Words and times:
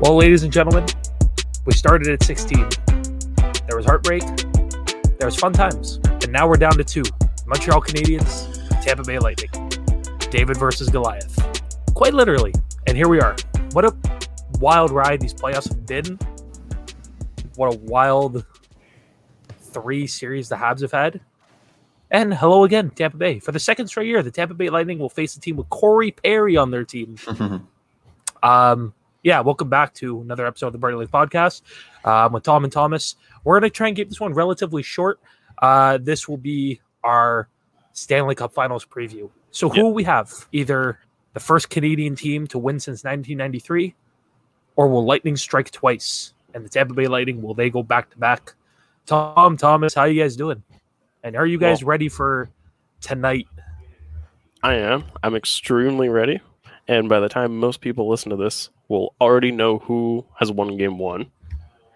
Well, 0.00 0.16
ladies 0.16 0.44
and 0.44 0.52
gentlemen, 0.52 0.86
we 1.66 1.74
started 1.74 2.08
at 2.08 2.22
16. 2.22 2.66
There 3.66 3.76
was 3.76 3.84
heartbreak, 3.84 4.22
there 5.18 5.26
was 5.26 5.36
fun 5.36 5.52
times, 5.52 6.00
and 6.22 6.32
now 6.32 6.48
we're 6.48 6.56
down 6.56 6.72
to 6.78 6.84
two 6.84 7.02
Montreal 7.46 7.82
Canadiens, 7.82 8.66
Tampa 8.82 9.02
Bay 9.02 9.18
Lightning. 9.18 9.50
David 10.30 10.56
versus 10.56 10.88
Goliath. 10.88 11.38
Quite 11.94 12.14
literally. 12.14 12.54
And 12.86 12.96
here 12.96 13.08
we 13.08 13.20
are. 13.20 13.36
What 13.72 13.84
a 13.84 13.94
wild 14.58 14.90
ride 14.90 15.20
these 15.20 15.34
playoffs 15.34 15.68
have 15.68 15.84
been. 15.84 16.18
What 17.56 17.74
a 17.74 17.78
wild 17.80 18.46
three 19.58 20.06
series 20.06 20.48
the 20.48 20.56
Habs 20.56 20.80
have 20.80 20.92
had. 20.92 21.20
And 22.10 22.32
hello 22.32 22.64
again, 22.64 22.88
Tampa 22.88 23.18
Bay. 23.18 23.38
For 23.38 23.52
the 23.52 23.60
second 23.60 23.88
straight 23.88 24.06
year, 24.06 24.22
the 24.22 24.30
Tampa 24.30 24.54
Bay 24.54 24.70
Lightning 24.70 24.98
will 24.98 25.10
face 25.10 25.36
a 25.36 25.40
team 25.40 25.56
with 25.56 25.68
Corey 25.68 26.12
Perry 26.12 26.56
on 26.56 26.70
their 26.70 26.84
team. 26.84 27.16
um, 28.42 28.94
yeah, 29.22 29.40
welcome 29.40 29.68
back 29.68 29.92
to 29.94 30.20
another 30.22 30.46
episode 30.46 30.68
of 30.68 30.72
the 30.72 30.78
Burning 30.78 30.98
Leaf 30.98 31.10
Podcast 31.10 31.62
um, 32.04 32.32
with 32.32 32.42
Tom 32.42 32.64
and 32.64 32.72
Thomas. 32.72 33.16
We're 33.44 33.60
going 33.60 33.70
to 33.70 33.74
try 33.74 33.88
and 33.88 33.96
keep 33.96 34.08
this 34.08 34.20
one 34.20 34.32
relatively 34.32 34.82
short. 34.82 35.20
Uh, 35.60 35.98
this 35.98 36.26
will 36.26 36.38
be 36.38 36.80
our 37.04 37.48
Stanley 37.92 38.34
Cup 38.34 38.52
Finals 38.52 38.84
preview. 38.84 39.28
So, 39.50 39.68
who 39.68 39.84
will 39.84 39.92
we 39.92 40.04
have? 40.04 40.32
Either 40.52 40.98
the 41.34 41.40
first 41.40 41.68
Canadian 41.70 42.16
team 42.16 42.46
to 42.48 42.58
win 42.58 42.80
since 42.80 43.04
1993, 43.04 43.94
or 44.76 44.88
will 44.88 45.04
Lightning 45.04 45.36
strike 45.36 45.70
twice? 45.70 46.32
And 46.54 46.64
the 46.64 46.68
Tampa 46.68 46.94
Bay 46.94 47.06
Lightning 47.06 47.42
will 47.42 47.54
they 47.54 47.68
go 47.68 47.82
back 47.82 48.10
to 48.10 48.18
back? 48.18 48.54
Tom, 49.06 49.56
Thomas, 49.56 49.92
how 49.94 50.04
you 50.04 50.22
guys 50.22 50.36
doing? 50.36 50.62
And 51.22 51.36
are 51.36 51.46
you 51.46 51.58
guys 51.58 51.82
Well- 51.84 51.90
ready 51.90 52.08
for 52.08 52.48
tonight? 53.00 53.48
I 54.62 54.74
am. 54.74 55.04
I'm 55.22 55.34
extremely 55.34 56.08
ready. 56.08 56.40
And 56.86 57.08
by 57.08 57.20
the 57.20 57.28
time 57.28 57.58
most 57.58 57.80
people 57.80 58.08
listen 58.08 58.30
to 58.30 58.36
this, 58.36 58.68
we'll 58.90 59.14
already 59.22 59.50
know 59.52 59.78
who 59.78 60.26
has 60.38 60.52
won 60.52 60.76
game 60.76 60.98
one. 60.98 61.30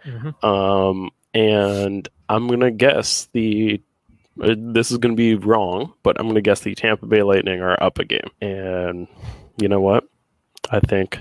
Mhm. 0.07 0.43
Um, 0.43 1.11
and 1.35 2.09
I'm 2.31 2.47
gonna 2.49 2.71
guess 2.71 3.29
the. 3.35 3.83
uh, 4.41 4.55
This 4.57 4.91
is 4.91 4.99
gonna 4.99 5.15
be 5.15 5.35
wrong, 5.35 5.93
but 6.03 6.19
I'm 6.19 6.27
gonna 6.29 6.41
guess 6.41 6.61
the 6.61 6.75
Tampa 6.75 7.05
Bay 7.07 7.23
Lightning 7.23 7.61
are 7.61 7.77
up 7.83 7.99
a 7.99 8.05
game. 8.05 8.31
And 8.41 9.07
you 9.59 9.69
know 9.69 9.81
what? 9.81 10.05
I 10.71 10.81
think, 10.81 11.19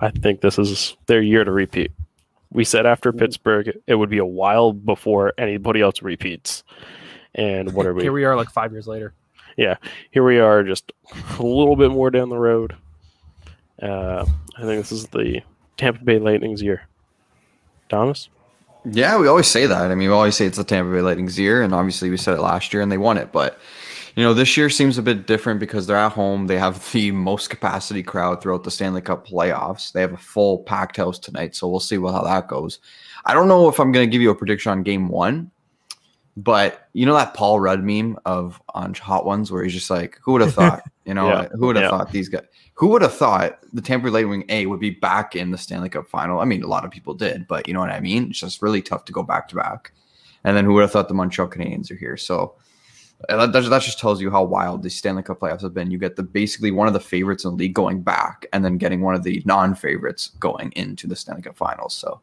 I 0.00 0.10
think 0.10 0.40
this 0.40 0.58
is 0.58 0.96
their 1.06 1.20
year 1.20 1.42
to 1.44 1.50
repeat. 1.50 1.90
We 2.50 2.62
said 2.64 2.86
after 2.86 3.12
Pittsburgh, 3.12 3.76
it 3.88 3.96
would 3.96 4.10
be 4.10 4.18
a 4.18 4.24
while 4.24 4.72
before 4.72 5.32
anybody 5.36 5.80
else 5.80 6.00
repeats. 6.02 6.62
And 7.34 7.72
what 7.74 7.84
are 7.86 7.92
we? 7.94 8.02
Here 8.06 8.12
we 8.12 8.24
are, 8.24 8.36
like 8.36 8.50
five 8.50 8.70
years 8.72 8.86
later. 8.86 9.12
Yeah, 9.56 9.76
here 10.10 10.24
we 10.24 10.38
are 10.40 10.62
just 10.64 10.90
a 11.38 11.42
little 11.42 11.76
bit 11.76 11.90
more 11.92 12.10
down 12.10 12.28
the 12.28 12.38
road. 12.38 12.74
Uh, 13.80 14.24
I 14.56 14.60
think 14.62 14.82
this 14.82 14.92
is 14.92 15.06
the 15.08 15.42
Tampa 15.76 16.04
Bay 16.04 16.18
Lightning's 16.18 16.62
year. 16.62 16.86
Thomas? 17.88 18.28
Yeah, 18.84 19.18
we 19.18 19.28
always 19.28 19.46
say 19.46 19.66
that. 19.66 19.90
I 19.90 19.94
mean, 19.94 20.08
we 20.08 20.14
always 20.14 20.36
say 20.36 20.46
it's 20.46 20.58
the 20.58 20.64
Tampa 20.64 20.92
Bay 20.92 21.00
Lightning's 21.00 21.38
year, 21.38 21.62
and 21.62 21.74
obviously 21.74 22.10
we 22.10 22.16
said 22.16 22.36
it 22.36 22.42
last 22.42 22.72
year 22.72 22.82
and 22.82 22.92
they 22.92 22.98
won 22.98 23.18
it. 23.18 23.32
But 23.32 23.58
you 24.16 24.22
know, 24.22 24.34
this 24.34 24.56
year 24.56 24.70
seems 24.70 24.96
a 24.96 25.02
bit 25.02 25.26
different 25.26 25.58
because 25.58 25.86
they're 25.86 25.96
at 25.96 26.12
home. 26.12 26.46
They 26.46 26.58
have 26.58 26.92
the 26.92 27.10
most 27.10 27.50
capacity 27.50 28.02
crowd 28.02 28.40
throughout 28.40 28.62
the 28.62 28.70
Stanley 28.70 29.00
Cup 29.00 29.26
playoffs. 29.26 29.92
They 29.92 30.00
have 30.02 30.12
a 30.12 30.18
full 30.18 30.58
packed 30.58 30.96
house 30.96 31.18
tonight, 31.18 31.56
so 31.56 31.68
we'll 31.68 31.80
see 31.80 31.96
how 31.96 32.22
that 32.22 32.46
goes. 32.46 32.78
I 33.24 33.34
don't 33.34 33.48
know 33.48 33.68
if 33.68 33.80
I'm 33.80 33.90
going 33.90 34.08
to 34.08 34.12
give 34.12 34.22
you 34.22 34.30
a 34.30 34.34
prediction 34.34 34.70
on 34.70 34.82
Game 34.82 35.08
One, 35.08 35.50
but 36.36 36.88
you 36.92 37.06
know 37.06 37.14
that 37.14 37.34
Paul 37.34 37.60
Rudd 37.60 37.84
meme 37.84 38.18
of 38.24 38.60
on 38.74 38.94
Hot 38.94 39.24
Ones 39.24 39.52
where 39.52 39.62
he's 39.62 39.72
just 39.72 39.90
like, 39.90 40.18
"Who 40.22 40.32
would 40.32 40.40
have 40.40 40.54
thought? 40.54 40.82
You 41.04 41.12
know, 41.12 41.28
Yeah, 41.28 41.48
who 41.52 41.66
would 41.66 41.76
have 41.76 41.82
yeah. 41.82 41.90
thought 41.90 42.12
these 42.12 42.30
guys? 42.30 42.46
Who 42.72 42.86
would 42.88 43.02
have 43.02 43.14
thought 43.14 43.58
the 43.74 43.82
Tampa 43.82 44.06
Bay 44.06 44.10
Lightning 44.10 44.46
A 44.48 44.64
would 44.64 44.80
be 44.80 44.88
back 44.88 45.36
in 45.36 45.50
the 45.50 45.58
Stanley 45.58 45.90
Cup 45.90 46.08
final? 46.08 46.40
I 46.40 46.46
mean, 46.46 46.62
a 46.62 46.66
lot 46.66 46.82
of 46.82 46.90
people 46.90 47.12
did, 47.12 47.46
but 47.46 47.68
you 47.68 47.74
know 47.74 47.80
what 47.80 47.90
I 47.90 48.00
mean. 48.00 48.30
It's 48.30 48.40
just 48.40 48.62
really 48.62 48.80
tough 48.80 49.04
to 49.04 49.12
go 49.12 49.22
back 49.22 49.46
to 49.48 49.54
back. 49.54 49.92
And 50.44 50.56
then 50.56 50.64
who 50.64 50.72
would 50.72 50.80
have 50.80 50.92
thought 50.92 51.08
the 51.08 51.14
Montreal 51.14 51.50
Canadiens 51.50 51.90
are 51.90 51.96
here? 51.96 52.16
So 52.16 52.54
that, 53.28 53.52
that, 53.52 53.60
that 53.68 53.82
just 53.82 54.00
tells 54.00 54.22
you 54.22 54.30
how 54.30 54.44
wild 54.44 54.82
the 54.82 54.88
Stanley 54.88 55.22
Cup 55.22 55.40
playoffs 55.40 55.60
have 55.60 55.74
been. 55.74 55.90
You 55.90 55.98
get 55.98 56.16
the 56.16 56.22
basically 56.22 56.70
one 56.70 56.86
of 56.86 56.94
the 56.94 57.00
favorites 57.00 57.44
in 57.44 57.50
the 57.50 57.56
league 57.58 57.74
going 57.74 58.00
back, 58.00 58.46
and 58.54 58.64
then 58.64 58.78
getting 58.78 59.02
one 59.02 59.14
of 59.14 59.24
the 59.24 59.42
non-favorites 59.44 60.28
going 60.40 60.72
into 60.72 61.06
the 61.06 61.16
Stanley 61.16 61.42
Cup 61.42 61.58
finals. 61.58 61.92
So 61.92 62.22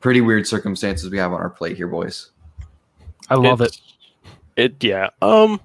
pretty 0.00 0.20
weird 0.20 0.46
circumstances 0.46 1.08
we 1.10 1.16
have 1.16 1.32
on 1.32 1.40
our 1.40 1.48
plate 1.48 1.78
here, 1.78 1.88
boys. 1.88 2.31
I 3.32 3.36
love 3.36 3.60
it. 3.60 3.80
It 4.56 4.82
yeah. 4.84 5.10
Um 5.20 5.60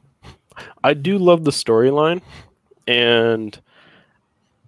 I 0.83 0.93
do 0.93 1.17
love 1.17 1.43
the 1.43 1.51
storyline 1.51 2.21
and 2.87 3.59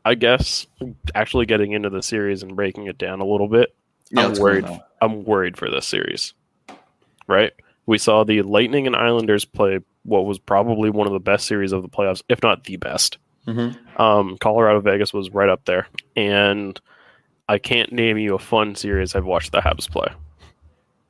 I 0.05 0.15
guess 0.15 0.67
actually 1.15 1.45
getting 1.45 1.71
into 1.71 1.89
the 1.89 2.01
series 2.03 2.43
and 2.43 2.55
breaking 2.55 2.87
it 2.87 2.97
down 2.97 3.19
a 3.21 3.25
little 3.25 3.47
bit. 3.47 3.75
I'm 4.15 4.33
worried. 4.35 4.65
now. 4.65 4.83
I'm 5.01 5.23
worried 5.23 5.57
for 5.57 5.69
this 5.69 5.87
series. 5.87 6.33
Right? 7.27 7.53
We 7.85 7.97
saw 7.97 8.23
the 8.23 8.41
Lightning 8.41 8.87
and 8.87 8.95
Islanders 8.95 9.45
play 9.45 9.79
what 10.03 10.25
was 10.25 10.39
probably 10.39 10.89
one 10.89 11.07
of 11.07 11.13
the 11.13 11.19
best 11.19 11.45
series 11.47 11.71
of 11.71 11.81
the 11.83 11.89
playoffs, 11.89 12.21
if 12.29 12.41
not 12.41 12.63
the 12.63 12.77
best. 12.77 13.17
Mhm. 13.47 13.77
Um, 13.99 14.37
Colorado 14.39 14.79
Vegas 14.81 15.13
was 15.13 15.29
right 15.31 15.49
up 15.49 15.65
there, 15.65 15.87
and 16.15 16.79
I 17.47 17.57
can't 17.57 17.91
name 17.91 18.17
you 18.17 18.35
a 18.35 18.39
fun 18.39 18.75
series 18.75 19.15
I've 19.15 19.25
watched 19.25 19.51
the 19.51 19.59
Habs 19.61 19.89
play. 19.89 20.07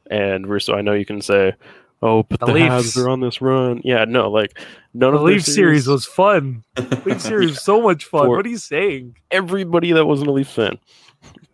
And 0.10 0.48
Russo, 0.48 0.74
I 0.76 0.82
know 0.82 0.94
you 0.94 1.06
can 1.06 1.22
say, 1.22 1.54
"Oh, 2.02 2.24
but 2.24 2.40
The 2.40 2.46
the, 2.48 2.54
Leafs. 2.54 2.98
Are 2.98 3.10
on 3.10 3.20
this 3.20 3.42
run." 3.42 3.82
Yeah, 3.84 4.06
no, 4.06 4.30
like 4.30 4.60
none 4.94 5.14
The 5.14 5.20
of 5.20 5.24
Leaf 5.24 5.44
series 5.44 5.88
was 5.88 6.06
fun. 6.06 6.64
Leaf 7.06 7.22
series 7.22 7.52
was 7.52 7.62
so 7.64 7.82
much 7.82 8.06
fun. 8.06 8.26
For- 8.26 8.38
what 8.38 8.46
are 8.46 8.50
you 8.50 8.58
saying? 8.58 9.16
everybody 9.32 9.92
that 9.92 10.06
wasn't 10.06 10.30
a 10.30 10.32
Leaf 10.34 10.50
fan, 10.50 10.80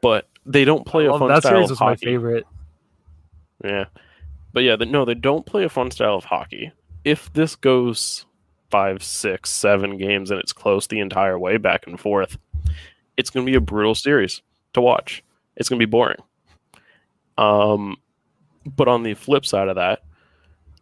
but 0.02 0.28
they 0.46 0.64
don't 0.64 0.86
play 0.86 1.06
a 1.06 1.18
fun 1.18 1.28
that 1.28 1.42
style 1.44 1.52
series 1.54 1.66
of 1.66 1.70
was 1.72 1.80
my 1.82 1.86
hockey. 1.88 2.06
favorite. 2.06 2.46
Yeah. 3.64 3.86
But 4.54 4.64
yeah, 4.64 4.76
the, 4.78 4.86
no, 4.86 5.04
they 5.04 5.16
don't 5.16 5.46
play 5.46 5.66
a 5.66 5.70
fun 5.70 5.92
style 5.92 6.16
of 6.16 6.24
hockey. 6.24 6.72
If 7.04 7.34
this 7.34 7.56
goes 7.58 8.26
five, 8.72 9.04
six, 9.04 9.50
seven 9.52 9.98
games 9.98 10.32
and 10.32 10.40
it's 10.40 10.54
close 10.54 10.88
the 10.88 11.00
entire 11.00 11.38
way 11.38 11.58
back 11.58 11.88
and 11.88 12.00
forth, 12.00 12.38
it's 13.18 13.30
going 13.30 13.46
to 13.46 13.52
be 13.52 13.58
a 13.58 13.62
brutal 13.62 13.96
series 13.96 14.42
to 14.74 14.80
watch. 14.82 15.24
It's 15.58 15.68
going 15.68 15.80
to 15.80 15.86
be 15.86 15.90
boring. 15.90 16.20
Um, 17.38 17.98
but 18.66 18.88
on 18.88 19.04
the 19.04 19.14
flip 19.14 19.46
side 19.46 19.68
of 19.68 19.76
that, 19.76 20.04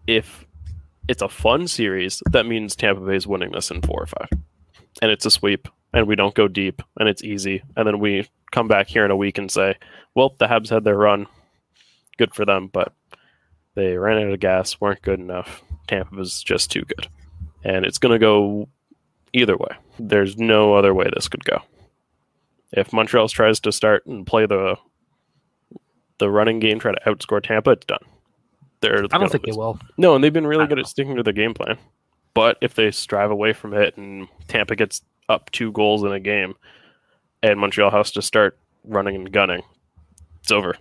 if 0.08 0.46
it's 1.08 1.22
a 1.22 1.30
fun 1.30 1.68
series, 1.68 2.22
that 2.32 2.46
means 2.46 2.76
Tampa 2.76 3.02
Bay 3.02 3.16
is 3.16 3.28
winning 3.28 3.52
this 3.52 3.72
in 3.72 3.82
four 3.82 4.04
or 4.04 4.08
five, 4.08 4.30
and 5.02 5.12
it's 5.12 5.26
a 5.26 5.32
sweep, 5.32 5.68
and 5.94 6.08
we 6.08 6.16
don't 6.16 6.36
go 6.36 6.48
deep, 6.48 6.82
and 7.00 7.10
it's 7.10 7.24
easy, 7.24 7.64
and 7.76 7.88
then 7.88 8.00
we 8.00 8.28
come 8.52 8.68
back 8.68 8.88
here 8.88 9.06
in 9.06 9.12
a 9.12 9.18
week 9.18 9.38
and 9.38 9.52
say, 9.52 9.76
"Well, 10.16 10.36
the 10.38 10.48
Habs 10.48 10.70
had 10.70 10.84
their 10.84 10.98
run, 10.98 11.28
good 12.18 12.34
for 12.34 12.46
them, 12.46 12.70
but 12.72 12.94
they 13.76 13.98
ran 13.98 14.22
out 14.22 14.34
of 14.34 14.40
gas, 14.40 14.80
weren't 14.80 15.02
good 15.02 15.20
enough. 15.20 15.64
Tampa 15.88 16.16
was 16.16 16.44
just 16.44 16.72
too 16.72 16.84
good. 16.84 17.08
And 17.64 17.86
it's 17.86 17.98
going 17.98 18.14
to 18.14 18.20
go 18.20 18.70
either 19.34 19.58
way. 19.58 19.76
There's 20.00 20.38
no 20.38 20.76
other 20.76 20.94
way 20.94 21.08
this 21.14 21.28
could 21.28 21.46
go. 21.46 21.62
If 22.72 22.94
Montreal 22.94 23.30
tries 23.30 23.60
to 23.62 23.72
start 23.72 24.06
and 24.06 24.26
play 24.26 24.46
the 24.46 24.76
the 26.24 26.30
running 26.30 26.60
game, 26.60 26.80
try 26.80 26.94
to 26.94 27.02
outscore 27.06 27.44
Tampa, 27.44 27.72
it's 27.72 27.86
done. 27.86 28.00
They're 28.80 29.04
I 29.12 29.18
don't 29.18 29.30
think 29.30 29.46
they 29.46 29.52
will. 29.52 29.78
No, 29.98 30.16
and 30.16 30.24
they've 30.24 30.32
been 30.32 30.48
really 30.48 30.68
good 30.68 30.78
know. 30.78 30.82
at 30.82 30.88
sticking 30.88 31.18
to 31.18 31.24
the 31.24 31.34
game 31.34 31.54
plan. 31.54 31.78
But 32.34 32.58
if 32.62 32.76
they 32.76 32.92
strive 32.92 33.30
away 33.30 33.52
from 33.54 33.74
it 33.74 33.98
and 33.98 34.28
Tampa 34.48 34.76
gets 34.76 35.02
up 35.30 35.52
two 35.52 35.72
goals 35.72 36.04
in 36.04 36.12
a 36.14 36.20
game 36.20 36.56
and 37.42 37.60
Montreal 37.60 37.92
has 37.92 38.12
to 38.12 38.22
start 38.22 38.58
running 38.86 39.16
and 39.16 39.32
gunning, 39.32 39.64
it's 40.40 40.52
over. 40.52 40.76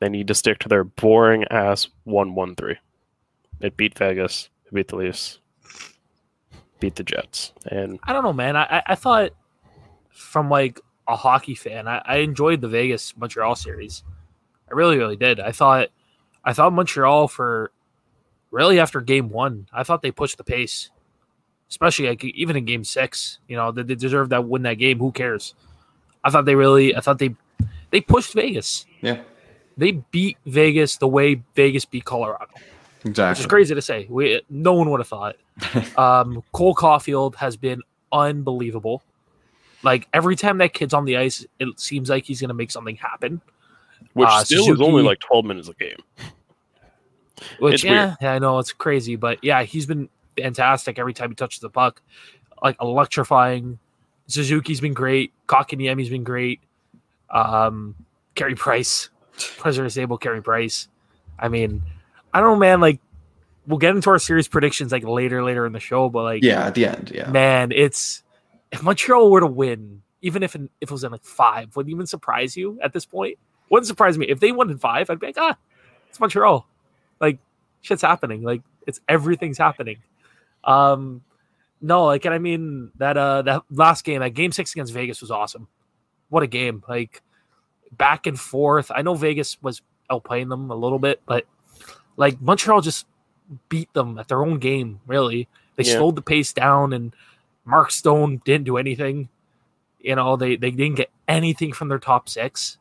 They 0.00 0.08
need 0.08 0.28
to 0.28 0.34
stick 0.34 0.58
to 0.60 0.68
their 0.68 0.84
boring 0.84 1.44
ass 1.50 1.88
1 2.04 2.34
1 2.34 2.54
3. 2.56 2.76
It 3.60 3.76
beat 3.76 3.96
Vegas, 3.96 4.48
it 4.66 4.74
beat 4.74 4.88
the 4.88 4.96
Leafs, 4.96 5.38
beat 6.80 6.96
the 6.96 7.04
Jets. 7.04 7.52
And 7.66 7.98
I 8.04 8.12
don't 8.12 8.24
know, 8.24 8.32
man. 8.32 8.56
I, 8.56 8.82
I 8.86 8.94
thought 8.94 9.32
from 10.10 10.50
like 10.50 10.80
a 11.08 11.16
hockey 11.16 11.54
fan, 11.54 11.86
I, 11.88 12.02
I 12.04 12.16
enjoyed 12.16 12.60
the 12.60 12.68
Vegas 12.68 13.16
Montreal 13.16 13.54
series. 13.56 14.02
I 14.70 14.74
really, 14.74 14.98
really 14.98 15.16
did. 15.16 15.40
I 15.40 15.52
thought 15.52 15.88
I 16.44 16.52
thought 16.52 16.72
Montreal 16.72 17.28
for 17.28 17.70
really 18.50 18.78
after 18.80 19.00
game 19.00 19.28
one, 19.28 19.68
I 19.72 19.82
thought 19.82 20.02
they 20.02 20.10
pushed 20.10 20.38
the 20.38 20.44
pace. 20.44 20.90
Especially 21.68 22.08
like 22.08 22.22
even 22.24 22.56
in 22.56 22.64
game 22.64 22.84
six. 22.84 23.40
You 23.48 23.56
know, 23.56 23.72
they, 23.72 23.82
they 23.82 23.96
deserved 23.96 24.30
that 24.30 24.46
win 24.46 24.62
that 24.62 24.74
game. 24.74 24.98
Who 24.98 25.10
cares? 25.10 25.54
I 26.22 26.30
thought 26.30 26.44
they 26.44 26.54
really 26.54 26.94
I 26.94 27.00
thought 27.00 27.18
they 27.18 27.34
they 27.90 28.00
pushed 28.00 28.34
Vegas. 28.34 28.86
Yeah, 29.00 29.22
They 29.76 29.92
beat 29.92 30.38
Vegas 30.46 30.96
the 30.96 31.08
way 31.08 31.42
Vegas 31.54 31.84
beat 31.84 32.04
Colorado. 32.04 32.46
Exactly. 33.04 33.30
which 33.32 33.40
is 33.40 33.46
crazy 33.46 33.74
to 33.74 33.82
say. 33.82 34.06
We 34.08 34.42
no 34.50 34.74
one 34.74 34.90
would 34.90 35.00
have 35.00 35.08
thought. 35.08 35.36
um, 35.96 36.42
Cole 36.52 36.74
Caufield 36.74 37.36
has 37.36 37.56
been 37.56 37.82
unbelievable. 38.12 39.02
Like 39.86 40.08
every 40.12 40.34
time 40.34 40.58
that 40.58 40.74
kid's 40.74 40.92
on 40.92 41.04
the 41.04 41.16
ice, 41.16 41.46
it 41.60 41.78
seems 41.78 42.10
like 42.10 42.24
he's 42.24 42.40
going 42.40 42.48
to 42.48 42.54
make 42.54 42.72
something 42.72 42.96
happen. 42.96 43.40
which 44.14 44.28
Uh, 44.28 44.42
still 44.42 44.72
is 44.72 44.80
only 44.80 45.04
like 45.04 45.20
12 45.20 45.44
minutes 45.44 45.68
a 45.68 45.74
game. 45.74 45.96
Which 47.60 47.74
It's 47.74 47.84
yeah, 47.84 48.16
yeah, 48.20 48.32
I 48.32 48.40
know 48.40 48.58
it's 48.58 48.72
crazy, 48.72 49.14
but 49.14 49.44
yeah, 49.44 49.62
he's 49.62 49.86
been 49.86 50.08
fantastic 50.36 50.98
every 50.98 51.14
time 51.14 51.30
he 51.30 51.36
touches 51.36 51.60
the 51.60 51.70
puck, 51.70 52.02
like 52.60 52.76
electrifying. 52.80 53.78
Suzuki's 54.26 54.80
been 54.80 54.92
great. 54.92 55.32
Kotkaniemi's 55.46 56.08
been 56.08 56.24
great. 56.24 56.60
Um, 57.30 57.94
Carey 58.34 58.56
Price, 58.56 59.10
pleasure 59.58 59.84
disable 59.84 60.18
Carey 60.18 60.42
Price. 60.42 60.88
I 61.38 61.48
mean, 61.48 61.82
I 62.34 62.40
don't 62.40 62.54
know, 62.54 62.58
man. 62.58 62.80
Like, 62.80 63.00
we'll 63.68 63.78
get 63.78 63.94
into 63.94 64.10
our 64.10 64.18
series 64.18 64.48
predictions 64.48 64.90
like 64.90 65.04
later, 65.04 65.44
later 65.44 65.64
in 65.64 65.72
the 65.72 65.80
show, 65.80 66.08
but 66.08 66.24
like, 66.24 66.42
Yeah, 66.42 66.66
at 66.66 66.74
the 66.74 66.86
end. 66.86 67.12
Yeah. 67.14 67.30
man, 67.30 67.70
it's 67.70 68.24
if 68.72 68.82
Montreal 68.82 69.30
were 69.30 69.40
to 69.40 69.46
win, 69.46 70.02
even 70.22 70.42
if 70.42 70.54
in, 70.54 70.68
if 70.80 70.90
it 70.90 70.92
was 70.92 71.04
in 71.04 71.12
like 71.12 71.24
five, 71.24 71.74
wouldn't 71.76 71.92
even 71.92 72.06
surprise 72.06 72.56
you 72.56 72.78
at 72.82 72.92
this 72.92 73.04
point. 73.04 73.38
Wouldn't 73.70 73.86
surprise 73.86 74.16
me 74.18 74.26
if 74.26 74.40
they 74.40 74.52
won 74.52 74.70
in 74.70 74.78
five. 74.78 75.10
I'd 75.10 75.18
be 75.20 75.26
like, 75.26 75.38
ah, 75.38 75.56
it's 76.08 76.20
Montreal. 76.20 76.66
Like, 77.20 77.38
shit's 77.82 78.02
happening. 78.02 78.42
Like, 78.42 78.62
it's 78.86 79.00
everything's 79.08 79.58
happening. 79.58 79.98
Um, 80.64 81.22
no, 81.80 82.04
like, 82.04 82.24
and 82.24 82.34
I 82.34 82.38
mean 82.38 82.90
that 82.96 83.16
uh 83.16 83.42
that 83.42 83.62
last 83.70 84.04
game, 84.04 84.20
that 84.20 84.30
game 84.30 84.52
six 84.52 84.72
against 84.72 84.92
Vegas 84.92 85.20
was 85.20 85.30
awesome. 85.30 85.68
What 86.28 86.42
a 86.42 86.46
game! 86.46 86.82
Like 86.88 87.22
back 87.92 88.26
and 88.26 88.38
forth. 88.38 88.90
I 88.94 89.02
know 89.02 89.14
Vegas 89.14 89.60
was 89.62 89.82
outplaying 90.10 90.48
them 90.48 90.70
a 90.70 90.74
little 90.74 90.98
bit, 90.98 91.20
but 91.26 91.46
like 92.16 92.40
Montreal 92.40 92.80
just 92.80 93.06
beat 93.68 93.92
them 93.92 94.18
at 94.18 94.28
their 94.28 94.42
own 94.42 94.58
game. 94.58 95.00
Really, 95.06 95.48
they 95.76 95.84
Yeah. 95.84 95.98
slowed 95.98 96.16
the 96.16 96.22
pace 96.22 96.52
down, 96.52 96.92
and 96.92 97.14
Mark 97.66 97.90
Stone 97.90 98.40
didn't 98.46 98.64
do 98.64 98.78
anything. 98.78 99.28
You 100.00 100.14
know, 100.14 100.36
they 100.36 100.56
they 100.56 100.70
didn't 100.70 100.96
get 100.96 101.10
anything 101.28 101.72
from 101.72 101.88
their 101.88 101.98
top 101.98 102.28
six, 102.28 102.78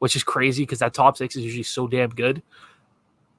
which 0.00 0.16
is 0.16 0.24
crazy 0.24 0.62
because 0.64 0.78
that 0.80 0.94
top 0.94 1.16
six 1.16 1.36
is 1.36 1.44
usually 1.44 1.62
so 1.62 1.86
damn 1.86 2.10
good. 2.10 2.42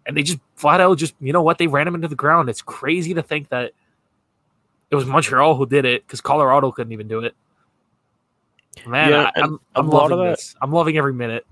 And 0.06 0.16
they 0.16 0.24
just 0.24 0.40
flat 0.56 0.80
out 0.80 0.98
just 0.98 1.16
you 1.20 1.34
know 1.34 1.42
what 1.42 1.58
they 1.58 1.68
ran 1.68 1.88
him 1.88 1.96
into 1.96 2.08
the 2.08 2.16
ground. 2.16 2.48
It's 2.48 2.62
crazy 2.62 3.14
to 3.16 3.22
think 3.24 3.50
that 3.50 3.72
it 4.90 4.96
was 4.96 5.06
Montreal 5.06 5.56
who 5.56 5.66
did 5.66 5.84
it 5.84 6.06
because 6.08 6.22
Colorado 6.22 6.72
couldn't 6.72 6.94
even 6.94 7.08
do 7.10 7.20
it. 7.22 7.36
Man, 8.88 9.10
Yeah, 9.10 9.24
I, 9.24 9.32
and 9.36 9.44
I'm 9.46 9.60
I'm 9.76 9.90
loving 9.90 10.18
that- 10.20 10.38
this. 10.38 10.56
I'm 10.62 10.72
loving 10.72 10.98
every 10.98 11.14
minute. 11.14 11.46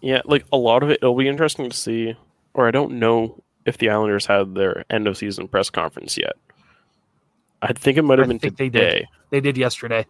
Yeah, 0.00 0.20
like 0.26 0.44
a 0.52 0.56
lot 0.56 0.82
of 0.82 0.90
it, 0.90 0.98
it'll 1.02 1.16
be 1.16 1.28
interesting 1.28 1.68
to 1.70 1.76
see. 1.76 2.14
Or 2.52 2.68
I 2.68 2.70
don't 2.70 2.98
know 3.00 3.42
if 3.66 3.78
the 3.78 3.88
Islanders 3.90 4.26
had 4.26 4.54
their 4.54 4.84
end 4.90 5.08
of 5.08 5.16
season 5.16 5.48
press 5.48 5.70
conference 5.70 6.16
yet. 6.16 6.34
I 7.64 7.72
think 7.72 7.96
it 7.98 8.02
might 8.02 8.18
have 8.18 8.28
I 8.28 8.32
been 8.32 8.38
think 8.38 8.56
they 8.56 8.68
today. 8.68 8.98
did. 8.98 9.08
They 9.30 9.40
did 9.40 9.56
yesterday. 9.56 10.06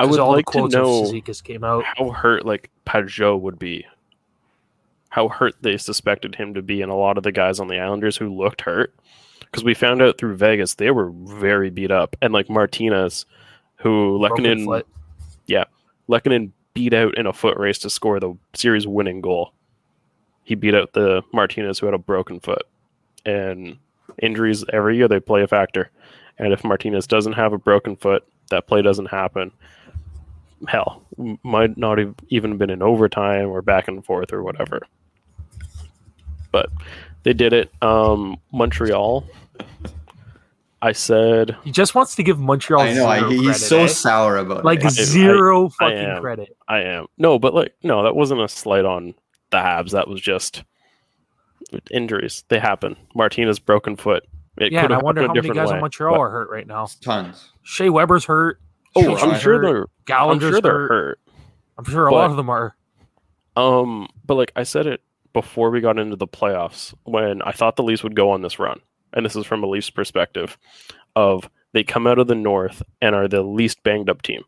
I 0.00 0.06
would 0.06 0.20
all 0.20 0.32
like 0.32 0.46
the 0.46 0.68
to 0.68 0.68
know 0.68 1.12
came 1.42 1.64
out. 1.64 1.84
how 1.84 2.10
hurt 2.10 2.46
like 2.46 2.70
Pageau 2.86 3.38
would 3.40 3.58
be. 3.58 3.84
How 5.10 5.28
hurt 5.28 5.54
they 5.60 5.76
suspected 5.76 6.36
him 6.36 6.54
to 6.54 6.62
be, 6.62 6.80
and 6.82 6.92
a 6.92 6.94
lot 6.94 7.18
of 7.18 7.24
the 7.24 7.32
guys 7.32 7.58
on 7.58 7.66
the 7.68 7.78
Islanders 7.78 8.16
who 8.16 8.32
looked 8.32 8.60
hurt, 8.60 8.94
because 9.40 9.64
we 9.64 9.74
found 9.74 10.00
out 10.00 10.18
through 10.18 10.36
Vegas 10.36 10.74
they 10.74 10.90
were 10.90 11.10
very 11.10 11.70
beat 11.70 11.90
up, 11.90 12.14
and 12.22 12.32
like 12.32 12.48
Martinez, 12.48 13.26
who 13.76 14.18
Lehkonen, 14.18 14.64
foot. 14.64 14.86
Lehkonen 16.08 16.52
beat 16.74 16.94
out 16.94 17.18
in 17.18 17.26
a 17.26 17.32
foot 17.32 17.58
race 17.58 17.78
to 17.78 17.90
score 17.90 18.20
the 18.20 18.34
series 18.54 18.86
winning 18.86 19.20
goal. 19.20 19.52
He 20.44 20.54
beat 20.54 20.74
out 20.74 20.92
the 20.92 21.22
Martinez 21.32 21.78
who 21.78 21.86
had 21.86 21.94
a 21.94 21.98
broken 21.98 22.38
foot, 22.38 22.62
and 23.26 23.78
injuries 24.22 24.64
every 24.72 24.96
year 24.96 25.08
they 25.08 25.20
play 25.20 25.42
a 25.42 25.48
factor. 25.48 25.90
And 26.38 26.52
if 26.52 26.64
Martinez 26.64 27.06
doesn't 27.06 27.32
have 27.34 27.52
a 27.52 27.58
broken 27.58 27.96
foot, 27.96 28.24
that 28.50 28.66
play 28.66 28.82
doesn't 28.82 29.06
happen. 29.06 29.50
Hell, 30.66 31.02
might 31.42 31.76
not 31.76 31.98
have 31.98 32.14
even 32.28 32.56
been 32.56 32.70
in 32.70 32.82
overtime 32.82 33.48
or 33.48 33.62
back 33.62 33.88
and 33.88 34.04
forth 34.04 34.32
or 34.32 34.42
whatever. 34.42 34.80
But 36.50 36.70
they 37.22 37.32
did 37.32 37.52
it. 37.52 37.70
Um, 37.82 38.36
Montreal. 38.52 39.24
I 40.80 40.92
said 40.92 41.56
He 41.64 41.72
just 41.72 41.96
wants 41.96 42.14
to 42.16 42.22
give 42.22 42.38
Montreal. 42.38 42.80
I 42.82 42.92
know. 42.92 43.06
I, 43.06 43.28
he's 43.28 43.42
credit, 43.42 43.58
so 43.58 43.78
eh? 43.80 43.86
sour 43.88 44.36
about 44.36 44.64
like 44.64 44.80
it. 44.80 44.86
I- 44.86 44.88
zero 44.90 45.66
I 45.66 45.70
fucking 45.70 45.98
am. 45.98 46.20
credit. 46.20 46.56
I 46.68 46.82
am. 46.82 47.06
No, 47.18 47.38
but 47.38 47.52
like 47.52 47.74
no, 47.82 48.04
that 48.04 48.14
wasn't 48.14 48.40
a 48.40 48.48
slight 48.48 48.84
on 48.84 49.14
the 49.50 49.56
Habs. 49.58 49.90
That 49.90 50.06
was 50.06 50.20
just 50.20 50.62
injuries. 51.90 52.44
They 52.48 52.60
happen. 52.60 52.96
Martinez 53.14 53.58
broken 53.58 53.96
foot. 53.96 54.24
It 54.60 54.72
yeah, 54.72 54.84
and 54.84 54.94
I 54.94 54.98
wonder 54.98 55.26
how 55.26 55.32
many 55.32 55.48
guys 55.50 55.68
way. 55.68 55.74
on 55.74 55.80
Montreal 55.80 56.20
are 56.20 56.30
hurt 56.30 56.50
right 56.50 56.66
now. 56.66 56.86
Tons. 57.00 57.50
Shea 57.62 57.88
Weber's 57.90 58.24
hurt. 58.24 58.60
Oh, 58.96 59.02
Schuster's 59.02 59.22
I'm 59.32 59.38
sure 59.40 59.54
hurt. 59.62 59.88
they're. 60.06 60.16
I'm 60.16 60.40
sure 60.40 60.60
they're 60.60 60.72
hurt. 60.72 60.88
hurt. 60.90 61.20
I'm 61.78 61.84
sure 61.84 62.06
a 62.06 62.10
but- 62.10 62.16
lot 62.16 62.30
of 62.30 62.36
them 62.36 62.50
are. 62.50 62.74
Um, 63.56 64.08
but 64.24 64.34
like 64.36 64.52
I 64.56 64.62
said 64.62 64.86
it 64.86 65.02
before 65.32 65.70
we 65.70 65.80
got 65.80 65.98
into 65.98 66.16
the 66.16 66.28
playoffs, 66.28 66.94
when 67.04 67.42
I 67.42 67.52
thought 67.52 67.76
the 67.76 67.82
Leafs 67.82 68.02
would 68.02 68.14
go 68.16 68.30
on 68.30 68.42
this 68.42 68.58
run, 68.58 68.80
and 69.12 69.24
this 69.26 69.34
is 69.36 69.46
from 69.46 69.64
a 69.64 69.66
Leafs 69.66 69.90
perspective, 69.90 70.56
of 71.16 71.48
they 71.72 71.82
come 71.82 72.06
out 72.06 72.18
of 72.18 72.28
the 72.28 72.34
North 72.36 72.82
and 73.02 73.14
are 73.14 73.26
the 73.28 73.42
least 73.42 73.82
banged 73.82 74.08
up 74.08 74.22
team 74.22 74.42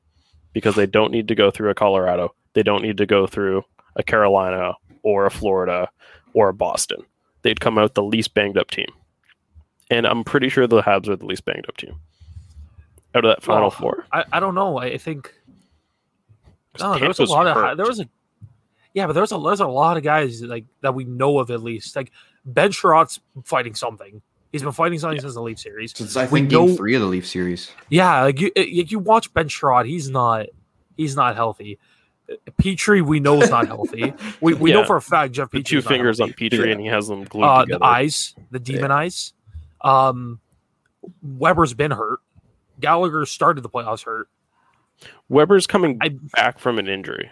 because 0.52 0.74
they 0.76 0.86
don't 0.86 1.10
need 1.12 1.28
to 1.28 1.34
go 1.34 1.50
through 1.50 1.70
a 1.70 1.74
Colorado, 1.74 2.34
they 2.54 2.62
don't 2.62 2.82
need 2.82 2.96
to 2.98 3.06
go 3.06 3.26
through 3.26 3.62
a 3.96 4.02
Carolina 4.02 4.74
or 5.02 5.26
a 5.26 5.30
Florida 5.30 5.88
or 6.32 6.48
a 6.48 6.54
Boston. 6.54 7.02
They'd 7.42 7.60
come 7.60 7.78
out 7.78 7.94
the 7.94 8.02
least 8.02 8.34
banged 8.34 8.58
up 8.58 8.70
team, 8.70 8.88
and 9.90 10.06
I'm 10.06 10.24
pretty 10.24 10.48
sure 10.48 10.66
the 10.66 10.82
Habs 10.82 11.08
are 11.08 11.16
the 11.16 11.26
least 11.26 11.44
banged 11.44 11.66
up 11.68 11.76
team 11.76 11.96
out 13.14 13.24
of 13.24 13.30
that 13.30 13.42
final 13.42 13.62
Well, 13.62 13.70
four. 13.70 14.06
I, 14.12 14.24
I 14.32 14.40
don't 14.40 14.54
know. 14.54 14.78
I 14.78 14.90
think 14.90 15.00
think 15.02 15.34
'Cause 16.74 16.82
no, 16.82 16.98
there 16.98 17.08
was 17.08 17.18
a 17.18 17.26
Tampa's 17.26 17.30
lot 17.30 17.46
of 17.70 17.76
there 17.76 17.86
was 17.86 18.00
a 18.00 18.08
yeah, 18.94 19.06
but 19.06 19.12
there's 19.14 19.32
a 19.32 19.38
there's 19.38 19.60
a 19.60 19.66
lot 19.66 19.96
of 19.96 20.02
guys 20.02 20.42
like 20.42 20.64
that 20.82 20.94
we 20.94 21.04
know 21.04 21.38
of 21.38 21.50
at 21.50 21.62
least. 21.62 21.94
Like 21.96 22.10
Ben 22.44 22.70
Chiarot's 22.70 23.20
fighting 23.44 23.74
something. 23.74 24.22
He's 24.52 24.62
been 24.62 24.72
fighting 24.72 24.98
something 24.98 25.20
since 25.20 25.34
the 25.34 25.42
Leaf 25.42 25.58
series. 25.60 25.96
Since 25.96 26.16
I 26.16 26.26
think 26.26 26.48
game 26.50 26.66
know- 26.66 26.76
three 26.76 26.94
of 26.94 27.00
the 27.00 27.06
Leaf 27.06 27.26
series. 27.26 27.70
Yeah, 27.88 28.22
like 28.22 28.40
you 28.40 28.50
you 28.56 28.98
watch 28.98 29.32
Ben 29.34 29.48
Chiarot, 29.48 29.86
he's 29.86 30.08
not 30.10 30.46
he's 30.96 31.14
not 31.16 31.34
healthy. 31.36 31.78
Petry, 32.62 33.02
we 33.04 33.18
know 33.18 33.40
is 33.42 33.50
not 33.50 33.66
healthy. 33.66 34.12
We, 34.40 34.54
we 34.54 34.72
know 34.72 34.84
for 34.84 34.94
a 34.96 35.02
fact 35.02 35.32
Jeff 35.32 35.50
the 35.50 35.58
Petry 35.58 35.64
two 35.64 35.82
fingers 35.82 36.20
on 36.20 36.30
Petry, 36.30 36.66
Yeah. 36.66 36.72
and 36.72 36.80
he 36.80 36.86
has 36.86 37.08
them 37.08 37.24
glued 37.24 37.42
uh, 37.44 37.64
the 37.64 37.82
eyes, 37.84 38.34
the 38.52 38.60
demon 38.60 38.92
eyes. 38.92 39.32
Um, 39.82 40.40
Weber's 41.22 41.74
been 41.74 41.90
hurt. 41.90 42.20
Gallagher 42.80 43.24
started 43.26 43.62
the 43.62 43.68
playoffs 43.68 44.04
hurt. 44.04 44.28
Weber's 45.28 45.66
coming 45.66 45.98
I- 46.00 46.10
back 46.34 46.58
from 46.58 46.78
an 46.78 46.88
injury, 46.88 47.30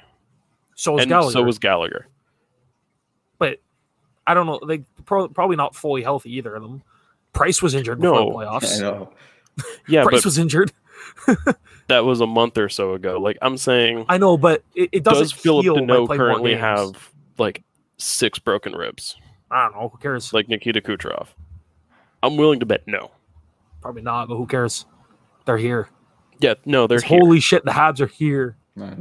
So 0.75 0.97
is 0.97 1.03
and 1.03 1.09
Gallagher. 1.11 1.33
so 1.33 1.43
was 1.43 1.59
Gallagher. 1.59 2.07
but 3.39 3.61
I 4.27 4.35
don't 4.35 4.47
know. 4.47 4.61
They 4.67 4.79
pro- 5.05 5.29
probably 5.29 5.57
not 5.57 5.75
fully 5.75 6.03
healthy 6.03 6.35
either 6.37 6.55
of 6.55 6.63
them. 6.63 6.83
Price 7.33 7.63
was 7.63 7.75
injured 7.75 8.01
before 8.01 8.19
No. 8.21 8.29
the 8.31 8.35
playoffs. 8.35 8.79
I 8.79 8.83
know. 8.83 9.13
Yeah, 9.89 10.05
Price 10.05 10.19
but 10.19 10.25
was 10.27 10.39
injured. 10.39 10.73
that 11.89 12.05
was 12.05 12.21
a 12.21 12.27
month 12.27 12.57
or 12.59 12.69
so 12.69 12.95
ago. 12.95 13.19
Like 13.19 13.39
I'm 13.43 13.57
saying, 13.57 14.05
I 14.09 14.17
know, 14.19 14.37
but 14.39 14.63
it, 14.75 14.89
it 14.93 15.03
doesn't 15.05 15.23
does 15.25 15.33
Phillip 15.33 15.65
heal 15.65 15.77
Danault 15.77 16.07
playing 16.07 16.19
currently 16.21 16.55
have 16.55 17.11
like 17.39 17.65
six 17.97 18.39
broken 18.39 18.73
ribs, 18.75 19.17
I 19.51 19.65
don't 19.65 19.75
know. 19.81 19.89
Who 19.89 19.99
cares? 19.99 20.33
like 20.33 20.49
Nikita 20.49 20.81
Kucherov? 20.81 21.29
I'm 22.23 22.37
willing 22.37 22.61
to 22.61 22.67
bet 22.67 22.83
no. 22.87 23.11
Probably 23.81 24.03
not, 24.03 24.29
but 24.29 24.37
who 24.37 24.47
cares? 24.47 24.87
They're 25.45 25.57
here. 25.57 25.89
Yeah, 26.41 26.55
no, 26.65 26.87
they're 26.87 26.99
It's 26.99 27.07
here. 27.07 27.19
Holy 27.19 27.41
shit, 27.41 27.65
the 27.65 27.71
Habs 27.71 28.01
are 28.01 28.07
here. 28.07 28.57
I. 28.81 28.95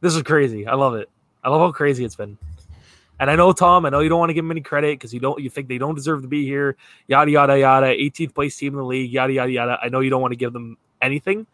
This 0.00 0.14
is 0.14 0.22
crazy. 0.22 0.66
I 0.66 0.74
love 0.74 0.94
it. 0.94 1.08
I 1.42 1.48
love 1.48 1.60
how 1.60 1.72
crazy 1.72 2.04
it's 2.04 2.14
been. 2.14 2.38
And 3.20 3.30
I 3.30 3.36
know 3.36 3.52
Tom. 3.52 3.84
I 3.84 3.90
know 3.90 4.00
you 4.00 4.08
don't 4.08 4.20
want 4.20 4.30
to 4.30 4.34
give 4.34 4.44
them 4.44 4.52
any 4.52 4.60
credit 4.60 4.98
because 4.98 5.12
you 5.12 5.18
don't. 5.18 5.40
You 5.42 5.50
think 5.50 5.66
they 5.66 5.78
don't 5.78 5.94
deserve 5.94 6.22
to 6.22 6.28
be 6.28 6.44
here. 6.44 6.76
Yada 7.08 7.30
yada 7.30 7.58
yada. 7.58 7.86
18th 7.86 8.34
place 8.34 8.56
team 8.56 8.74
in 8.74 8.78
the 8.78 8.84
league. 8.84 9.10
Yada 9.10 9.32
yada 9.32 9.50
yada. 9.50 9.78
I 9.82 9.88
know 9.88 10.00
you 10.00 10.10
don't 10.10 10.22
want 10.22 10.32
to 10.32 10.36
give 10.36 10.52
them 10.52 10.76
anything, 11.02 11.46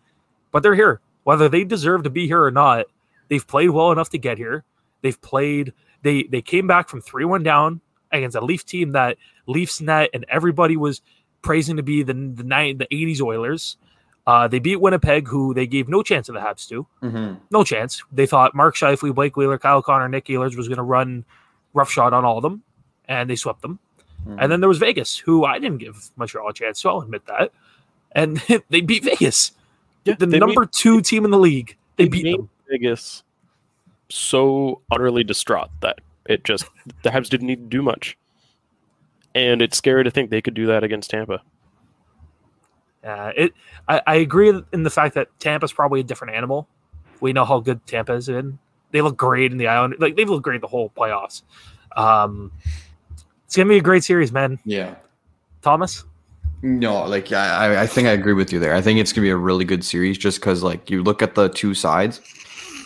but 0.52 0.62
they're 0.62 0.74
here. 0.74 1.00
Whether 1.22 1.48
they 1.48 1.64
deserve 1.64 2.02
to 2.02 2.10
be 2.10 2.26
here 2.26 2.42
or 2.42 2.50
not, 2.50 2.86
they've 3.28 3.46
played 3.46 3.70
well 3.70 3.92
enough 3.92 4.10
to 4.10 4.18
get 4.18 4.36
here. 4.36 4.62
They've 5.00 5.20
played. 5.20 5.72
They 6.02 6.24
they 6.24 6.42
came 6.42 6.66
back 6.66 6.90
from 6.90 7.00
three 7.00 7.24
one 7.24 7.42
down 7.42 7.80
against 8.12 8.36
a 8.36 8.44
Leaf 8.44 8.66
team 8.66 8.92
that 8.92 9.16
Leafs 9.46 9.80
net 9.80 10.10
and 10.14 10.24
everybody 10.28 10.76
was 10.76 11.00
praising 11.42 11.76
to 11.76 11.82
be 11.82 12.02
the 12.02 12.12
the 12.14 12.44
nine 12.44 12.78
the 12.78 12.86
80s 12.90 13.20
Oilers. 13.20 13.76
Uh, 14.26 14.48
they 14.48 14.58
beat 14.58 14.76
Winnipeg, 14.80 15.28
who 15.28 15.52
they 15.52 15.66
gave 15.66 15.86
no 15.88 16.02
chance 16.02 16.30
of 16.30 16.34
the 16.34 16.40
Habs 16.40 16.66
to 16.68 16.86
Mhm. 17.02 17.40
no 17.50 17.62
chance. 17.62 18.02
They 18.10 18.24
thought 18.26 18.54
Mark 18.54 18.74
Scheifele, 18.74 19.14
Blake 19.14 19.36
Wheeler, 19.36 19.58
Kyle 19.58 19.82
Connor, 19.82 20.08
Nick 20.08 20.26
Ehlers 20.26 20.56
was 20.56 20.66
going 20.68 20.78
to 20.78 20.82
run 20.82 21.24
roughshod 21.74 22.14
on 22.14 22.24
all 22.24 22.38
of 22.38 22.42
them, 22.42 22.62
and 23.06 23.28
they 23.28 23.36
swept 23.36 23.60
them. 23.60 23.78
Mhm. 24.26 24.36
And 24.40 24.50
then 24.50 24.60
there 24.60 24.68
was 24.68 24.78
Vegas, 24.78 25.18
who 25.18 25.44
I 25.44 25.58
didn't 25.58 25.76
give 25.78 26.08
Montreal 26.16 26.48
a 26.48 26.54
chance, 26.54 26.80
so 26.80 26.88
I'll 26.88 27.00
admit 27.02 27.26
that. 27.26 27.52
And 28.12 28.36
they 28.70 28.80
beat 28.80 29.04
Vegas, 29.04 29.52
Yeah, 30.06 30.14
the 30.14 30.26
number 30.26 30.62
made- 30.62 30.72
two 30.72 31.02
team 31.02 31.26
in 31.26 31.30
the 31.30 31.38
league. 31.38 31.76
They 31.96 32.04
they 32.04 32.08
beat 32.08 32.24
made 32.24 32.38
them. 32.38 32.48
Vegas 32.70 33.22
so 34.08 34.80
utterly 34.90 35.24
distraught 35.24 35.70
that 35.80 36.00
it 36.26 36.44
just 36.44 36.64
the 37.02 37.10
Habs 37.10 37.28
didn't 37.28 37.46
need 37.46 37.56
to 37.70 37.76
do 37.76 37.82
much, 37.82 38.16
and 39.34 39.60
it's 39.62 39.76
scary 39.76 40.04
to 40.04 40.10
think 40.10 40.30
they 40.30 40.42
could 40.42 40.54
do 40.54 40.66
that 40.66 40.84
against 40.84 41.10
Tampa. 41.10 41.42
Uh, 43.02 43.32
it. 43.36 43.52
I, 43.88 44.00
I 44.06 44.14
agree 44.16 44.52
in 44.72 44.82
the 44.82 44.90
fact 44.90 45.14
that 45.14 45.28
Tampa's 45.38 45.72
probably 45.72 46.00
a 46.00 46.04
different 46.04 46.34
animal. 46.34 46.66
We 47.20 47.32
know 47.32 47.44
how 47.44 47.60
good 47.60 47.86
Tampa 47.86 48.14
is 48.14 48.26
been. 48.26 48.58
They 48.92 49.02
look 49.02 49.16
great 49.16 49.52
in 49.52 49.58
the 49.58 49.66
island. 49.68 49.96
Like 49.98 50.16
they've 50.16 50.28
looked 50.28 50.44
great 50.44 50.60
the 50.60 50.66
whole 50.66 50.90
playoffs. 50.90 51.42
Um, 51.96 52.50
it's 53.44 53.56
gonna 53.56 53.68
be 53.68 53.76
a 53.78 53.82
great 53.82 54.04
series, 54.04 54.32
man. 54.32 54.58
Yeah. 54.64 54.94
Thomas. 55.62 56.04
No, 56.62 57.04
like 57.04 57.30
I, 57.32 57.74
I- 57.74 57.82
I 57.82 57.86
think 57.86 58.08
I 58.08 58.12
agree 58.12 58.32
with 58.32 58.52
you 58.52 58.58
there. 58.58 58.74
I 58.74 58.80
think 58.80 58.98
it's 58.98 59.12
gonna 59.12 59.24
be 59.24 59.30
a 59.30 59.36
really 59.36 59.64
good 59.66 59.84
series 59.84 60.16
just 60.16 60.40
because 60.40 60.62
like 60.62 60.88
you 60.88 61.02
look 61.02 61.20
at 61.22 61.34
the 61.34 61.48
two 61.50 61.74
sides, 61.74 62.20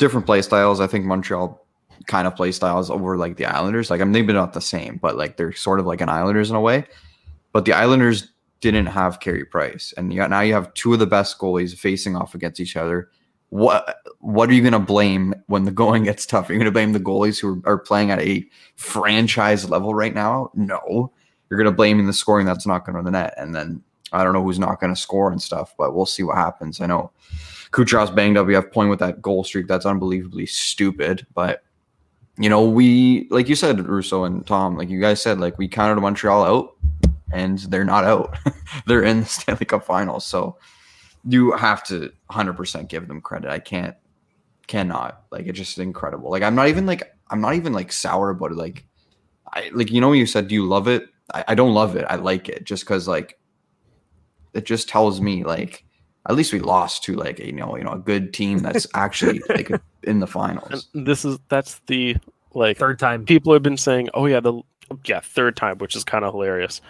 different 0.00 0.26
play 0.26 0.42
styles. 0.42 0.80
I 0.80 0.86
think 0.88 1.04
Montreal 1.04 1.64
kind 2.06 2.26
of 2.26 2.36
play 2.36 2.52
styles 2.52 2.90
over 2.90 3.16
like 3.16 3.36
the 3.36 3.46
Islanders. 3.46 3.90
Like 3.90 4.00
I 4.00 4.04
mean, 4.04 4.12
they've 4.12 4.26
been 4.26 4.36
not 4.36 4.52
the 4.52 4.60
same, 4.60 4.98
but 5.00 5.16
like 5.16 5.36
they're 5.36 5.52
sort 5.52 5.80
of 5.80 5.86
like 5.86 6.00
an 6.00 6.08
Islanders 6.08 6.50
in 6.50 6.56
a 6.56 6.60
way. 6.60 6.86
But 7.52 7.64
the 7.64 7.72
Islanders 7.72 8.30
didn't 8.60 8.86
have 8.86 9.20
Carey 9.20 9.44
Price, 9.44 9.94
and 9.96 10.12
you 10.12 10.18
got, 10.18 10.30
now 10.30 10.40
you 10.40 10.52
have 10.52 10.72
two 10.74 10.92
of 10.92 10.98
the 10.98 11.06
best 11.06 11.38
goalies 11.38 11.76
facing 11.76 12.16
off 12.16 12.34
against 12.34 12.60
each 12.60 12.76
other. 12.76 13.10
What 13.50 13.98
what 14.20 14.50
are 14.50 14.52
you 14.52 14.60
going 14.60 14.72
to 14.72 14.78
blame 14.78 15.34
when 15.46 15.64
the 15.64 15.70
going 15.70 16.04
gets 16.04 16.26
tough? 16.26 16.48
You're 16.48 16.54
you 16.56 16.60
going 16.60 16.72
to 16.72 16.72
blame 16.72 16.92
the 16.92 17.00
goalies 17.00 17.40
who 17.40 17.62
are, 17.64 17.78
playing 17.78 18.10
at 18.10 18.20
a 18.20 18.46
franchise 18.76 19.68
level 19.70 19.94
right 19.94 20.14
now? 20.14 20.50
No, 20.54 21.12
you're 21.48 21.58
going 21.58 21.70
to 21.70 21.76
blame 21.76 22.04
the 22.04 22.12
scoring 22.12 22.46
that's 22.46 22.66
not 22.66 22.84
going 22.84 22.96
to 22.96 23.02
the 23.02 23.10
net, 23.10 23.34
and 23.38 23.54
then 23.54 23.82
I 24.12 24.24
don't 24.24 24.34
know 24.34 24.42
who's 24.42 24.58
not 24.58 24.80
going 24.80 24.94
to 24.94 25.00
score 25.00 25.30
and 25.30 25.40
stuff, 25.40 25.74
but 25.78 25.94
we'll 25.94 26.06
see 26.06 26.22
what 26.22 26.36
happens. 26.36 26.80
I 26.80 26.86
know 26.86 27.10
Kucherov's 27.72 28.10
banged 28.10 28.36
up. 28.36 28.46
We 28.46 28.54
have 28.54 28.70
point 28.72 28.90
with 28.90 28.98
that 29.00 29.22
goal 29.22 29.44
streak. 29.44 29.66
That's 29.66 29.86
unbelievably 29.86 30.46
stupid, 30.46 31.26
but 31.34 31.62
you 32.38 32.48
know, 32.48 32.64
we 32.64 33.26
like 33.30 33.48
you 33.48 33.56
said, 33.56 33.84
Russo 33.86 34.24
and 34.24 34.46
Tom, 34.46 34.76
like 34.76 34.88
you 34.88 35.00
guys 35.00 35.20
said, 35.20 35.40
like 35.40 35.58
we 35.58 35.66
counted 35.66 36.00
Montreal 36.00 36.44
out, 36.44 36.76
and 37.32 37.58
they're 37.58 37.84
not 37.84 38.04
out. 38.04 38.38
they're 38.86 39.02
in 39.02 39.20
the 39.20 39.26
Stanley 39.26 39.66
Cup 39.66 39.84
Finals, 39.84 40.24
so 40.24 40.56
you 41.24 41.52
have 41.52 41.82
to 41.84 42.12
100% 42.30 42.88
give 42.88 43.08
them 43.08 43.20
credit. 43.20 43.50
I 43.50 43.58
can't, 43.58 43.96
cannot. 44.68 45.24
Like 45.32 45.46
it's 45.46 45.58
just 45.58 45.78
incredible. 45.78 46.30
Like 46.30 46.44
I'm 46.44 46.54
not 46.54 46.68
even 46.68 46.86
like 46.86 47.12
I'm 47.28 47.40
not 47.40 47.54
even 47.54 47.72
like 47.72 47.92
sour 47.92 48.30
about 48.30 48.52
it. 48.52 48.56
Like 48.56 48.86
I 49.52 49.70
like 49.74 49.90
you 49.90 50.00
know 50.00 50.12
you 50.12 50.26
said, 50.26 50.46
do 50.48 50.54
you 50.54 50.66
love 50.66 50.86
it? 50.86 51.08
I, 51.34 51.44
I 51.48 51.54
don't 51.56 51.74
love 51.74 51.96
it. 51.96 52.06
I 52.08 52.16
like 52.16 52.48
it 52.48 52.64
just 52.64 52.84
because 52.84 53.08
like 53.08 53.38
it 54.54 54.64
just 54.64 54.88
tells 54.88 55.20
me 55.20 55.42
like 55.42 55.84
at 56.28 56.36
least 56.36 56.52
we 56.52 56.60
lost 56.60 57.04
to 57.04 57.14
like 57.14 57.40
a 57.40 57.46
you 57.46 57.52
know 57.52 57.76
you 57.76 57.84
know 57.84 57.92
a 57.92 57.98
good 57.98 58.32
team 58.32 58.58
that's 58.58 58.86
actually 58.94 59.40
like 59.48 59.70
in 60.04 60.20
the 60.20 60.26
finals. 60.26 60.88
And 60.94 61.06
this 61.06 61.24
is 61.24 61.38
that's 61.48 61.80
the 61.86 62.16
like 62.54 62.78
Third 62.78 62.98
time. 62.98 63.24
people 63.24 63.52
have 63.52 63.62
been 63.62 63.76
saying, 63.76 64.08
"Oh 64.14 64.26
yeah, 64.26 64.40
the 64.40 64.60
yeah 65.04 65.20
third 65.20 65.56
time," 65.56 65.78
which 65.78 65.94
is 65.96 66.04
kind 66.04 66.24
of 66.24 66.32
hilarious. 66.32 66.80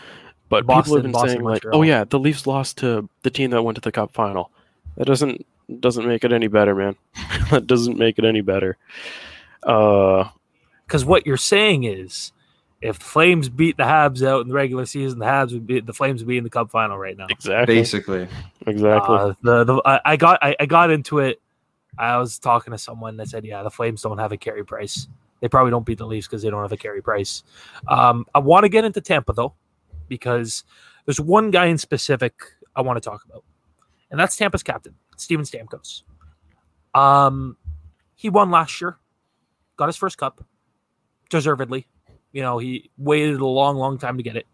But 0.49 0.63
people 0.67 0.95
have 0.95 1.03
been 1.03 1.13
Boston, 1.13 1.31
saying 1.31 1.43
like, 1.43 1.65
"Oh 1.73 1.83
yeah, 1.83 2.05
the 2.05 2.19
Leafs 2.19 2.47
lost 2.47 2.79
to 2.79 3.09
the 3.23 3.31
team 3.31 3.51
that 3.51 3.63
went 3.63 3.77
to 3.77 3.81
the 3.83 3.93
Cup 3.93 4.13
final." 4.13 4.51
That 4.97 5.07
doesn't 5.07 5.45
doesn't 5.81 6.07
make 6.07 6.25
it 6.25 6.33
any 6.33 6.47
better, 6.49 6.75
man. 6.75 6.97
that 7.51 7.67
doesn't 7.67 7.99
make 7.99 8.19
it 8.19 8.25
any 8.25 8.41
better. 8.41 8.77
Uh, 9.63 10.29
Because 10.87 11.05
what 11.05 11.27
you're 11.27 11.37
saying 11.37 11.85
is, 11.85 12.33
if 12.81 12.99
the 12.99 13.05
Flames 13.05 13.49
beat 13.49 13.77
the 13.77 13.83
Habs 13.83 14.25
out 14.25 14.43
in 14.43 14.49
the 14.49 14.55
regular 14.55 14.87
season, 14.87 15.19
the 15.19 15.27
Habs 15.27 15.53
would 15.53 15.67
be 15.67 15.81
the 15.81 15.93
Flames 15.93 16.23
would 16.23 16.29
be 16.29 16.39
in 16.39 16.45
the 16.45 16.51
Cup 16.51 16.71
final 16.71 16.97
right 16.97 17.17
now. 17.17 17.27
exactly, 17.29 17.75
Basically, 17.75 18.29
exactly. 18.67 19.17
Uh, 19.17 19.35
the 19.43 19.65
the 19.65 19.83
I, 19.85 20.01
I 20.05 20.17
got 20.17 20.39
I, 20.43 20.57
I 20.61 20.67
got 20.67 20.91
into 20.91 21.19
it. 21.19 21.41
I 21.99 22.17
was 22.19 22.39
talking 22.39 22.71
to 22.71 22.79
someone 22.79 23.17
that 23.17 23.29
said, 23.29 23.45
"Yeah, 23.45 23.63
the 23.63 23.71
Flames 23.71 24.03
don't 24.03 24.19
have 24.19 24.33
a 24.33 24.37
Carey 24.37 24.65
Price. 24.65 25.09
They 25.41 25.49
probably 25.49 25.71
don't 25.71 25.87
beat 25.87 25.99
the 25.99 26.07
Leafs 26.07 26.27
because 26.27 26.43
they 26.43 26.51
don't 26.51 26.63
have 26.63 26.73
a 26.73 26.77
Carey 26.77 27.03
Price." 27.03 27.43
Um, 27.89 28.27
I 28.35 28.39
want 28.39 28.65
to 28.65 28.69
get 28.69 28.85
into 28.85 29.01
Tampa 29.01 29.33
though, 29.33 29.55
because 30.07 30.63
there's 31.05 31.21
one 31.21 31.51
guy 31.51 31.67
in 31.67 31.79
specific 31.79 32.35
I 32.77 32.83
want 32.83 33.03
to 33.03 33.09
talk 33.09 33.25
about, 33.25 33.43
and 34.11 34.21
that's 34.21 34.37
Tampa's 34.37 34.63
captain, 34.63 34.95
Steven 35.17 35.45
Stamkos. 35.45 36.03
Um, 36.95 37.57
he 38.15 38.31
won 38.31 38.51
last 38.53 38.81
year, 38.81 38.99
got 39.77 39.87
his 39.87 39.97
first 39.97 40.17
cup, 40.17 40.45
deservedly. 41.29 41.89
You 42.33 42.43
know, 42.43 42.59
he 42.59 42.91
waited 42.99 43.41
a 43.41 43.47
long, 43.47 43.77
long 43.77 43.99
time 43.99 44.17
to 44.17 44.23
get 44.23 44.37
it. 44.37 44.47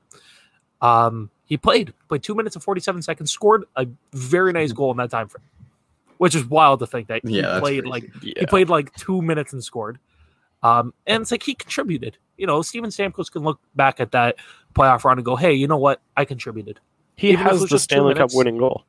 Um, 0.80 1.30
he 1.46 1.56
played 1.56 1.92
played 2.08 2.22
two 2.22 2.34
minutes 2.34 2.56
and 2.56 2.62
forty 2.62 2.80
seven 2.80 3.02
seconds, 3.02 3.30
scored 3.30 3.64
a 3.76 3.86
very 4.12 4.52
nice 4.52 4.72
goal 4.72 4.90
in 4.90 4.96
that 4.98 5.10
time 5.10 5.28
frame, 5.28 5.44
which 6.18 6.34
is 6.34 6.44
wild 6.44 6.80
to 6.80 6.86
think 6.86 7.08
that 7.08 7.26
he 7.26 7.40
yeah, 7.40 7.58
played 7.60 7.86
like 7.86 8.10
yeah. 8.22 8.34
he 8.38 8.46
played 8.46 8.68
like 8.68 8.94
two 8.94 9.22
minutes 9.22 9.52
and 9.52 9.62
scored. 9.62 9.98
Um, 10.62 10.94
and 11.06 11.22
it's 11.22 11.30
like 11.30 11.42
he 11.42 11.54
contributed. 11.54 12.16
You 12.38 12.46
know, 12.46 12.62
Steven 12.62 12.90
Stamkos 12.90 13.30
can 13.30 13.42
look 13.42 13.60
back 13.74 14.00
at 14.00 14.12
that 14.12 14.36
playoff 14.74 15.04
run 15.04 15.18
and 15.18 15.24
go, 15.24 15.36
"Hey, 15.36 15.52
you 15.52 15.68
know 15.68 15.76
what? 15.76 16.00
I 16.16 16.24
contributed." 16.24 16.80
he 17.16 17.30
even 17.30 17.44
has 17.44 17.64
the 17.66 17.78
Stanley 17.78 18.14
Cup 18.14 18.30
winning 18.32 18.58
goal 18.58 18.84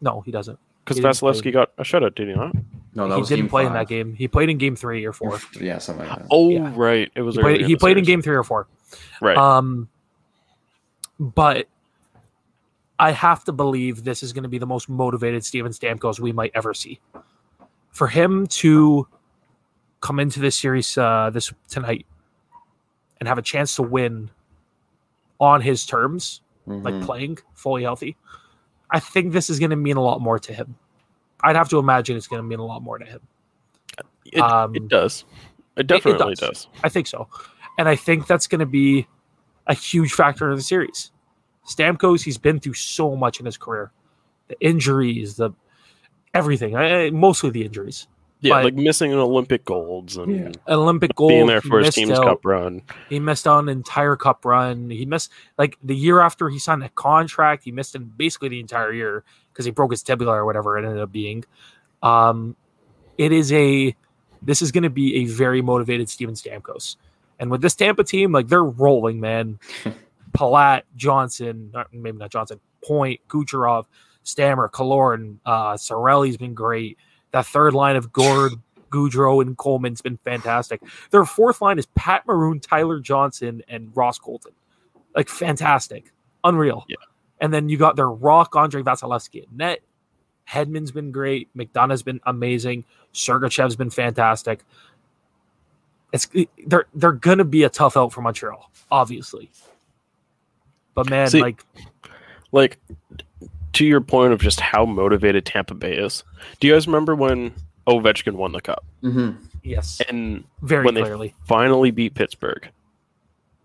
No, 0.00 0.20
he 0.22 0.30
doesn't. 0.30 0.58
because 0.84 0.96
He. 0.96 1.02
Vasilevskiy 1.02 1.52
got 1.52 1.70
a 1.78 1.82
shutout, 1.82 2.14
did 2.14 2.28
he 2.28 2.34
not? 2.34 2.54
No, 2.98 3.08
that 3.08 3.14
he 3.14 3.20
was 3.20 3.28
didn't 3.28 3.44
game 3.44 3.50
play 3.50 3.66
in 3.66 3.72
that 3.72 3.88
game. 3.88 4.14
He 4.14 4.28
played 4.28 4.48
in 4.50 4.58
game 4.58 4.76
three 4.76 5.04
or 5.04 5.12
four. 5.12 5.38
Yeah, 5.60 5.78
something 5.78 6.06
like 6.06 6.18
that. 6.18 6.26
Oh, 6.30 6.50
Yeah. 6.50 6.72
right. 6.76 7.10
It 7.14 7.22
was. 7.22 7.36
He 7.36 7.40
played, 7.42 7.54
earlier 7.56 7.66
he 7.66 7.76
played 7.76 7.98
in 7.98 8.04
game 8.04 8.22
three 8.22 8.36
or 8.36 8.42
four. 8.44 8.66
Right. 9.20 9.36
Um, 9.36 9.88
but 11.18 11.66
I 12.98 13.12
have 13.12 13.44
to 13.44 13.52
believe 13.52 14.04
this 14.04 14.22
is 14.22 14.32
going 14.32 14.42
to 14.42 14.48
be 14.48 14.58
the 14.58 14.66
most 14.66 14.88
motivated 14.88 15.44
Steven 15.44 15.72
Stamkos 15.72 16.18
we 16.20 16.32
might 16.32 16.50
ever 16.54 16.74
see. 16.74 17.00
For 17.90 18.08
him 18.08 18.46
to 18.48 19.06
come 20.00 20.20
into 20.20 20.40
this 20.40 20.56
series 20.56 20.96
uh, 20.98 21.30
this 21.32 21.52
tonight 21.68 22.06
and 23.18 23.28
have 23.28 23.38
a 23.38 23.42
chance 23.42 23.74
to 23.76 23.82
win 23.82 24.30
on 25.40 25.60
his 25.60 25.84
terms, 25.86 26.40
like 26.66 26.94
Mhm. 26.94 27.04
playing 27.04 27.38
fully 27.54 27.82
healthy, 27.82 28.16
I 28.90 29.00
think 29.00 29.32
this 29.32 29.50
is 29.50 29.58
going 29.58 29.70
to 29.70 29.76
mean 29.76 29.96
a 29.96 30.02
lot 30.02 30.20
more 30.20 30.38
to 30.38 30.52
him. 30.52 30.76
I'd 31.42 31.56
have 31.56 31.68
to 31.70 31.78
imagine 31.78 32.16
it's 32.16 32.26
going 32.28 32.42
to 32.42 32.46
mean 32.46 32.58
a 32.58 32.64
lot 32.66 32.82
more 32.82 32.98
to 32.98 33.04
him. 33.04 33.20
it, 34.24 34.40
um, 34.40 34.74
it 34.74 34.88
does. 34.88 35.24
It 35.76 35.86
definitely 35.86 36.34
does. 36.34 36.48
does. 36.48 36.68
I 36.82 36.88
think 36.88 37.06
so. 37.06 37.28
And 37.78 37.88
I 37.88 37.94
think 37.96 38.26
that's 38.26 38.46
going 38.48 38.58
to 38.60 38.66
be 38.66 39.06
a 39.66 39.74
huge 39.74 40.12
factor 40.12 40.50
in 40.50 40.56
the 40.56 40.62
series. 40.62 41.12
Stamkos, 41.68 42.22
he's 42.24 42.38
been 42.38 42.58
through 42.58 42.74
so 42.74 43.14
much 43.14 43.38
in 43.40 43.46
his 43.46 43.56
career 43.56 43.92
the 44.48 44.58
injuries, 44.60 45.36
the 45.36 45.50
everything, 46.34 46.74
I, 46.74 47.10
mostly 47.10 47.50
the 47.50 47.64
injuries. 47.64 48.06
Yeah, 48.40 48.54
But- 48.54 48.64
like 48.64 48.74
missing 48.74 49.12
an 49.12 49.18
Olympic 49.18 49.64
golds 49.64 50.16
and 50.16 50.34
Yeah. 50.34 50.74
Olympic 50.74 51.14
gold. 51.14 51.30
being 51.30 51.46
there 51.46 51.60
for 51.60 51.80
his 51.80 51.94
team's 51.94 52.12
out- 52.18 52.24
cup 52.24 52.44
run. 52.46 52.82
He 53.10 53.20
missed 53.20 53.46
out 53.46 53.58
an 53.58 53.68
entire 53.68 54.16
cup 54.16 54.44
run. 54.44 54.88
He 54.90 55.04
missed, 55.04 55.30
like, 55.58 55.76
the 55.82 55.94
year 55.96 56.20
after 56.20 56.48
he 56.48 56.58
signed 56.58 56.80
that 56.82 56.94
contract, 56.94 57.64
he 57.64 57.72
missed 57.72 57.94
in 57.94 58.04
basically 58.16 58.48
the 58.48 58.60
entire 58.60 58.92
year 58.92 59.24
because 59.58 59.66
he 59.66 59.72
broke 59.72 59.90
his 59.90 60.04
tibia 60.04 60.28
or 60.28 60.46
whatever 60.46 60.78
it 60.78 60.84
ended 60.84 61.02
up 61.02 61.10
being. 61.10 61.44
Um, 62.00 62.54
it 63.18 63.32
is 63.32 63.52
a, 63.52 63.96
this 64.40 64.62
is 64.62 64.70
going 64.70 64.84
to 64.84 64.90
be 64.90 65.16
a 65.16 65.24
very 65.24 65.62
motivated 65.62 66.08
Steven 66.08 66.36
Stamkos. 66.36 66.94
And 67.40 67.50
with 67.50 67.60
this 67.60 67.74
Tampa 67.74 68.04
team, 68.04 68.30
like, 68.30 68.46
they're 68.46 68.62
rolling, 68.62 69.18
man. 69.18 69.58
Palat, 70.30 70.82
Johnson, 70.94 71.72
not, 71.74 71.92
maybe 71.92 72.18
not 72.18 72.30
Johnson, 72.30 72.60
Point, 72.84 73.20
Kucherov, 73.26 73.86
Stammer, 74.22 74.68
Killorn, 74.68 75.38
uh, 75.44 75.72
Cirelli's 75.72 76.36
been 76.36 76.54
great. 76.54 76.96
That 77.32 77.44
third 77.44 77.74
line 77.74 77.96
of 77.96 78.12
Gourde, 78.12 78.60
Goodrow, 78.90 79.42
and 79.42 79.58
Coleman's 79.58 80.02
been 80.02 80.18
fantastic. 80.18 80.80
Their 81.10 81.24
fourth 81.24 81.60
line 81.60 81.80
is 81.80 81.86
Pat 81.96 82.24
Maroon, 82.28 82.60
Tyler 82.60 83.00
Johnson, 83.00 83.62
and 83.66 83.90
Ross 83.96 84.20
Colton. 84.20 84.52
Like 85.16 85.28
fantastic, 85.28 86.12
unreal. 86.44 86.84
Yeah. 86.88 86.96
And 87.40 87.52
then 87.54 87.68
you 87.68 87.76
got 87.78 87.96
their 87.96 88.10
rock 88.10 88.54
Andrei 88.56 88.82
Vasilevskiy 88.82 89.42
at 89.44 89.52
net. 89.52 89.80
Hedman's 90.48 90.90
been 90.90 91.12
great. 91.12 91.48
McDonagh's 91.56 92.02
been 92.02 92.20
amazing. 92.26 92.84
Sergachev's 93.12 93.76
been 93.76 93.90
fantastic. 93.90 94.64
It's 96.12 96.26
they're 96.66 96.86
they're 96.94 97.12
gonna 97.12 97.44
be 97.44 97.64
a 97.64 97.68
tough 97.68 97.96
out 97.96 98.12
for 98.12 98.22
Montreal, 98.22 98.70
obviously. 98.90 99.50
But 100.94 101.10
man, 101.10 101.28
See- 101.28 101.40
like 101.42 101.62
Like 102.50 102.78
to 103.74 103.84
your 103.84 104.00
point 104.00 104.32
of 104.32 104.40
just 104.40 104.58
how 104.58 104.86
motivated 104.86 105.44
Tampa 105.44 105.74
Bay 105.74 105.94
is. 105.96 106.24
Do 106.60 106.66
you 106.66 106.72
guys 106.72 106.86
remember 106.86 107.14
when 107.14 107.52
Ovechkin 107.86 108.32
won 108.34 108.52
the 108.52 108.60
cup 108.62 108.84
Mhm. 109.02 109.36
yes, 109.62 110.00
and 110.08 110.44
very 110.62 110.84
when 110.84 110.94
they- 110.94 111.02
clearly. 111.02 111.34
finally 111.46 111.90
beat 111.90 112.14
Pittsburgh? 112.14 112.68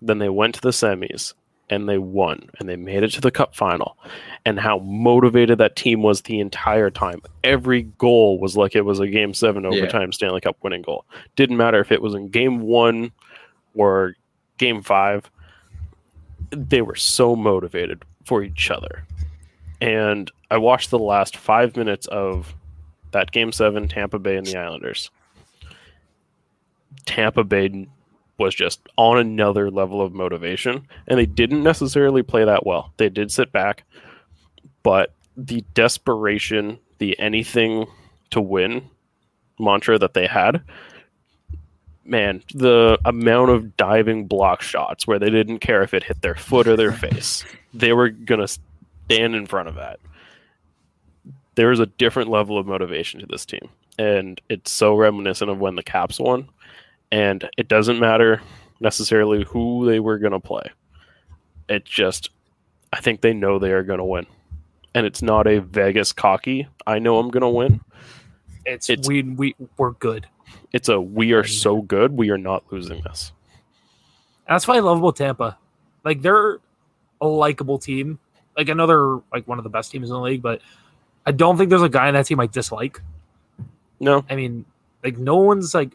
Then 0.02 0.18
they 0.18 0.28
went 0.30 0.56
to 0.56 0.62
the 0.62 0.70
semis 0.72 1.34
and 1.70 1.88
they 1.88 1.98
won 1.98 2.50
and 2.60 2.68
they 2.68 2.76
made 2.76 3.04
it 3.04 3.12
to 3.14 3.22
the 3.22 3.32
cup 3.32 3.56
final. 3.56 3.98
And 4.46 4.60
how 4.60 4.80
motivated 4.80 5.58
that 5.60 5.76
team 5.76 6.02
was 6.02 6.22
the 6.22 6.40
entire 6.40 6.90
time. 6.90 7.22
Every 7.44 7.84
goal 7.98 8.40
was 8.40 8.58
like 8.58 8.76
it 8.76 8.86
was 8.86 9.00
a 9.00 9.08
game 9.08 9.34
seven 9.34 9.64
Yeah. 9.64 9.70
overtime 9.70 10.12
Stanley 10.12 10.42
Cup 10.42 10.58
winning 10.62 10.82
goal. 10.82 11.06
Didn't 11.36 11.58
matter 11.58 11.80
if 11.80 11.92
it 11.92 12.02
was 12.02 12.14
in 12.14 12.30
game 12.30 12.60
one 12.60 13.12
or 13.76 14.16
game 14.58 14.82
five. 14.82 15.30
They 16.52 16.82
were 16.82 16.96
so 16.96 17.36
motivated 17.36 18.04
for 18.26 18.44
each 18.44 18.70
other. 18.70 19.06
And 19.82 20.30
I 20.52 20.58
watched 20.58 20.92
the 20.92 21.00
last 21.00 21.36
five 21.38 21.76
minutes 21.76 22.06
of 22.08 22.54
that 23.12 23.32
game 23.32 23.52
seven, 23.52 23.88
Tampa 23.88 24.20
Bay 24.20 24.36
and 24.38 24.46
the 24.46 24.58
Islanders. 24.58 25.10
Tampa 27.06 27.44
Bay 27.44 27.88
was 28.38 28.56
just 28.56 28.82
on 28.98 29.18
another 29.18 29.70
level 29.70 30.02
of 30.02 30.14
motivation, 30.14 30.88
and 31.08 31.20
they 31.20 31.26
didn't 31.26 31.64
necessarily 31.64 32.24
play 32.24 32.44
that 32.46 32.66
well. 32.66 32.92
They 32.98 33.10
did 33.10 33.32
sit 33.32 33.52
back, 33.52 33.84
but 34.82 35.14
the 35.38 35.64
desperation, 35.74 36.80
the 36.98 37.18
anything 37.20 37.86
to 38.32 38.42
win 38.42 38.90
mantra 39.60 40.00
that 40.00 40.14
they 40.14 40.28
had, 40.28 40.62
man, 42.06 42.44
the 42.54 42.98
amount 43.06 43.52
of 43.52 43.78
diving 43.78 44.28
block 44.28 44.62
shots 44.62 45.08
where 45.08 45.20
they 45.20 45.30
didn't 45.30 45.60
care 45.60 45.84
if 45.84 45.94
it 45.94 46.04
hit 46.04 46.22
their 46.22 46.36
foot 46.36 46.68
or 46.68 46.76
their 46.76 46.92
face, 47.08 47.46
they 47.74 47.94
were 47.94 48.10
going 48.10 48.42
to 48.42 48.60
stand 49.06 49.36
in 49.36 49.46
front 49.46 49.70
of 49.70 49.76
that. 49.76 50.00
There 51.56 51.72
is 51.72 51.80
a 51.80 51.86
different 51.86 52.30
level 52.30 52.58
of 52.58 52.66
motivation 52.66 53.20
to 53.20 53.28
this 53.28 53.46
team. 53.46 53.70
and 54.00 54.42
it's 54.50 54.72
so 54.72 54.96
reminiscent 54.96 55.52
of 55.52 55.60
when 55.60 55.76
the 55.76 55.84
Caps 55.84 56.20
won. 56.20 56.50
And 57.14 57.48
it 57.58 57.68
doesn't 57.68 58.00
matter 58.00 58.42
necessarily 58.80 59.44
who 59.44 59.86
they 59.86 60.00
were 60.00 60.18
going 60.18 60.32
to 60.34 60.40
play. 60.40 60.64
It 61.70 61.86
just, 61.86 62.32
I 62.92 63.02
think 63.02 63.22
they 63.22 63.34
know 63.34 63.60
they 63.60 63.72
are 63.72 63.84
going 63.84 64.00
to 64.00 64.04
win, 64.04 64.26
and 64.96 65.06
it's 65.06 65.22
not 65.22 65.46
a 65.46 65.60
Vegas 65.62 66.12
cocky. 66.12 66.68
I 66.88 66.98
know 66.98 67.20
I'm 67.20 67.30
going 67.30 67.42
to 67.42 67.50
win. 67.50 67.82
It's, 68.66 68.90
It's- 68.90 69.08
we 69.08 69.22
we 69.22 69.56
we're 69.78 69.92
good. 69.92 70.28
It's 70.72 70.90
a 70.90 71.00
we 71.00 71.34
are 71.34 71.44
so 71.44 71.82
good, 71.84 72.14
we 72.14 72.32
are 72.32 72.38
not 72.38 72.64
losing 72.72 73.02
this. 73.04 73.32
That's 74.48 74.68
why 74.68 74.78
I 74.78 74.80
love 74.80 74.98
about 74.98 75.16
Tampa. 75.18 75.58
Like 76.04 76.24
they're 76.24 76.58
a 77.22 77.28
likable 77.28 77.78
team. 77.78 78.18
Like 78.58 78.66
they're 78.68 79.20
like 79.32 79.48
one 79.48 79.60
of 79.60 79.64
the 79.64 79.70
best 79.70 79.92
teams 79.92 80.10
in 80.10 80.14
the 80.16 80.20
league, 80.20 80.42
but 80.42 80.62
I 81.28 81.32
don't 81.32 81.58
think 81.58 81.70
there's 81.70 81.84
a 81.84 81.90
guy 81.90 82.08
in 82.08 82.16
that 82.16 82.26
team 82.26 82.40
I 82.40 82.48
dislike. 82.48 83.02
No, 84.00 84.26
I 84.30 84.36
mean, 84.36 84.66
like 85.04 85.18
no 85.18 85.38
one's 85.38 85.76
like 85.76 85.92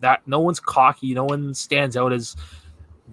that. 0.00 0.26
No 0.26 0.40
one's 0.40 0.60
cocky. 0.60 1.14
No 1.14 1.24
one 1.24 1.54
stands 1.54 1.96
out 1.96 2.12
as 2.12 2.36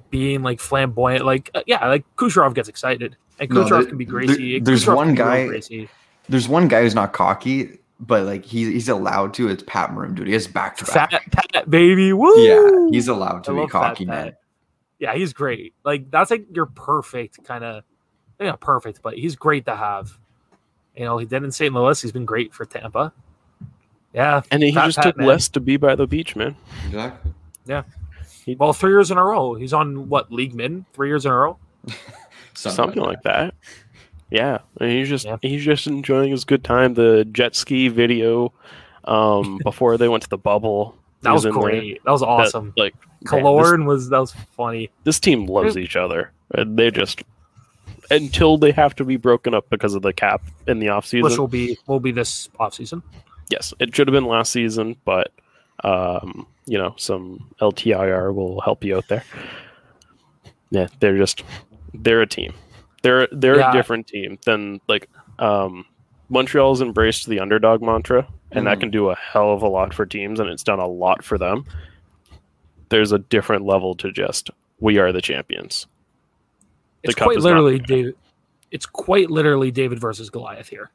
being 0.10 0.42
like 0.44 0.60
flamboyant. 0.60 1.25
Like 1.25 1.50
uh, 1.54 1.62
yeah, 1.68 1.88
like 1.88 2.04
Kucherov 2.16 2.54
gets 2.54 2.70
excited, 2.70 3.16
and 3.40 3.50
No, 3.50 3.63
Kucherov 3.63 3.70
there- 3.70 3.86
can 3.86 3.98
be 3.98 4.06
there- 4.06 4.12
Gracie. 4.13 4.60
there's 4.60 4.86
Kucherov 4.86 4.96
one 4.96 5.16
can 5.16 5.16
be 5.16 5.50
real 5.50 5.60
guy- 5.86 5.90
There's 6.30 6.48
one 6.48 6.68
guy 6.68 6.82
who's 6.84 6.96
not 6.96 7.13
cocky, 7.13 7.80
but 8.00 8.25
like 8.25 8.46
he, 8.46 8.72
he's 8.72 8.90
allowed 8.90 9.34
to. 9.36 9.50
It's 9.50 9.63
Pat 9.68 9.94
Maroon, 9.94 10.16
dude. 10.16 10.28
He 10.28 10.34
has 10.34 10.48
back 10.48 10.78
to 10.78 10.86
back. 10.86 11.12
Pat 11.32 11.70
baby, 11.70 12.13
woo! 12.13 12.34
Yeah, 12.40 12.88
he's 12.92 13.08
allowed 13.08 13.44
to 13.46 13.60
I 13.60 13.63
be 13.66 13.68
cocky, 13.70 14.06
Pat. 14.06 14.25
man. 14.25 14.34
Yeah, 15.00 15.13
he's 15.16 15.34
great. 15.34 15.74
Like 15.84 16.10
that's 16.12 16.32
like 16.32 16.46
your 16.54 16.66
perfect 16.68 17.44
kind 17.44 17.63
of, 17.63 17.84
yeah, 18.40 18.56
perfect. 18.56 19.02
But 19.02 19.18
he's 19.18 19.36
great 19.36 19.66
to 19.66 19.75
have. 19.75 20.18
You 20.96 21.06
know, 21.06 21.18
he 21.18 21.25
did 21.25 21.44
in 21.44 21.52
St. 21.52 21.74
Louis. 21.74 22.00
He's 22.02 22.12
been 22.12 22.24
great 22.25 22.54
for 22.54 22.66
Tampa. 22.66 23.12
Yeah, 24.13 24.41
and 24.51 24.62
he 24.62 24.72
just 24.72 24.98
Pat, 24.98 25.05
took 25.05 25.17
man. 25.17 25.27
less 25.27 25.50
to 25.50 25.60
be 25.60 25.77
by 25.77 25.96
the 25.96 26.05
beach, 26.08 26.36
man. 26.36 26.55
Exactly. 26.88 27.32
Yeah. 27.65 27.84
Well, 28.58 28.74
three 28.74 28.91
years 28.91 29.10
in 29.10 29.17
a 29.17 29.24
row. 29.24 29.55
He's 29.55 29.74
on 29.74 30.10
what 30.10 30.32
league 30.32 30.53
min? 30.53 30.86
Three 30.93 31.08
years 31.08 31.25
in 31.25 31.32
a 31.32 31.36
row. 31.36 31.58
something 32.53 33.01
like 33.01 33.24
that. 33.24 33.53
Yeah, 34.29 34.60
and 34.79 34.89
he's 34.91 35.10
just 35.10 35.25
Yeah. 35.25 35.38
he's 35.41 35.63
just 35.63 35.88
enjoying 35.88 36.32
his 36.32 36.43
good 36.46 36.63
time. 36.63 36.93
The 36.96 37.25
jet 37.25 37.55
ski 37.55 37.88
video 37.88 38.53
um, 39.05 39.60
before 39.63 39.98
they 39.98 40.08
went 40.08 40.24
to 40.24 40.29
the 40.29 40.38
bubble. 40.38 40.96
That 41.22 41.29
he 41.29 41.34
was 41.34 41.46
in 41.46 41.53
there. 41.53 41.62
great. 41.62 42.03
That 42.03 42.12
was 42.12 42.22
That, 42.22 42.27
awesome. 42.27 42.74
like 42.75 42.96
man, 43.32 43.43
this, 43.43 43.86
was 43.88 44.10
that 44.10 44.20
was 44.20 44.34
funny. 44.58 44.89
this 45.05 45.20
team 45.20 45.46
loves 45.46 45.77
each 45.77 45.96
other, 45.96 46.32
and 46.53 46.77
they 46.77 46.91
just 46.91 47.24
until 48.12 48.58
they 48.58 48.72
have 48.72 48.96
to 48.96 49.05
be 49.05 49.15
broken 49.15 49.53
up 49.53 49.70
because 49.70 49.96
of 49.96 50.01
the 50.01 50.12
cap 50.13 50.41
in 50.67 50.79
the 50.79 50.88
offseason. 50.88 51.24
Which 51.24 51.38
will 51.38 51.48
be 51.48 51.77
will 51.88 52.01
be 52.01 52.12
this 52.12 52.50
offseason. 52.60 53.01
Yes, 53.50 53.74
it 53.80 53.96
should 53.96 54.08
have 54.08 54.14
been 54.14 54.26
last 54.26 54.52
season, 54.52 54.96
but 55.06 55.32
um, 55.84 56.48
you 56.66 56.78
know, 56.78 56.94
some 56.98 57.50
LTIR 57.62 58.34
will 58.34 58.62
help 58.62 58.84
you 58.84 58.98
out 58.98 59.08
there. 59.08 59.24
Yeah, 60.70 60.88
they're 61.00 61.18
just 61.18 61.44
they're 61.94 62.22
a 62.22 62.28
team. 62.28 62.54
They're 63.02 63.28
they're 63.32 63.58
Yeah. 63.58 63.70
a 63.70 63.74
different 63.74 64.08
team 64.08 64.40
than 64.46 64.80
like 64.88 65.10
um 65.40 65.86
Montreal's 66.30 66.82
embraced 66.82 67.28
the 67.28 67.40
underdog 67.40 67.82
mantra 67.82 68.28
and 68.52 68.66
that 68.66 68.78
Mhm. 68.78 68.82
can 68.82 68.92
do 68.92 69.10
a 69.10 69.16
hell 69.16 69.52
of 69.54 69.62
a 69.62 69.68
lot 69.68 69.94
for 69.94 70.06
teams 70.06 70.40
and 70.40 70.50
it's 70.50 70.64
done 70.64 70.80
a 70.80 70.88
lot 70.88 71.24
for 71.24 71.38
them. 71.38 71.66
There's 72.90 73.12
a 73.12 73.20
different 73.20 73.66
level 73.66 73.94
to 73.96 74.12
just 74.12 74.50
we 74.80 74.98
are 75.00 75.12
the 75.12 75.22
champions. 75.22 75.86
The 77.04 77.10
It's 77.10 77.16
quite 77.16 77.40
literally. 77.40 77.80
David. 77.80 78.16
It's 78.72 78.86
quite 78.88 79.30
literally 79.30 79.70
David 79.70 80.00
versus 80.00 80.30
Goliath 80.32 80.70
here. 80.70 80.90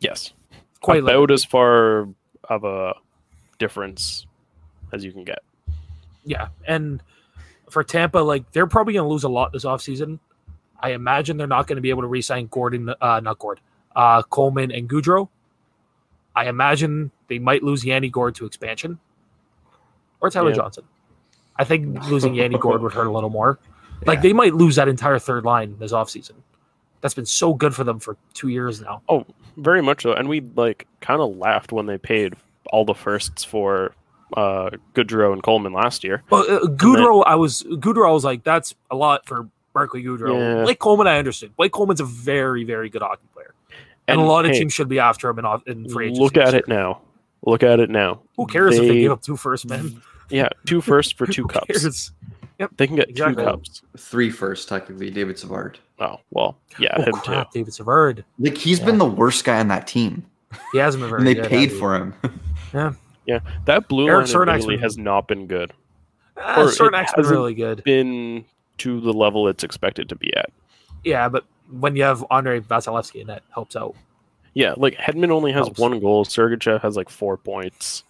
Yes. 0.00 0.32
Quite 0.80 0.98
about 1.00 1.06
literally. 1.08 1.34
as 1.34 1.44
far 1.44 2.08
of 2.44 2.64
a 2.64 2.94
difference 3.58 4.26
as 4.92 5.04
you 5.04 5.12
can 5.12 5.24
get. 5.24 5.40
Yeah, 6.24 6.48
and 6.66 7.02
for 7.70 7.82
Tampa, 7.84 8.18
like 8.18 8.50
they're 8.52 8.66
probably 8.66 8.94
going 8.94 9.04
to 9.04 9.08
lose 9.08 9.24
a 9.24 9.28
lot 9.28 9.52
this 9.52 9.64
offseason. 9.64 10.18
I 10.80 10.90
imagine 10.92 11.36
they're 11.36 11.46
not 11.46 11.66
going 11.66 11.76
to 11.76 11.82
be 11.82 11.90
able 11.90 12.02
to 12.02 12.08
re-sign 12.08 12.46
Gordon, 12.46 12.88
uh, 13.00 13.20
not 13.20 13.38
Gourde, 13.38 13.60
uh, 13.96 14.22
Coleman 14.22 14.70
and 14.70 14.88
Goodrow. 14.88 15.28
I 16.36 16.48
imagine 16.48 17.10
they 17.26 17.38
might 17.40 17.64
lose 17.64 17.84
Yanni 17.84 18.08
Gourde 18.10 18.36
to 18.36 18.46
expansion 18.46 19.00
or 20.20 20.30
Tyler 20.30 20.50
Yeah. 20.50 20.56
Johnson. 20.56 20.84
I 21.56 21.64
think 21.64 22.04
losing 22.08 22.34
Yanni 22.34 22.58
Gourde 22.58 22.80
would 22.82 22.92
hurt 22.92 23.06
a 23.06 23.12
little 23.12 23.30
more. 23.30 23.58
Like 24.06 24.18
Yeah. 24.18 24.22
they 24.22 24.32
might 24.32 24.54
lose 24.54 24.76
that 24.76 24.86
entire 24.86 25.18
third 25.18 25.44
line 25.44 25.74
this 25.80 25.90
offseason. 25.90 26.34
That's 27.00 27.14
been 27.14 27.26
so 27.26 27.54
good 27.54 27.74
for 27.74 27.84
them 27.84 27.98
for 28.00 28.16
two 28.34 28.48
years 28.48 28.80
now. 28.80 29.02
Oh, 29.08 29.24
very 29.56 29.82
much 29.82 30.02
so. 30.02 30.12
And 30.12 30.28
we 30.28 30.40
like 30.40 30.86
kind 31.00 31.20
of 31.20 31.36
laughed 31.36 31.72
when 31.72 31.86
they 31.86 31.98
paid 31.98 32.34
all 32.72 32.84
the 32.84 32.94
firsts 32.94 33.44
for 33.44 33.94
uh 34.36 34.70
Goodrow 34.94 35.32
and 35.32 35.42
Coleman 35.42 35.72
last 35.72 36.04
year. 36.04 36.22
Well, 36.30 36.42
uh, 36.50 36.60
Goodrow, 36.66 37.22
I 37.26 37.36
was 37.36 37.62
Goodrow. 37.62 38.08
I 38.08 38.12
was 38.12 38.24
like, 38.24 38.42
that's 38.44 38.74
a 38.90 38.96
lot 38.96 39.26
for 39.26 39.48
Barclay 39.72 40.02
Goodrow. 40.02 40.38
Yeah. 40.38 40.64
Blake 40.64 40.78
Coleman, 40.80 41.06
I 41.06 41.18
understood. 41.18 41.54
Blake 41.56 41.72
Coleman's 41.72 42.00
a 42.00 42.04
very, 42.04 42.64
very 42.64 42.90
good 42.90 43.02
hockey 43.02 43.26
player, 43.32 43.54
and, 44.06 44.18
a 44.18 44.22
And, 44.22 44.28
lot 44.28 44.44
of 44.44 44.52
teams 44.52 44.72
should 44.72 44.88
be 44.88 44.98
after 44.98 45.28
him 45.30 45.38
in, 45.38 45.46
in 45.66 45.88
free 45.88 46.06
agency. 46.06 46.22
Look 46.22 46.36
at 46.36 46.54
it 46.54 46.66
now. 46.68 47.00
Look 47.44 47.62
at 47.62 47.78
it 47.80 47.88
now. 47.88 48.20
Who 48.36 48.46
cares 48.46 48.74
if 48.74 48.82
they 48.82 48.88
They- 48.88 49.00
give 49.02 49.12
up 49.12 49.22
two 49.22 49.36
first, 49.36 49.66
man? 49.68 50.02
Yeah, 50.30 50.48
two 50.66 50.80
firsts 50.82 51.12
for 51.12 51.26
two 51.32 51.46
cups. 51.46 51.66
cares? 51.68 52.12
They 52.76 52.86
can 52.86 52.96
get 52.96 53.08
Exactly. 53.08 53.44
two 53.44 53.50
cups. 53.50 53.82
Three 53.96 54.30
first, 54.30 54.68
technically. 54.68 55.10
David 55.10 55.38
Savard. 55.38 55.78
Oh 56.00 56.16
well, 56.30 56.56
yeah, 56.78 56.94
Oh 56.96 57.02
him 57.02 57.12
crap, 57.14 57.52
David 57.52 57.72
Savard. 57.74 58.24
Like 58.38 58.56
he's 58.56 58.80
Yeah. 58.80 58.86
been 58.86 58.98
the 58.98 59.04
worst 59.06 59.44
guy 59.44 59.58
on 59.60 59.68
that 59.68 59.86
team, 59.86 60.24
He 60.72 60.78
hasn't 60.78 61.02
been 61.02 61.10
very. 61.10 61.20
and 61.20 61.26
they 61.28 61.34
good, 61.34 61.46
paid 61.48 61.72
for 61.72 61.94
him. 61.96 62.14
yeah, 62.74 62.92
yeah. 63.26 63.40
That 63.66 63.88
blue 63.88 64.08
Eric 64.08 64.32
line 64.34 64.46
really 64.46 64.76
been- 64.76 64.82
has 64.82 64.98
not 64.98 65.28
been 65.28 65.46
good. 65.46 65.72
Ah, 66.36 66.60
Or 66.60 66.64
it 66.68 66.74
Cernak's 66.74 67.12
been 67.14 67.24
hasn't 67.24 67.26
really 67.28 67.54
good. 67.54 67.82
Been 67.84 68.44
to 68.78 69.00
the 69.00 69.12
level 69.12 69.48
it's 69.48 69.64
expected 69.64 70.08
to 70.08 70.16
be 70.16 70.32
at. 70.36 70.50
Yeah, 71.04 71.28
but 71.28 71.44
when 71.70 71.96
you 71.96 72.02
have 72.04 72.24
Andrei 72.30 72.60
Vasilevskiy, 72.60 73.26
that 73.26 73.42
helps 73.52 73.74
out. 73.76 73.94
Yeah, 74.54 74.74
like 74.76 74.94
Hedman 74.94 75.30
only 75.30 75.52
has 75.52 75.66
Helps. 75.66 75.78
one 75.80 75.98
goal. 76.00 76.24
Sergachev 76.24 76.80
has 76.82 76.96
like 76.96 77.08
four 77.08 77.36
points. 77.36 78.04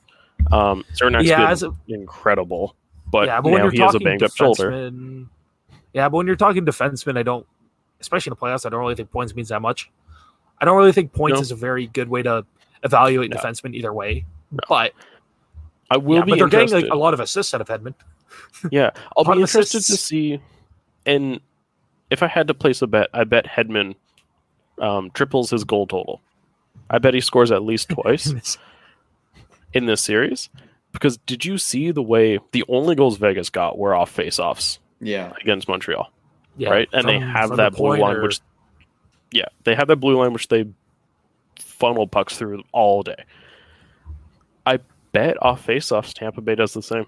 Um, 0.52 0.84
Cernak's 0.94 1.26
yeah, 1.26 1.38
been 1.38 1.46
as 1.50 1.62
a, 1.62 1.72
incredible, 1.88 2.74
but, 3.10 3.26
yeah, 3.26 3.40
but 3.40 3.50
when 3.50 3.62
you're 3.62 3.70
he 3.70 3.78
has 3.78 3.90
a 3.90 3.92
talking 3.94 4.04
banged 4.04 4.22
up 4.22 4.34
shoulder. 4.34 4.70
defenseman, 4.70 5.28
yeah, 5.92 6.08
but 6.08 6.16
when 6.18 6.26
you're 6.26 6.36
talking 6.36 6.64
defenseman, 6.64 7.18
I 7.18 7.22
don't, 7.22 7.46
especially 8.00 8.30
in 8.30 8.36
the 8.38 8.46
playoffs, 8.46 8.66
I 8.66 8.68
don't 8.68 8.80
really 8.80 8.94
think 8.94 9.10
points 9.10 9.34
means 9.34 9.48
that 9.48 9.62
much. 9.62 9.90
I 10.60 10.64
don't 10.64 10.76
really 10.76 10.92
think 10.92 11.12
points 11.12 11.38
No. 11.38 11.42
is 11.42 11.50
a 11.50 11.56
very 11.56 11.86
good 11.88 12.08
way 12.08 12.22
to 12.22 12.44
evaluate 12.82 13.30
No. 13.30 13.36
defenseman 13.36 13.74
either 13.74 13.92
way. 13.92 14.24
No. 14.50 14.58
But 14.68 14.92
I 15.90 15.96
will 15.96 16.18
yeah, 16.18 16.24
be 16.24 16.32
but 16.32 16.38
they're 16.38 16.48
getting 16.48 16.70
like, 16.70 16.90
a 16.90 16.96
lot 16.96 17.14
of 17.14 17.20
assists 17.20 17.54
out 17.54 17.60
of 17.60 17.68
Hedman. 17.68 17.94
yeah, 18.70 18.90
I'll 19.16 19.24
be 19.24 19.32
interested 19.40 19.80
to 19.80 19.96
see. 19.96 20.40
And 21.06 21.40
if 22.10 22.22
I 22.22 22.26
had 22.26 22.48
to 22.48 22.54
place 22.54 22.82
a 22.82 22.86
bet, 22.86 23.08
I 23.14 23.24
bet 23.24 23.46
Hedman 23.46 23.94
um, 24.80 25.10
triples 25.12 25.50
his 25.50 25.64
goal 25.64 25.86
total. 25.86 26.20
I 26.90 26.98
bet 26.98 27.14
he 27.14 27.20
scores 27.20 27.50
at 27.50 27.62
least 27.62 27.88
twice 28.02 28.58
in 29.72 29.86
this 29.86 30.02
series. 30.02 30.48
Because 30.98 31.16
did 31.18 31.44
you 31.44 31.58
see 31.58 31.90
the 31.92 32.02
way 32.02 32.38
the 32.52 32.64
only 32.68 32.94
goals 32.94 33.16
Vegas 33.18 33.50
got 33.50 33.78
were 33.78 33.94
off 33.94 34.14
faceoffs 34.14 34.78
Yeah. 35.00 35.32
against 35.40 35.68
Montreal? 35.68 36.10
yeah, 36.56 36.70
right? 36.70 36.88
And 36.92 37.06
they 37.08 37.18
have 37.20 37.48
from 37.48 37.56
the 37.56 37.62
that 37.62 37.72
blue 37.74 37.90
line, 37.90 38.00
pointer. 38.00 38.22
which 38.22 38.40
yeah, 39.30 39.44
they 39.64 39.74
have 39.76 39.86
that 39.88 39.96
blue 39.96 40.18
line 40.18 40.32
which 40.32 40.48
they 40.48 40.66
funnel 41.60 42.08
pucks 42.08 42.36
through 42.36 42.62
all 42.72 43.02
day. 43.02 43.24
I 44.66 44.80
bet 45.12 45.36
off 45.42 45.64
faceoffs, 45.66 46.12
Tampa 46.12 46.40
Bay 46.40 46.54
does 46.56 46.74
the 46.74 46.82
same. 46.82 47.06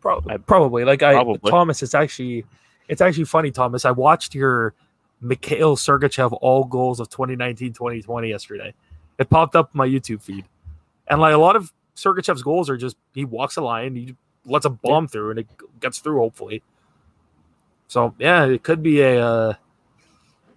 Pro- 0.00 0.22
I- 0.28 0.38
probably 0.38 0.84
like 0.84 1.02
I 1.02 1.12
Probably. 1.12 1.50
Thomas. 1.50 1.82
It's 1.82 1.94
actually 1.94 2.44
it's 2.88 3.00
actually 3.00 3.24
funny, 3.24 3.50
Thomas. 3.52 3.84
I 3.84 3.90
watched 3.92 4.34
your 4.34 4.74
Mikhail 5.20 5.76
Sergachev 5.76 6.36
all 6.40 6.64
goals 6.64 6.98
of 6.98 7.08
2019-2020 7.10 8.28
yesterday. 8.28 8.74
It 9.18 9.28
popped 9.28 9.54
up 9.54 9.72
my 9.74 9.86
YouTube 9.86 10.22
feed, 10.22 10.46
and 11.06 11.20
like 11.20 11.34
a 11.34 11.38
lot 11.38 11.54
of 11.56 11.72
Sergachev's 12.00 12.42
goals 12.42 12.70
are 12.70 12.76
just 12.76 12.96
he 13.14 13.24
walks 13.24 13.56
a 13.56 13.60
line, 13.62 13.94
he 13.94 14.16
lets 14.46 14.64
a 14.64 14.70
bomb 14.70 15.06
through, 15.08 15.30
and 15.30 15.38
it 15.40 15.46
gets 15.80 15.98
through. 15.98 16.18
Hopefully, 16.18 16.62
so 17.88 18.14
yeah, 18.18 18.46
it 18.46 18.62
could 18.62 18.82
be 18.82 19.00
a 19.00 19.24
uh, 19.26 19.54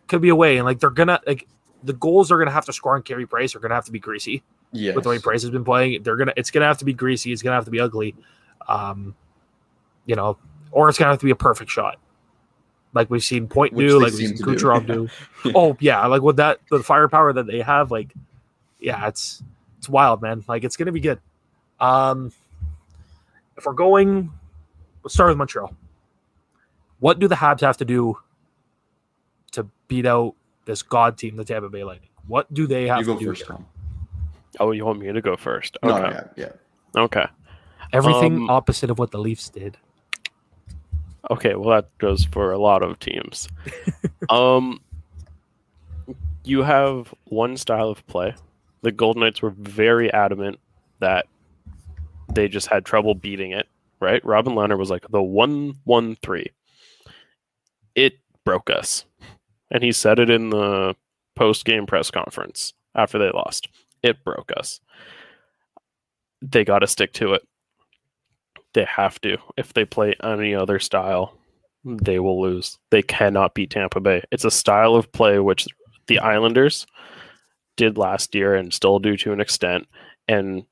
could 0.08 0.22
be 0.22 0.30
a 0.30 0.36
way, 0.36 0.58
and 0.58 0.66
like 0.66 0.80
they're 0.80 0.90
gonna 0.90 1.20
like 1.26 1.48
the 1.84 1.94
goals 1.94 2.32
are 2.32 2.38
gonna 2.38 2.52
have 2.52 2.66
to 2.66 2.74
score 2.74 2.96
on 2.96 3.02
Carey 3.04 3.26
Price 3.26 3.56
are 3.56 3.60
gonna 3.60 3.76
have 3.76 3.86
to 3.86 3.92
be 3.92 4.00
greasy 4.00 4.42
Yeah. 4.72 4.94
with 4.94 5.04
the 5.04 5.10
way 5.10 5.20
Price 5.20 5.42
has 5.42 5.52
been 5.52 5.66
playing. 5.66 6.04
They're 6.04 6.16
gonna 6.16 6.34
it's 6.38 6.52
gonna 6.52 6.66
have 6.68 6.78
to 6.80 6.86
be 6.86 6.94
greasy. 6.94 7.32
It's 7.34 7.42
gonna 7.42 7.56
have 7.56 7.66
to 7.66 7.72
be 7.72 7.80
ugly. 7.80 8.16
Um, 8.68 9.16
you 10.06 10.16
know, 10.16 10.38
or 10.72 10.90
it's 10.90 10.98
gonna 10.98 11.12
have 11.12 11.20
to 11.20 11.26
be 11.26 11.32
a 11.32 11.36
perfect 11.36 11.70
shot, 11.72 11.98
like 12.94 13.10
we've 13.10 13.24
seen 13.24 13.48
Point 13.48 13.74
Which 13.74 13.88
do, 13.90 14.00
like 14.02 14.14
we've 14.14 14.30
seen 14.30 14.38
to 14.38 14.44
do. 14.44 14.52
Kucherov 14.56 14.88
do. 14.88 15.10
Oh 15.56 15.76
yeah, 15.82 16.06
like 16.06 16.22
with 16.22 16.38
that 16.38 16.60
the 16.70 16.82
firepower 16.84 17.34
that 17.34 17.48
they 17.48 17.60
have, 17.62 17.92
like 17.92 18.14
yeah, 18.80 19.08
it's 19.08 19.44
it's 19.78 19.90
wild, 19.90 20.22
man. 20.22 20.44
Like 20.48 20.64
it's 20.64 20.78
gonna 20.78 20.92
be 20.94 21.02
good. 21.02 21.20
Um, 21.84 22.32
if 23.58 23.66
we're 23.66 23.74
going, 23.74 24.32
let's 25.04 25.14
start 25.14 25.30
with 25.30 25.38
Montreal. 25.38 25.76
What 27.00 27.20
do 27.20 27.28
the 27.28 27.36
Habs 27.36 27.62
have 27.62 27.78
to 27.78 27.86
do 27.86 28.18
to 29.52 29.68
beat 29.88 30.06
out 30.06 30.36
this 30.66 30.82
god 30.82 31.18
team, 31.18 31.36
the 31.36 31.44
Tampa 31.44 31.70
Bay 31.70 31.84
Lightning? 31.84 32.10
What 32.28 32.52
do 32.54 32.66
they 32.68 32.88
have 32.88 33.00
You 33.00 33.06
to 33.06 33.14
go 33.14 33.20
do? 33.20 33.26
first, 33.28 33.42
here? 33.42 33.48
Tom. 33.58 33.66
Oh, 34.60 34.72
you 34.72 34.86
want 34.86 35.00
me 35.00 35.12
to 35.12 35.22
go 35.22 35.36
first? 35.36 35.78
No, 35.84 35.98
Okay. 35.98 36.16
yeah, 36.38 36.52
yeah. 36.96 37.02
Okay. 37.04 37.26
Everything 37.92 38.36
Um, 38.38 38.50
opposite 38.50 38.90
of 38.90 38.98
what 38.98 39.12
the 39.12 39.18
Leafs 39.20 39.50
did. 39.50 39.78
Okay, 41.32 41.56
well 41.56 41.70
that 41.82 41.96
goes 42.00 42.24
for 42.26 42.52
a 42.52 42.58
lot 42.58 42.82
of 42.84 42.98
teams. 43.00 43.48
um 44.30 44.80
you 46.46 46.62
have 46.64 47.14
one 47.26 47.56
style 47.58 47.90
of 47.90 48.06
play. 48.08 48.36
The 48.82 48.92
Golden 48.92 49.22
Knights 49.22 49.42
were 49.42 49.52
very 49.52 50.12
adamant 50.12 50.60
that 51.00 51.26
they 52.34 52.48
just 52.48 52.68
had 52.68 52.86
trouble 52.86 53.16
beating 53.16 53.52
it, 53.52 53.68
right? 54.00 54.24
Robin 54.26 54.54
Lehner 54.54 54.78
was 54.78 54.90
like 54.90 55.06
the 55.10 55.22
one 55.22 55.76
one 55.84 56.16
three. 56.22 56.52
It 57.96 58.14
broke 58.46 58.70
us. 58.70 59.06
And 59.72 59.84
he 59.84 59.92
said 59.92 60.20
it 60.20 60.30
in 60.30 60.50
the 60.50 60.96
post 61.36 61.66
game 61.66 61.86
press 61.86 62.12
conference 62.12 62.74
after 62.96 63.18
they 63.18 63.32
lost. 63.32 63.68
It 64.04 64.24
broke 64.24 64.52
us. 64.56 64.80
They 66.42 66.64
gotta 66.64 66.88
stick 66.88 67.14
to 67.14 67.34
it. 67.34 67.48
They 68.74 68.86
have 68.86 69.20
to. 69.22 69.38
If 69.58 69.74
they 69.74 69.86
play 69.86 70.16
any 70.24 70.54
other 70.54 70.80
style, 70.80 71.38
they 71.86 72.20
will 72.20 72.42
lose. 72.42 72.78
They 72.92 73.02
cannot 73.02 73.54
beat 73.54 73.72
Tampa 73.72 74.00
Bay. 74.00 74.24
It's 74.32 74.46
a 74.46 74.52
style 74.52 74.96
of 74.96 75.12
play 75.12 75.40
which 75.40 75.68
the 76.08 76.20
Islanders 76.20 76.86
did 77.78 77.98
last 77.98 78.36
year 78.36 78.56
and 78.56 78.74
still 78.74 79.00
do 79.00 79.18
to 79.18 79.34
an 79.34 79.42
extent. 79.42 79.88
And 80.28 80.66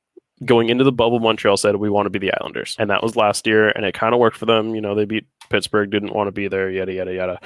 going 0.46 0.70
into 0.70 0.84
the 0.84 0.92
bubble, 0.92 1.20
Montreal 1.20 1.58
said 1.58 1.76
we 1.76 1.90
want 1.90 2.06
to 2.06 2.10
be 2.10 2.20
the 2.20 2.34
Islanders, 2.42 2.76
and 2.80 2.90
that 2.90 3.04
was 3.04 3.16
last 3.16 3.46
year, 3.48 3.70
and 3.70 3.86
it 3.86 3.94
kind 3.94 4.14
of 4.14 4.20
worked 4.20 4.38
for 4.38 4.46
them. 4.46 4.76
You 4.76 4.82
know, 4.82 4.96
they 4.96 5.06
beat 5.06 5.26
Pittsburgh, 5.50 5.90
didn't 5.90 6.14
want 6.14 6.28
to 6.28 6.32
be 6.32 6.48
there, 6.48 6.70
yada 6.70 6.94
yada 6.94 7.14
yada, 7.14 7.40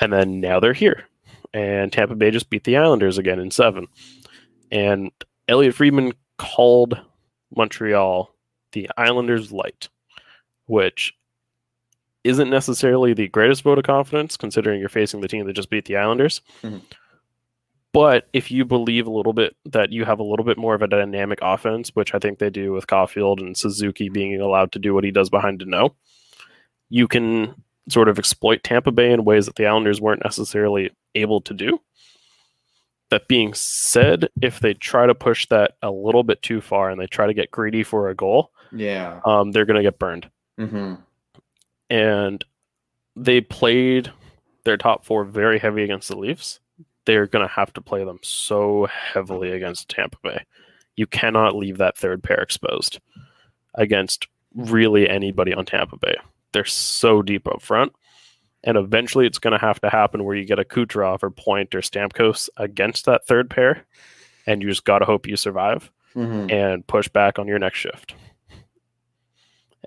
and 0.00 0.12
then 0.12 0.40
now 0.40 0.60
they're 0.60 0.72
here, 0.72 1.04
and 1.52 1.92
Tampa 1.92 2.14
Bay 2.14 2.30
just 2.30 2.50
beat 2.50 2.64
the 2.64 2.76
Islanders 2.76 3.18
again 3.18 3.38
in 3.38 3.50
seven, 3.50 3.86
and 4.70 5.10
Elliotte 5.48 5.74
Friedman 5.74 6.12
called 6.38 6.98
Montreal 7.54 8.34
the 8.72 8.88
Islanders 8.96 9.52
light, 9.52 9.88
which 10.66 11.14
isn't 12.22 12.50
necessarily 12.50 13.14
the 13.14 13.28
greatest 13.28 13.62
vote 13.62 13.78
of 13.78 13.84
confidence 13.84 14.36
considering 14.36 14.78
you're 14.78 14.88
facing 14.88 15.20
the 15.20 15.28
team 15.28 15.46
that 15.46 15.54
just 15.54 15.70
beat 15.70 15.86
the 15.86 15.96
Islanders. 15.96 16.42
Mhm. 16.62 16.82
But 17.92 18.28
if 18.32 18.50
you 18.52 18.64
believe 18.64 19.06
a 19.06 19.10
little 19.10 19.32
bit 19.32 19.56
that 19.64 19.90
you 19.90 20.04
have 20.04 20.20
a 20.20 20.24
little 20.24 20.44
bit 20.44 20.56
more 20.58 20.74
of 20.74 20.82
a 20.82 20.86
dynamic 20.86 21.40
offense, 21.42 21.90
which 21.94 22.14
I 22.14 22.18
think 22.20 22.38
they 22.38 22.50
do 22.50 22.72
with 22.72 22.86
Caufield 22.86 23.40
and 23.40 23.56
Suzuki 23.56 24.08
being 24.08 24.40
allowed 24.40 24.70
to 24.72 24.78
do 24.78 24.94
what 24.94 25.02
he 25.04 25.10
does 25.10 25.28
behind 25.28 25.60
Danault, 25.60 25.94
you 26.88 27.08
can 27.08 27.54
sort 27.88 28.08
of 28.08 28.18
exploit 28.18 28.62
Tampa 28.62 28.92
Bay 28.92 29.10
in 29.12 29.24
ways 29.24 29.46
that 29.46 29.56
the 29.56 29.66
Islanders 29.66 30.00
weren't 30.00 30.22
necessarily 30.22 30.90
able 31.16 31.40
to 31.40 31.52
do. 31.54 31.80
That 33.10 33.26
being 33.26 33.54
said, 33.54 34.28
if 34.40 34.60
they 34.60 34.74
try 34.74 35.06
to 35.06 35.14
push 35.16 35.46
that 35.48 35.72
a 35.82 35.90
little 35.90 36.22
bit 36.22 36.42
too 36.42 36.60
far 36.60 36.90
and 36.90 37.00
they 37.00 37.08
try 37.08 37.26
to 37.26 37.34
get 37.34 37.50
greedy 37.50 37.82
for 37.82 38.08
a 38.08 38.14
goal, 38.14 38.52
Yeah. 38.70 39.20
um, 39.24 39.50
they're 39.50 39.64
going 39.64 39.78
to 39.78 39.82
get 39.82 39.98
burned 39.98 40.30
Mm-hmm. 40.60 40.94
and 41.88 42.44
they 43.16 43.40
played 43.40 44.12
their 44.64 44.76
top 44.76 45.04
four 45.04 45.24
very 45.24 45.58
heavy 45.58 45.82
against 45.82 46.08
the 46.08 46.16
Leafs. 46.16 46.59
They're 47.10 47.26
going 47.26 47.44
to 47.44 47.52
have 47.52 47.72
to 47.72 47.80
play 47.80 48.04
them 48.04 48.20
so 48.22 48.86
heavily 48.86 49.50
against 49.50 49.88
Tampa 49.88 50.16
Bay. 50.22 50.44
You 50.94 51.08
cannot 51.08 51.56
leave 51.56 51.78
that 51.78 51.96
third 51.96 52.22
pair 52.22 52.40
exposed 52.40 53.00
against 53.74 54.28
really 54.54 55.08
anybody 55.10 55.52
on 55.52 55.64
Tampa 55.64 55.96
Bay. 55.96 56.14
They're 56.52 56.64
so 56.64 57.20
deep 57.20 57.48
up 57.48 57.62
front. 57.62 57.92
And 58.62 58.76
eventually 58.78 59.26
it's 59.26 59.40
going 59.40 59.58
to 59.58 59.66
have 59.66 59.80
to 59.80 59.90
happen 59.90 60.22
where 60.22 60.36
you 60.36 60.44
get 60.44 60.60
a 60.60 60.64
Kucherov 60.64 61.24
or 61.24 61.30
Point 61.30 61.74
or 61.74 61.80
Stamkos 61.80 62.48
against 62.56 63.06
that 63.06 63.26
third 63.26 63.50
pair. 63.50 63.84
And 64.46 64.62
you 64.62 64.68
just 64.68 64.84
got 64.84 65.00
to 65.00 65.04
hope 65.04 65.26
you 65.26 65.34
survive 65.36 65.90
Mm-hmm. 66.14 66.50
and 66.50 66.86
push 66.86 67.08
back 67.08 67.38
on 67.40 67.48
your 67.48 67.58
next 67.58 67.78
shift. 67.78 68.14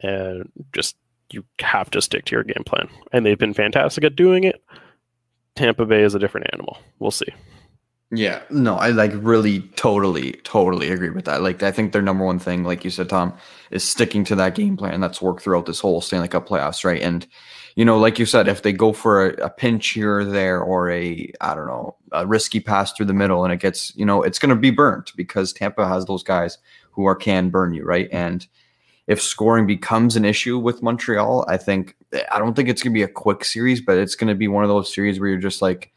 And 0.02 0.52
just 0.74 0.96
you 1.32 1.46
have 1.60 1.90
to 1.92 2.02
stick 2.02 2.26
to 2.26 2.36
your 2.36 2.44
game 2.44 2.64
plan. 2.66 2.90
And 3.14 3.26
they've 3.26 3.38
been 3.38 3.54
fantastic 3.54 4.04
at 4.04 4.16
doing 4.16 4.44
it. 4.44 4.62
Tampa 5.56 5.86
Bay 5.86 6.04
is 6.04 6.16
a 6.16 6.20
different 6.20 6.48
animal. 6.54 6.78
We'll 7.00 7.12
see. 7.12 7.34
Yeah, 8.16 8.44
no, 8.52 8.76
I 8.76 8.90
like 8.90 9.12
really 9.16 9.62
totally, 9.76 10.34
totally 10.44 10.92
agree 10.92 11.10
with 11.10 11.26
that. 11.26 11.42
Like, 11.42 11.64
I 11.64 11.72
think 11.72 11.94
their 11.94 12.02
number 12.04 12.24
one 12.24 12.38
thing, 12.38 12.64
like 12.64 12.84
you 12.84 12.92
said, 12.92 13.10
Tom, 13.10 13.36
is 13.72 13.84
sticking 13.84 14.24
to 14.26 14.36
that 14.36 14.54
game 14.54 14.78
plan 14.78 15.02
that's 15.02 15.20
worked 15.20 15.42
throughout 15.42 15.66
this 15.66 15.80
whole 15.80 16.00
Stanley 16.00 16.28
Cup 16.28 16.48
playoffs, 16.48 16.84
right? 16.86 17.02
And, 17.02 17.26
you 17.76 17.84
know, 17.84 17.98
like 17.98 18.20
you 18.20 18.28
said, 18.28 18.48
if 18.48 18.62
they 18.62 18.72
go 18.72 18.94
for 18.94 19.32
a, 19.32 19.46
a 19.46 19.50
pinch 19.50 19.90
here 19.90 20.20
or 20.20 20.26
there 20.26 20.62
or 20.62 20.92
a, 20.92 21.32
I 21.42 21.56
don't 21.56 21.66
know, 21.66 21.96
a 22.12 22.28
risky 22.28 22.60
pass 22.60 22.94
through 22.94 23.08
the 23.08 23.14
middle 23.14 23.44
and 23.44 23.52
it 23.52 23.60
gets, 23.60 23.96
you 23.96 24.06
know, 24.06 24.22
it's 24.22 24.38
going 24.38 24.52
to 24.52 24.56
be 24.56 24.70
burnt 24.70 25.12
because 25.16 25.52
Tampa 25.52 25.88
has 25.88 26.06
those 26.06 26.22
guys 26.22 26.60
who 26.92 27.06
are 27.06 27.16
can 27.16 27.50
burn 27.50 27.74
you, 27.74 27.84
right? 27.84 28.10
And 28.12 28.46
if 29.08 29.22
scoring 29.22 29.68
becomes 29.68 30.16
an 30.16 30.26
issue 30.26 30.58
with 30.58 30.82
Montreal, 30.82 31.46
I 31.48 31.58
think, 31.58 31.96
I 32.32 32.40
don't 32.40 32.56
think 32.56 32.70
it's 32.70 32.82
going 32.82 32.94
to 32.94 32.98
be 32.98 33.04
a 33.04 33.08
quick 33.08 33.44
series, 33.44 33.82
but 33.82 33.98
it's 33.98 34.16
going 34.16 34.30
to 34.30 34.36
be 34.36 34.48
one 34.48 34.64
of 34.64 34.70
those 34.70 34.94
series 34.94 35.20
where 35.20 35.30
you're 35.30 35.40
just 35.40 35.62
like, 35.62 35.92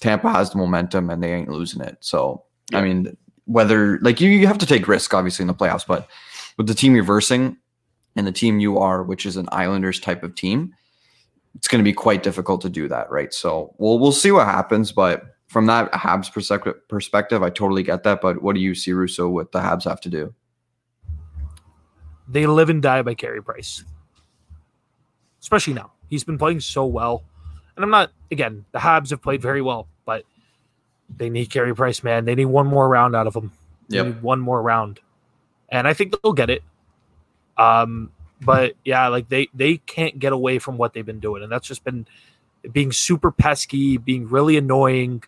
Tampa 0.00 0.30
has 0.30 0.50
the 0.50 0.58
momentum 0.58 1.10
and 1.10 1.22
they 1.22 1.32
ain't 1.32 1.50
losing 1.50 1.82
it. 1.82 1.98
So, 2.00 2.44
I 2.72 2.80
mean, 2.80 3.16
whether 3.44 3.98
like 4.00 4.20
you, 4.20 4.30
you 4.30 4.46
have 4.46 4.58
to 4.58 4.66
take 4.66 4.88
risk 4.88 5.12
obviously 5.12 5.42
in 5.42 5.48
the 5.48 5.54
playoffs, 5.54 5.86
but 5.86 6.08
with 6.56 6.68
the 6.68 6.74
team 6.74 6.94
you're 6.94 7.20
and 7.30 8.26
the 8.26 8.32
team 8.32 8.60
you 8.60 8.78
are, 8.78 9.02
which 9.02 9.26
is 9.26 9.36
an 9.36 9.48
Islanders 9.52 10.00
type 10.00 10.22
of 10.22 10.34
team, 10.34 10.74
it's 11.54 11.68
going 11.68 11.80
to 11.80 11.88
be 11.88 11.92
quite 11.92 12.22
difficult 12.22 12.60
to 12.62 12.68
do 12.68 12.88
that, 12.88 13.10
right? 13.10 13.34
So, 13.34 13.74
we'll 13.78 13.98
we'll 13.98 14.12
see 14.12 14.30
what 14.30 14.46
happens, 14.46 14.92
but 14.92 15.24
from 15.48 15.66
that 15.66 15.90
Habs 15.92 16.32
perspective, 16.32 16.76
perspective, 16.88 17.42
I 17.42 17.50
totally 17.50 17.82
get 17.82 18.04
that. 18.04 18.20
But 18.20 18.42
what 18.42 18.54
do 18.54 18.60
you 18.60 18.74
see, 18.74 18.92
Russo, 18.92 19.28
what 19.28 19.52
the 19.52 19.60
Habs 19.60 19.84
have 19.84 20.00
to 20.02 20.08
do? 20.08 20.34
They 22.28 22.46
live 22.46 22.70
and 22.70 22.82
die 22.82 23.02
by 23.02 23.14
Carey 23.14 23.42
Price. 23.42 23.84
Especially 25.40 25.74
now. 25.74 25.92
He's 26.08 26.24
been 26.24 26.38
playing 26.38 26.60
so 26.60 26.86
well. 26.86 27.22
And 27.76 27.84
I'm 27.84 27.90
not 27.90 28.10
again, 28.30 28.64
the 28.72 28.78
Habs 28.78 29.10
have 29.10 29.22
played 29.22 29.40
very 29.40 29.62
well, 29.62 29.88
but 30.04 30.24
they 31.16 31.30
need 31.30 31.50
Carey 31.50 31.74
Price, 31.74 32.02
man. 32.02 32.24
They 32.24 32.34
need 32.34 32.46
one 32.46 32.66
more 32.66 32.88
round 32.88 33.16
out 33.16 33.26
of 33.26 33.34
him. 33.34 33.52
Need 33.88 34.22
one 34.22 34.40
more 34.40 34.60
round. 34.60 35.00
And 35.68 35.88
I 35.88 35.94
think 35.94 36.14
they'll 36.22 36.32
get 36.32 36.50
it. 36.50 36.62
Um, 37.56 38.12
but 38.40 38.74
yeah, 38.84 39.08
like 39.08 39.28
they 39.28 39.48
they 39.54 39.78
can't 39.78 40.18
get 40.18 40.32
away 40.32 40.58
from 40.58 40.76
what 40.76 40.92
they've 40.92 41.06
been 41.06 41.20
doing. 41.20 41.42
And 41.42 41.50
that's 41.50 41.66
just 41.66 41.84
been 41.84 42.06
being 42.72 42.92
super 42.92 43.30
pesky, 43.30 43.96
being 43.96 44.28
really 44.28 44.56
annoying, 44.56 45.22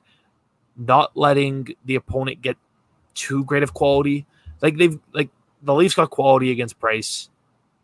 not 0.77 1.17
letting 1.17 1.75
the 1.85 1.95
opponent 1.95 2.43
get 2.43 2.57
too 3.15 3.45
great 3.45 3.63
of 3.63 3.75
quality. 3.75 4.27
Like 4.61 4.77
they've 4.77 4.99
like 5.13 5.31
the 5.63 5.75
Leafs 5.75 5.95
got 5.95 6.11
quality 6.11 6.51
against 6.51 6.79
Price. 6.79 7.29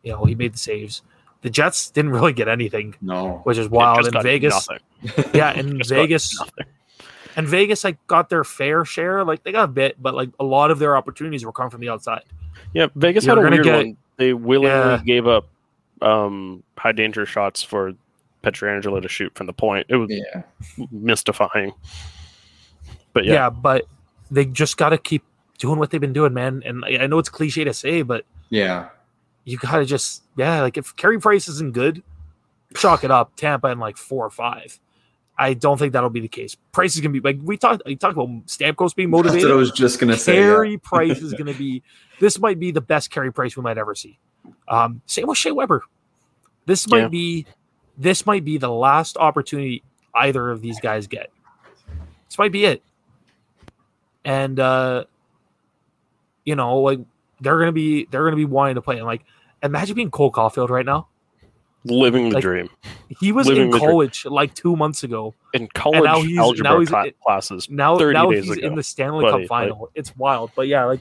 You 0.03 0.13
know, 0.13 0.25
he 0.25 0.35
made 0.35 0.55
the 0.55 0.59
saves. 0.59 1.03
The 1.43 1.51
Jets 1.51 1.91
didn't 1.91 2.13
really 2.13 2.33
get 2.33 2.49
anything, 2.49 2.95
No. 3.01 3.41
which 3.45 3.59
is 3.59 3.69
wild. 3.69 4.03
just 4.05 4.15
In 4.15 4.23
Vegas, 4.23 4.69
nothing. 4.69 5.31
yeah, 5.35 5.53
in 5.53 5.81
Vegas, 5.87 6.37
and 7.37 7.47
Vegas 7.47 7.85
like 7.85 8.05
got 8.07 8.29
their 8.31 8.43
fair 8.45 8.85
share. 8.85 9.25
Like 9.25 9.43
they 9.45 9.53
got 9.53 9.65
a 9.65 9.69
bit, 9.73 10.01
but 10.03 10.15
like 10.15 10.31
a 10.41 10.45
lot 10.45 10.71
of 10.71 10.79
their 10.79 10.97
opportunities 10.97 11.45
were 11.45 11.53
coming 11.53 11.71
from 11.71 11.81
the 11.81 11.89
outside. 11.89 12.25
Yeah, 12.73 12.87
Vegas 12.97 13.27
You're 13.27 13.37
had 13.37 13.41
a 13.41 13.45
gonna 13.45 13.57
weird 13.57 13.65
get- 13.65 13.77
one. 13.87 13.97
They 14.17 14.33
willingly 14.33 14.71
Yeah. 14.71 15.03
gave 15.05 15.27
up 15.27 15.47
um, 16.03 16.63
high 16.79 16.93
danger 16.93 17.27
shots 17.27 17.63
for 17.63 17.93
Pietrangelo 18.43 19.01
to 19.03 19.09
shoot 19.09 19.35
from 19.35 19.47
the 19.47 19.53
point. 19.53 19.87
It 19.89 19.97
was 19.97 20.11
Yeah. 20.11 20.43
mystifying. 20.91 21.73
But 23.13 23.25
Yeah, 23.25 23.33
yeah, 23.35 23.51
but 23.51 23.85
they 24.31 24.45
just 24.47 24.77
got 24.77 24.91
to 24.91 24.99
keep 24.99 25.23
doing 25.57 25.79
what 25.79 25.91
they've 25.91 26.01
been 26.01 26.13
doing, 26.13 26.35
man. 26.35 26.63
And 26.65 26.85
I 26.85 27.05
I 27.05 27.07
know 27.07 27.19
it's 27.19 27.29
cliche 27.29 27.65
to 27.65 27.75
say, 27.75 28.03
but 28.03 28.25
Yeah. 28.51 28.89
you 29.45 29.59
got 29.59 29.79
to 29.79 29.85
just 29.85 30.23
yeah, 30.37 30.61
like 30.63 30.77
if 30.77 30.95
Carey 30.97 31.19
Price 31.19 31.49
isn't 31.49 31.73
good, 31.73 32.03
chalk 32.77 33.05
it 33.05 33.11
up. 33.11 33.37
Tampa 33.37 33.69
in 33.69 33.79
like 33.79 33.97
four 33.97 34.25
or 34.27 34.31
five. 34.31 34.79
I 35.39 35.53
don't 35.53 35.77
think 35.79 35.93
that'll 35.93 36.09
be 36.09 36.21
the 36.21 36.29
case. 36.29 36.57
Price 36.73 36.95
is 36.95 37.01
gonna 37.03 37.13
be 37.13 37.21
like 37.21 37.39
we 37.43 37.57
talked. 37.59 37.83
You 37.87 37.97
talked 37.97 38.15
about 38.15 38.29
Stamkos 38.47 38.95
being 38.95 39.11
That's 39.11 39.23
motivated. 39.25 39.51
what 39.51 39.53
I 39.55 39.57
was 39.57 39.71
just 39.71 39.99
gonna 40.01 40.17
say. 40.17 40.41
yeah. 40.41 40.77
Price 40.83 41.21
is 41.21 41.33
going 41.39 41.53
to 41.53 41.59
be. 41.59 41.83
This 42.21 42.39
might 42.39 42.59
be 42.59 42.71
the 42.71 42.81
best 42.81 43.11
Carey 43.11 43.31
Price 43.31 43.55
we 43.57 43.63
might 43.63 43.77
ever 43.77 43.95
see. 43.95 44.19
Um, 44.69 45.03
same 45.05 45.27
with 45.27 45.37
Shea 45.37 45.51
Weber. 45.53 45.83
This 46.65 46.89
might 46.89 47.01
Yeah. 47.03 47.09
be. 47.09 47.47
This 47.99 48.25
might 48.25 48.45
be 48.47 48.57
the 48.57 48.71
last 48.71 49.19
opportunity 49.19 49.83
either 50.15 50.51
of 50.51 50.63
these 50.63 50.81
guys 50.81 51.07
get. 51.07 51.31
This 52.29 52.39
might 52.39 52.53
be 52.53 52.65
it. 52.65 52.83
And 54.25 54.59
uh, 54.59 55.05
you 56.47 56.55
know, 56.57 56.79
like 56.79 57.01
they're 57.43 57.59
gonna 57.59 57.73
be 57.73 58.07
they're 58.11 58.25
gonna 58.25 58.37
be 58.37 58.47
wanting 58.47 58.77
to 58.77 58.81
play. 58.83 58.97
And 58.97 59.05
like, 59.05 59.25
imagine 59.63 59.95
being 59.95 60.11
Cole 60.11 60.33
Caufield 60.33 60.71
right 60.71 60.87
now. 60.87 61.09
living 61.85 62.31
the 62.31 62.37
like, 62.37 62.43
dream 62.43 62.69
He 63.21 63.31
was 63.31 63.47
Living 63.47 63.65
in 63.65 63.71
the 63.71 63.79
dream. 63.79 63.91
college 63.91 64.25
like 64.25 64.55
two 64.55 64.75
months 64.75 65.05
ago. 65.05 65.35
in 65.53 65.69
college 65.69 66.03
now 66.05 66.21
he's- 66.23 66.39
algebra 66.39 66.65
now 66.65 66.79
he's- 66.79 66.89
cla- 66.89 67.13
classes. 67.23 67.69
Now, 67.71 67.97
30 67.99 68.15
now 68.15 68.31
days 68.31 68.45
he's 68.47 68.57
ago, 68.57 68.67
in 68.67 68.75
the 68.75 68.83
Stanley 68.83 69.23
buddy, 69.25 69.33
Cup 69.45 69.51
like- 69.51 69.69
final. 69.71 69.91
it's 69.95 70.17
wild, 70.17 70.51
but 70.57 70.67
yeah, 70.67 70.85
like 70.87 71.01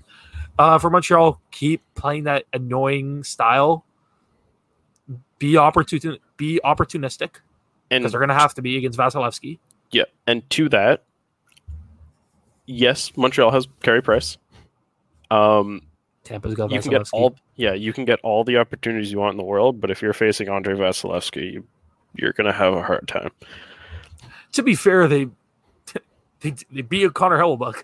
uh, 0.60 0.78
for 0.80 0.90
Montreal, 0.90 1.40
keep 1.52 1.82
playing 1.96 2.24
that 2.26 2.46
annoying 2.54 3.24
style. 3.24 3.84
Be 5.40 5.54
opportun 5.54 6.18
be 6.38 6.60
opportunistic 6.64 7.38
because 7.90 8.12
they're 8.12 8.22
gonna 8.22 8.34
have 8.34 8.54
to 8.56 8.62
be 8.62 8.78
against 8.78 8.98
Vasilevskiy. 9.00 9.60
yeah, 9.92 10.04
and 10.28 10.48
to 10.52 10.70
that, 10.70 11.04
yes, 12.66 13.12
Montreal 13.18 13.52
has 13.52 13.68
Carey 13.84 14.02
Price. 14.02 14.38
Um, 15.32 15.82
Tampa's 16.24 16.56
got 16.56 16.72
you 16.72 16.82
can 16.82 16.92
get 16.92 17.08
all 17.14 17.36
yeah, 17.56 17.74
you 17.74 17.94
can 17.94 18.06
get 18.06 18.20
all 18.24 18.44
the 18.44 18.58
opportunities 18.58 19.12
you 19.12 19.20
want 19.20 19.34
in 19.34 19.38
the 19.38 19.44
world, 19.44 19.80
but 19.80 19.92
if 19.92 20.02
you're 20.02 20.14
facing 20.14 20.50
Andrei 20.50 20.74
Vasilevskiy, 20.76 21.54
you, 21.54 21.68
you're 22.16 22.34
gonna 22.34 22.52
have 22.54 22.74
a 22.74 22.82
hard 22.82 23.08
time. 23.08 23.32
To 24.54 24.64
be 24.64 24.76
fair, 24.76 25.08
they 25.08 25.28
they, 26.42 26.54
they 26.72 26.82
beat 26.82 27.14
Connor 27.14 27.38
Hellebuyck. 27.38 27.84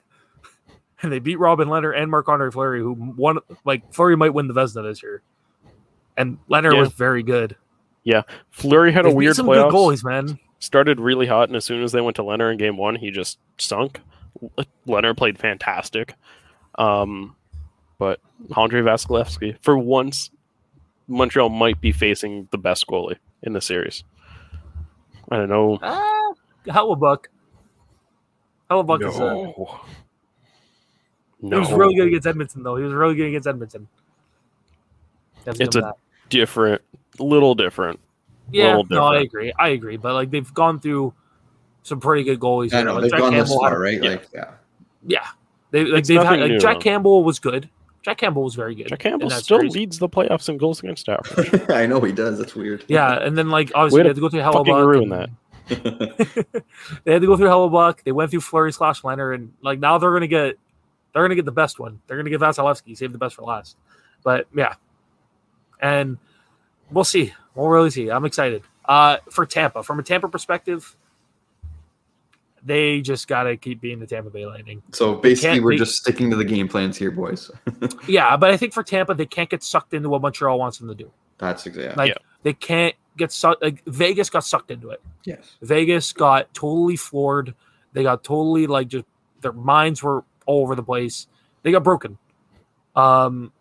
And 1.02 1.12
they 1.12 1.20
beat 1.20 1.40
Robin 1.40 1.68
Lehner 1.68 1.96
and 1.98 2.12
Marc-Andre 2.12 2.52
Fleury, 2.52 2.80
who 2.80 2.94
won 2.94 3.40
like 3.66 3.92
Fleury 3.94 4.16
might 4.16 4.34
win 4.34 4.48
the 4.48 4.54
Vezina 4.54 4.84
this 4.84 5.02
year. 5.02 5.22
And 6.18 6.38
Lehner 6.50 6.74
Yeah. 6.74 6.80
was 6.82 6.94
very 6.94 7.24
good. 7.24 7.56
Yeah, 8.04 8.24
Fleury 8.52 8.92
had 8.92 9.06
They 9.06 9.12
a 9.12 9.16
weird 9.16 9.36
some 9.36 9.46
playoffs. 9.48 9.70
good 9.72 9.76
goalies, 9.78 10.04
man. 10.04 10.40
Started 10.60 11.00
really 11.00 11.26
hot, 11.28 11.50
and 11.50 11.56
as 11.56 11.66
soon 11.66 11.84
as 11.84 11.92
they 11.92 12.02
went 12.02 12.16
to 12.18 12.24
Lehner 12.24 12.52
in 12.52 12.58
game 12.58 12.78
one, 12.78 12.96
he 12.96 13.10
just 13.12 13.40
sunk. 13.58 14.00
Le- 14.58 14.66
Lehner 14.88 15.16
played 15.18 15.38
fantastic. 15.40 16.14
Um, 16.76 17.36
but 17.98 18.20
Andrei 18.58 18.82
Vasilevskiy, 18.82 19.58
for 19.62 19.78
once, 19.78 20.32
Montreal 21.08 21.50
might 21.50 21.80
be 21.82 21.92
facing 21.92 22.48
the 22.52 22.58
best 22.58 22.88
goalie 22.88 23.18
in 23.44 23.54
the 23.54 23.62
series. 23.62 24.04
I 25.30 25.38
don't 25.38 25.50
know. 25.50 25.78
Ah, 25.82 26.32
Hellebuyck. 26.68 27.26
Hellebuyck 28.70 29.08
is 29.08 29.20
uh, 29.20 29.52
No. 31.42 31.56
he 31.58 31.60
was 31.60 31.72
really 31.72 31.96
good 31.96 32.08
against 32.08 32.28
Edmonton, 32.28 32.64
though. 32.64 32.76
He 32.76 32.84
was 32.84 32.94
really 32.94 33.16
good 33.16 33.28
against 33.28 33.48
Edmonton. 33.48 33.88
That's 35.44 35.60
It's 35.60 35.76
a- 35.76 35.82
that. 35.82 35.96
different, 36.30 36.82
little 37.20 37.56
different. 37.56 38.00
yeah. 38.52 38.78
little 38.78 38.86
No, 38.90 39.04
I 39.06 39.22
agree. 39.22 39.52
I 39.58 39.70
agree. 39.70 39.98
But 39.98 40.14
like 40.14 40.30
they've 40.32 40.54
gone 40.54 40.80
through 40.80 41.14
some 41.84 42.00
pretty 42.00 42.24
good 42.24 42.40
goalies. 42.40 42.74
I 42.74 42.84
know 42.84 42.94
Like, 42.94 43.04
they've 43.04 43.12
Jack 43.12 43.20
gone 43.20 43.34
this 43.34 43.50
Campbell 43.50 43.64
had- 43.64 43.70
far, 43.72 43.80
right? 43.80 44.02
Yeah. 44.04 44.10
Like, 44.12 44.28
yeah. 44.34 44.52
Yeah, 45.08 45.28
they 45.72 45.86
like 45.86 46.00
It's 46.00 46.08
they've 46.10 46.22
had 46.24 46.40
like 46.40 46.60
Jack. 46.60 46.80
Campbell 46.80 47.24
was 47.24 47.40
good. 47.40 47.70
Jack 48.04 48.18
Campbell 48.18 48.44
was 48.44 48.56
very 48.56 48.74
good. 48.76 48.88
Jack 48.88 49.00
Campbell 49.00 49.30
still 49.30 49.60
series. 49.60 49.74
leads 49.76 50.00
the 50.00 50.10
playoffs 50.10 50.50
in 50.50 50.58
goals 50.58 50.80
against 50.80 51.08
average. 51.08 51.62
I 51.70 51.86
know 51.86 52.00
he 52.02 52.12
does. 52.12 52.38
That's 52.40 52.56
weird. 52.56 52.84
Yeah, 52.88 53.14
and 53.20 53.38
then 53.38 53.50
like 53.50 53.72
obviously 53.76 54.00
Way 54.00 54.04
they 54.04 54.10
had 54.10 54.16
to 54.16 54.22
go 54.22 54.30
through 54.30 54.42
fucking 54.42 54.74
Hellebuyck. 54.74 54.86
ruin 54.88 55.12
and- 55.14 55.38
they 57.04 57.14
had 57.14 57.22
to 57.22 57.28
go 57.28 57.38
through 57.38 57.48
Hellebuyck. 57.48 58.04
They 58.04 58.12
went 58.12 58.32
through 58.32 58.42
Fleury 58.42 58.74
slash 58.74 59.02
Lehner, 59.04 59.34
and 59.36 59.54
like 59.62 59.80
now 59.80 59.98
they're 59.98 60.12
gonna 60.12 60.28
get 60.28 60.58
they're 61.14 61.24
gonna 61.24 61.36
get 61.36 61.46
the 61.46 61.52
best 61.52 61.80
one. 61.80 62.02
They're 62.08 62.18
gonna 62.18 62.30
get 62.30 62.40
Vasilevskiy, 62.42 62.98
save 62.98 63.12
the 63.12 63.18
best 63.18 63.36
for 63.36 63.44
last. 63.44 63.78
But 64.24 64.48
yeah, 64.56 64.74
and 65.80 66.18
we'll 66.90 67.04
see. 67.04 67.34
We'll 67.56 67.68
really 67.68 67.90
see. 67.90 68.10
I'm 68.10 68.26
excited. 68.26 68.64
Uh, 68.86 69.18
for 69.30 69.46
Tampa, 69.46 69.84
from 69.84 70.00
a 70.00 70.04
Tampa 70.04 70.28
perspective, 70.28 70.96
they 72.64 73.02
just 73.02 73.28
gotta 73.28 73.58
keep 73.58 73.82
being 73.82 74.00
the 74.00 74.06
Tampa 74.06 74.30
Bay 74.30 74.46
Lightning. 74.46 74.84
so 74.92 75.16
basically, 75.16 75.60
we're 75.60 75.72
be- 75.72 75.78
just 75.78 75.96
sticking 75.98 76.30
to 76.30 76.36
the 76.36 76.46
game 76.46 76.68
plans 76.68 76.98
here, 76.98 77.12
boys. 77.12 77.50
Yeah, 78.08 78.38
but 78.38 78.52
I 78.52 78.58
think 78.58 78.74
for 78.74 78.84
Tampa, 78.84 79.14
they 79.14 79.26
can't 79.26 79.50
get 79.50 79.64
sucked 79.64 79.94
into 79.94 80.10
what 80.10 80.22
Montreal 80.22 80.58
wants 80.60 80.78
them 80.78 80.88
to 80.90 80.96
do. 80.96 81.12
That's 81.38 81.66
exactly. 81.66 81.96
Like 81.96 82.10
Yeah. 82.10 82.18
they 82.44 82.54
can't 82.54 82.96
get 83.18 83.32
sucked. 83.32 83.62
Like 83.64 83.84
Vegas 83.86 84.30
got 84.30 84.44
sucked 84.44 84.70
into 84.72 84.90
it. 84.92 85.02
yes. 85.26 85.56
Vegas 85.62 86.14
got 86.14 86.54
totally 86.54 86.96
floored. 86.96 87.54
They 87.94 88.04
got 88.04 88.24
totally 88.24 88.68
like 88.68 88.88
just 88.90 89.06
their 89.42 89.52
minds 89.54 90.04
were 90.04 90.24
all 90.46 90.62
over 90.62 90.76
the 90.76 90.84
place. 90.84 91.28
They 91.64 91.72
got 91.72 91.84
broken. 91.84 92.18
Um, 92.96 93.52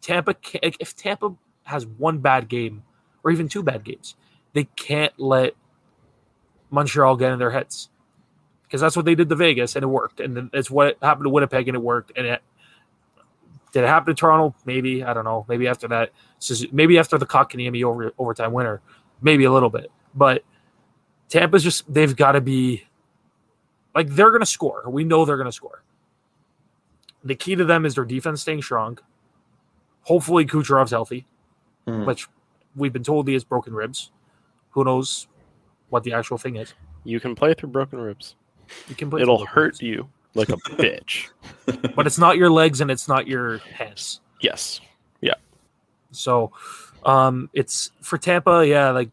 Tampa, 0.00 0.34
ca- 0.34 0.60
like, 0.62 0.76
if 0.80 0.96
Tampa 0.96 1.34
has 1.64 1.86
one 1.86 2.18
bad 2.18 2.48
game 2.48 2.82
or 3.24 3.30
even 3.30 3.48
two 3.48 3.62
bad 3.62 3.84
games, 3.84 4.16
they 4.52 4.64
can't 4.76 5.12
let 5.18 5.54
Montreal 6.70 7.16
get 7.16 7.32
in 7.32 7.38
their 7.38 7.50
heads 7.50 7.88
because 8.72 8.80
that's 8.80 8.96
what 8.96 9.04
they 9.04 9.14
did 9.14 9.28
to 9.28 9.34
Vegas 9.34 9.76
and 9.76 9.82
it 9.82 9.86
worked. 9.86 10.18
And 10.18 10.48
it's 10.54 10.70
what 10.70 10.96
happened 11.02 11.26
to 11.26 11.28
Winnipeg 11.28 11.68
and 11.68 11.76
it 11.76 11.80
worked. 11.82 12.10
And 12.16 12.26
it 12.26 12.42
did 13.70 13.84
it 13.84 13.86
happen 13.86 14.14
to 14.14 14.18
Toronto? 14.18 14.54
Maybe 14.64 15.04
I 15.04 15.12
don't 15.12 15.24
know. 15.26 15.44
Maybe 15.46 15.68
after 15.68 15.86
that, 15.88 16.10
Suzu- 16.40 16.72
maybe 16.72 16.98
after 16.98 17.18
the 17.18 17.26
Kotkaniemi 17.26 17.84
over 17.84 18.12
overtime 18.16 18.54
winner, 18.54 18.80
maybe 19.20 19.44
a 19.44 19.52
little 19.52 19.68
bit. 19.68 19.92
But 20.14 20.42
Tampa's 21.28 21.62
just 21.62 21.92
they've 21.92 22.16
got 22.16 22.32
to 22.32 22.40
be 22.40 22.86
like 23.94 24.08
they're 24.08 24.30
going 24.30 24.40
to 24.40 24.46
score. 24.46 24.84
We 24.88 25.04
know 25.04 25.26
they're 25.26 25.36
going 25.36 25.44
to 25.44 25.52
score. 25.52 25.82
The 27.22 27.34
key 27.34 27.54
to 27.54 27.66
them 27.66 27.84
is 27.84 27.94
their 27.94 28.06
defense 28.06 28.40
staying 28.40 28.62
strong. 28.62 28.96
Hopefully 30.04 30.46
Kucherov's 30.46 30.92
healthy, 30.92 31.26
Mhm. 31.86 32.06
which 32.06 32.26
we've 32.74 32.92
been 32.92 33.04
told 33.04 33.28
he 33.28 33.34
has 33.34 33.44
broken 33.44 33.74
ribs. 33.74 34.10
Who 34.70 34.82
knows 34.82 35.26
what 35.90 36.04
the 36.04 36.14
actual 36.14 36.38
thing 36.38 36.56
is? 36.56 36.72
You 37.04 37.20
can 37.20 37.34
play 37.34 37.52
through 37.52 37.68
broken 37.68 38.00
ribs. 38.00 38.34
You 38.88 38.94
can 38.94 39.10
play 39.10 39.22
It'll 39.22 39.44
hurt 39.46 39.64
ribs. 39.64 39.82
you 39.82 40.08
like 40.34 40.48
a 40.48 40.56
bitch. 40.56 41.28
but 41.94 42.06
it's 42.06 42.18
not 42.18 42.36
your 42.36 42.50
legs 42.50 42.80
and 42.80 42.90
it's 42.90 43.08
not 43.08 43.26
your 43.26 43.58
hands. 43.58 44.20
Yes. 44.40 44.80
Yeah. 45.20 45.34
So, 46.10 46.52
um, 47.04 47.48
it's 47.52 47.90
for 48.00 48.18
Tampa. 48.18 48.66
Yeah, 48.66 48.90
like 48.90 49.10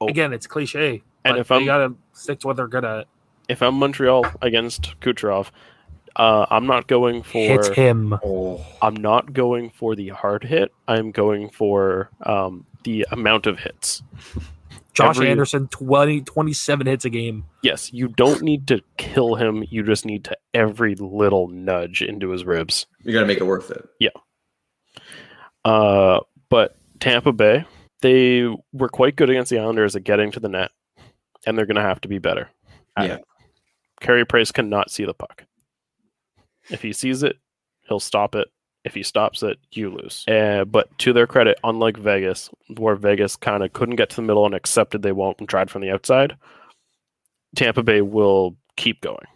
Oh. 0.00 0.08
again, 0.08 0.32
it's 0.32 0.46
cliche, 0.48 1.02
And 1.24 1.38
if 1.38 1.52
I'm- 1.52 1.64
gotta 1.64 1.94
stick 2.12 2.40
to 2.40 2.48
what 2.48 2.56
they're 2.56 2.66
good 2.68 2.84
at. 2.84 3.06
If 3.48 3.62
I'm 3.62 3.74
Montreal 3.76 4.24
against 4.40 4.98
Kucherov, 5.00 5.50
uh, 6.16 6.46
I'm 6.50 6.66
not 6.66 6.86
going 6.88 7.22
for 7.22 7.38
Hit 7.38 7.74
him. 7.74 8.18
Oh, 8.24 8.64
I'm 8.82 8.94
not 8.96 9.32
going 9.32 9.70
for 9.70 9.94
the 9.94 10.08
hard 10.08 10.42
hit. 10.44 10.72
I'm 10.88 11.10
going 11.12 11.50
for 11.50 12.10
um, 12.24 12.66
the 12.84 13.06
amount 13.12 13.46
of 13.46 13.60
hits. 13.60 14.02
Josh 14.94 15.16
Every- 15.16 15.30
Anderson, 15.30 15.68
20, 15.68 16.20
27 16.20 16.86
hits 16.86 17.04
a 17.06 17.10
game. 17.10 17.44
Yes, 17.62 17.92
you 17.92 18.08
don't 18.08 18.42
need 18.42 18.66
to 18.68 18.82
kill 18.98 19.36
him. 19.36 19.64
You 19.70 19.82
just 19.82 20.04
need 20.04 20.24
to 20.24 20.36
every 20.52 20.94
little 20.96 21.48
nudge 21.48 22.02
into 22.02 22.28
his 22.30 22.44
ribs. 22.44 22.86
you 23.02 23.12
gotta 23.12 23.26
make 23.26 23.38
it 23.38 23.44
worth 23.46 23.70
it. 23.70 23.88
Yeah. 23.98 24.10
Uh, 25.64 26.20
but 26.50 26.76
Tampa 27.00 27.32
Bay, 27.32 27.64
they 28.00 28.46
were 28.72 28.88
quite 28.88 29.16
good 29.16 29.30
against 29.30 29.50
the 29.50 29.58
Islanders 29.58 29.96
at 29.96 30.04
getting 30.04 30.30
to 30.32 30.40
the 30.40 30.48
net, 30.48 30.70
and 31.46 31.56
they're 31.56 31.66
going 31.66 31.76
to 31.76 31.82
have 31.82 32.00
to 32.02 32.08
be 32.08 32.18
better. 32.18 32.50
at 32.96 33.06
Yeah. 33.08 33.14
it. 33.16 33.24
Carey 34.00 34.26
Price 34.26 34.52
cannot 34.52 34.90
see 34.90 35.04
the 35.06 35.14
puck. 35.14 35.44
If 36.70 36.82
he 36.82 36.92
sees 36.92 37.22
it, 37.22 37.36
he'll 37.88 38.00
stop 38.00 38.34
it. 38.34 38.48
If 38.84 38.94
he 38.94 39.02
stops 39.02 39.42
it, 39.42 39.58
you 39.70 39.90
lose. 39.90 40.24
Uh, 40.26 40.64
but 40.64 40.96
to 40.98 41.12
their 41.12 41.26
credit, 41.26 41.58
unlike 41.62 41.96
Vegas, 41.96 42.50
where 42.76 42.96
Vegas 42.96 43.36
kind 43.36 43.62
of 43.62 43.72
couldn't 43.72 43.96
get 43.96 44.10
to 44.10 44.16
the 44.16 44.22
middle 44.22 44.44
and 44.44 44.54
accepted 44.54 45.02
they 45.02 45.12
won't 45.12 45.38
and 45.38 45.48
tried 45.48 45.70
from 45.70 45.82
the 45.82 45.90
outside, 45.90 46.36
Tampa 47.54 47.82
Bay 47.82 48.00
will 48.00 48.56
keep 48.76 49.00
going. 49.00 49.26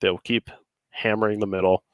They'll 0.00 0.18
keep 0.18 0.50
hammering 0.90 1.38
the 1.38 1.46
middle. 1.46 1.84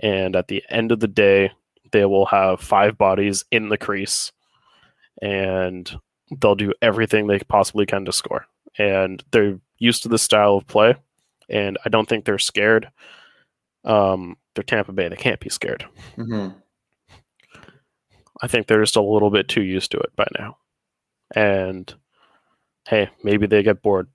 And 0.00 0.34
at 0.34 0.48
the 0.48 0.62
end 0.68 0.90
of 0.90 1.00
the 1.00 1.08
day, 1.08 1.52
they 1.92 2.04
will 2.04 2.26
have 2.26 2.60
five 2.60 2.98
bodies 2.98 3.44
in 3.50 3.68
the 3.68 3.78
crease 3.78 4.32
and 5.22 5.90
they'll 6.40 6.54
do 6.54 6.72
everything 6.82 7.26
they 7.26 7.38
possibly 7.38 7.86
can 7.86 8.04
to 8.04 8.12
score. 8.12 8.46
And 8.78 9.22
they're 9.30 9.58
used 9.78 10.02
to 10.02 10.08
this 10.08 10.22
style 10.22 10.56
of 10.56 10.66
play. 10.66 10.94
And 11.48 11.78
I 11.84 11.88
don't 11.88 12.08
think 12.08 12.24
they're 12.24 12.38
scared. 12.38 12.90
Um, 13.84 14.36
they're 14.58 14.64
Tampa 14.64 14.90
Bay. 14.92 15.08
They 15.08 15.14
can't 15.16 15.38
be 15.38 15.48
scared. 15.50 15.86
hmm 16.16 16.48
I 18.42 18.46
think 18.48 18.66
they're 18.66 18.82
just 18.82 18.96
a 18.96 19.00
little 19.02 19.30
bit 19.30 19.48
too 19.48 19.62
used 19.62 19.90
to 19.92 19.98
it 19.98 20.14
by 20.16 20.26
now. 20.38 20.58
And 21.34 21.92
hey, 22.88 23.10
maybe 23.22 23.46
they 23.46 23.62
get 23.62 23.82
bored. 23.82 24.08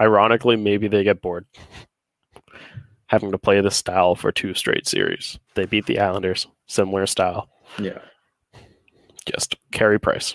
Ironically, 0.00 0.56
maybe 0.56 0.88
they 0.88 1.04
get 1.04 1.20
bored 1.22 1.46
having 3.06 3.30
to 3.32 3.38
play 3.38 3.60
this 3.60 3.76
style 3.76 4.14
for 4.14 4.30
two 4.30 4.54
straight 4.54 4.86
series. 4.86 5.38
They 5.54 5.66
beat 5.66 5.86
the 5.86 5.98
Islanders, 6.00 6.46
similar 6.66 7.06
style, 7.06 7.48
Yeah. 7.78 7.98
just 9.26 9.56
Carey 9.72 9.98
Price. 9.98 10.34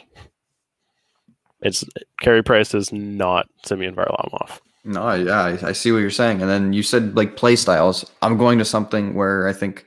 It's 1.62 1.86
Carey 2.20 2.44
Price 2.44 2.74
is 2.74 2.92
not 2.92 3.48
Semyon 3.66 3.96
Varlamov. 3.96 4.60
No, 4.86 5.14
yeah, 5.14 5.42
I, 5.42 5.70
I 5.70 5.72
see 5.72 5.92
what 5.92 6.00
you're 6.00 6.10
saying. 6.10 6.42
And 6.42 6.50
then 6.50 6.74
you 6.74 6.84
said 6.84 7.16
like 7.16 7.38
play 7.38 7.56
styles. 7.56 8.10
I'm 8.22 8.38
going 8.38 8.60
to 8.60 8.66
something 8.66 9.14
where 9.14 9.48
I 9.48 9.54
think 9.54 9.86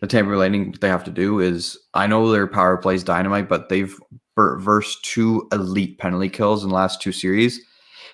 the 0.00 0.06
Tampa 0.06 0.30
Bay 0.30 0.36
Lightning 0.36 0.74
they 0.80 0.88
have 0.88 1.04
to 1.04 1.10
do 1.10 1.40
is 1.40 1.76
I 1.94 2.06
know 2.06 2.30
their 2.30 2.46
power 2.46 2.76
plays 2.76 3.02
dynamite, 3.02 3.48
but 3.48 3.68
they've 3.68 3.98
ver- 4.36 4.58
versed 4.58 5.04
two 5.04 5.48
elite 5.50 5.98
penalty 5.98 6.28
kills 6.28 6.62
in 6.62 6.68
the 6.68 6.76
last 6.76 7.02
two 7.02 7.12
series. 7.12 7.60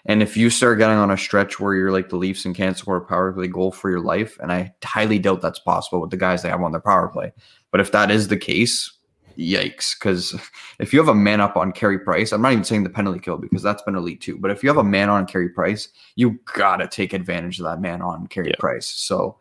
And 0.06 0.22
if 0.22 0.36
you 0.36 0.50
start 0.50 0.78
getting 0.78 0.96
on 0.96 1.10
a 1.10 1.16
stretch 1.16 1.60
where 1.60 1.74
you're 1.74 1.92
like 1.92 2.08
the 2.08 2.16
Leafs 2.16 2.44
and 2.44 2.56
can't 2.56 2.76
score 2.76 2.96
a 2.96 3.04
power 3.04 3.32
play 3.32 3.46
goal 3.46 3.70
for 3.70 3.90
your 3.90 4.00
life, 4.00 4.36
and 4.40 4.50
I 4.50 4.72
highly 4.82 5.18
doubt 5.18 5.42
that's 5.42 5.60
possible 5.60 6.00
with 6.00 6.10
the 6.10 6.16
guys 6.16 6.42
they 6.42 6.48
have 6.48 6.62
on 6.62 6.72
their 6.72 6.80
power 6.80 7.08
play. 7.08 7.32
But 7.70 7.80
if 7.80 7.92
that 7.92 8.10
is 8.10 8.28
the 8.28 8.36
case, 8.36 8.90
yikes. 9.36 9.98
Because 9.98 10.34
if 10.78 10.92
you 10.92 10.98
have 10.98 11.08
a 11.08 11.14
man 11.14 11.40
up 11.40 11.56
on 11.56 11.72
Carey 11.72 11.98
Price, 11.98 12.32
I'm 12.32 12.42
not 12.42 12.52
even 12.52 12.64
saying 12.64 12.84
the 12.84 12.90
penalty 12.90 13.18
kill 13.20 13.36
because 13.38 13.62
that's 13.62 13.82
been 13.82 13.94
elite 13.96 14.20
too. 14.20 14.36
But 14.38 14.50
if 14.50 14.62
you 14.62 14.68
have 14.68 14.78
a 14.78 14.84
man 14.84 15.08
on 15.10 15.26
Carey 15.26 15.48
Price, 15.48 15.88
you 16.16 16.38
gotta 16.54 16.86
take 16.88 17.12
advantage 17.12 17.58
of 17.58 17.64
that 17.64 17.80
man 17.80 18.02
on 18.02 18.26
Carey 18.28 18.48
Yeah. 18.48 18.56
Price. 18.58 18.86
So 18.86 19.38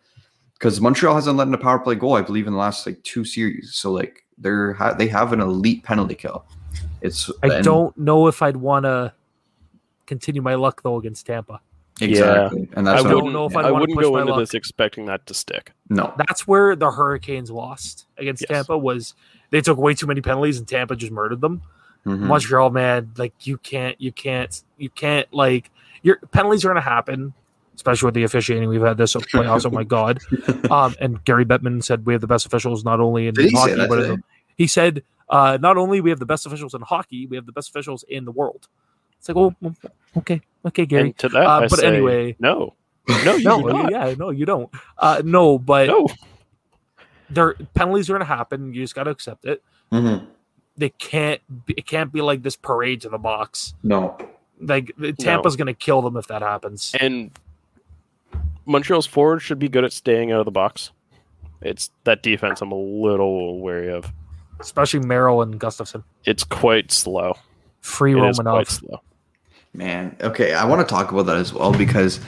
because 0.54 0.80
Montreal 0.80 1.16
hasn't 1.16 1.38
let 1.38 1.48
in 1.48 1.54
a 1.54 1.58
power 1.58 1.80
play 1.80 1.96
goal, 1.96 2.14
I 2.16 2.22
believe, 2.22 2.46
in 2.48 2.54
the 2.54 2.60
last 2.60 2.86
like 2.86 3.02
two 3.04 3.24
series. 3.26 3.74
So 3.74 3.92
like 3.92 4.26
they're 4.38 4.74
ha- 4.74 4.94
they 4.94 5.08
have 5.08 5.34
an 5.34 5.42
elite 5.42 5.84
penalty 5.84 6.16
kill. 6.16 6.46
It's 7.02 7.30
I 7.44 7.48
and- 7.56 7.66
don't 7.66 7.98
know 7.98 8.28
if 8.28 8.42
I'd 8.42 8.58
want 8.58 8.86
to 8.86 9.14
continue 10.06 10.42
my 10.42 10.56
luck 10.56 10.82
though 10.84 10.98
against 10.98 11.26
Tampa. 11.26 11.62
Exactly. 12.00 12.68
And 12.74 12.90
I 12.90 12.94
that's 12.94 13.04
what- 13.04 13.10
don't 13.12 13.18
wouldn't, 13.26 13.34
know 13.34 13.46
if 13.46 13.56
I 13.56 13.60
I'd 13.62 13.72
wanna 13.72 13.82
wouldn't 13.82 14.02
go 14.02 14.18
into 14.18 14.32
luck. 14.32 14.40
this 14.40 14.54
expecting 14.56 15.06
that 15.06 15.26
to 15.28 15.34
stick. 15.34 15.72
no. 15.90 16.14
That's 16.18 16.48
where 16.48 16.76
the 16.76 16.90
Hurricanes 16.92 17.52
lost 17.52 18.08
against 18.18 18.42
Yes. 18.44 18.50
Tampa. 18.50 18.78
Was 18.78 19.14
they 19.52 19.62
took 19.62 19.78
way 19.78 19.94
too 19.94 20.08
many 20.08 20.22
penalties 20.22 20.58
and 20.58 20.68
Tampa 20.68 20.96
just 20.96 21.12
murdered 21.12 21.40
them. 21.42 21.62
Mhm. 22.06 22.22
Montreal, 22.22 22.72
man, 22.72 23.12
like 23.18 23.34
you 23.46 23.58
can't, 23.60 24.00
you 24.02 24.12
can't, 24.12 24.64
you 24.78 24.90
can't. 24.90 25.32
Like 25.32 25.70
your 26.02 26.18
penalties 26.32 26.66
are 26.66 26.70
going 26.70 26.82
to 26.84 26.90
happen, 26.90 27.32
especially 27.76 28.08
with 28.08 28.16
the 28.16 28.24
officiating 28.24 28.68
we've 28.70 28.82
had 28.82 28.98
this 28.98 29.14
playoffs. 29.32 29.68
oh 29.68 29.70
my 29.70 29.84
god! 29.84 30.20
Um, 30.72 30.96
and 31.00 31.24
Gary 31.26 31.46
Bettman 31.46 31.84
said 31.84 32.06
we 32.08 32.14
have 32.14 32.22
the 32.22 32.28
best 32.28 32.48
officials 32.48 32.84
not 32.84 33.00
only 33.00 33.28
in 33.28 33.36
Did 33.36 33.54
hockey 33.54 33.76
but 33.88 34.00
in 34.00 34.08
the, 34.10 34.24
he 34.58 34.66
said 34.66 35.04
uh, 35.30 35.60
not 35.62 35.78
only 35.78 36.02
we 36.02 36.10
have 36.10 36.18
the 36.20 36.26
best 36.26 36.46
officials 36.48 36.74
in 36.74 36.82
hockey, 36.82 37.28
we 37.28 37.36
have 37.38 37.46
the 37.46 37.52
best 37.52 37.70
officials 37.70 38.04
in 38.10 38.26
the 38.26 38.32
world. 38.32 38.68
It's 39.20 39.30
like, 39.30 39.38
oh, 39.38 39.54
okay, 40.18 40.42
okay, 40.66 40.86
Gary. 40.88 41.02
And 41.10 41.18
to 41.20 41.30
that, 41.30 41.46
Uh, 41.46 41.50
I 41.60 41.68
but 41.68 41.80
say, 41.80 41.88
anyway- 41.88 42.36
no, 42.40 42.74
no, 43.24 43.36
you 43.36 43.44
no, 43.44 43.62
do 43.62 43.74
not. 43.74 43.92
yeah, 43.92 44.16
no, 44.18 44.32
you 44.32 44.46
don't. 44.48 44.70
Uh, 44.98 45.22
no, 45.24 45.60
but 45.60 45.86
no. 45.88 46.08
Their 47.34 47.54
penalties 47.74 48.10
are 48.10 48.14
going 48.14 48.20
to 48.28 48.34
happen. 48.34 48.74
You 48.74 48.82
just 48.84 48.96
got 48.96 49.04
to 49.06 49.12
accept 49.12 49.46
it. 49.46 49.64
Mhm. 49.92 50.28
They 50.78 50.90
can't. 50.90 51.42
Be, 51.66 51.74
it 51.78 51.86
can't 51.86 52.12
be 52.12 52.22
like 52.22 52.44
this 52.44 52.56
parade 52.56 53.02
to 53.02 53.10
the 53.10 53.18
box. 53.18 53.74
No. 53.84 54.18
Like 54.60 54.92
the- 54.98 55.14
Tampa's 55.14 55.56
going 55.56 55.68
to 55.68 55.74
kill 55.74 56.02
them 56.02 56.18
if 56.18 56.28
that 56.28 56.42
happens. 56.42 56.94
And 57.00 57.32
Montreal's 58.66 59.06
forward 59.08 59.40
should 59.42 59.60
be 59.60 59.70
good 59.70 59.84
at 59.84 59.92
staying 59.94 60.32
out 60.32 60.40
of 60.40 60.46
the 60.46 60.52
box. 60.52 60.92
It's 61.62 61.92
that 62.06 62.24
defense 62.24 62.62
I'm 62.62 62.72
a 62.72 62.76
little 62.76 63.60
wary 63.60 63.92
of. 63.92 64.12
Especially 64.60 65.00
Merrill 65.00 65.42
and 65.42 65.60
Gustafsson. 65.60 66.04
It's 66.26 66.44
quite 66.44 66.92
slow. 66.92 67.36
Free 67.82 68.14
It 68.16 68.24
is 68.30 68.40
quite 68.40 68.68
Romanov. 68.68 69.00
Slow. 69.74 69.86
Man, 69.86 70.16
okay, 70.22 70.54
I 70.54 70.66
want 70.66 70.86
to 70.88 70.94
talk 70.94 71.12
about 71.12 71.28
that 71.28 71.38
as 71.38 71.54
well 71.54 71.72
because 71.72 72.20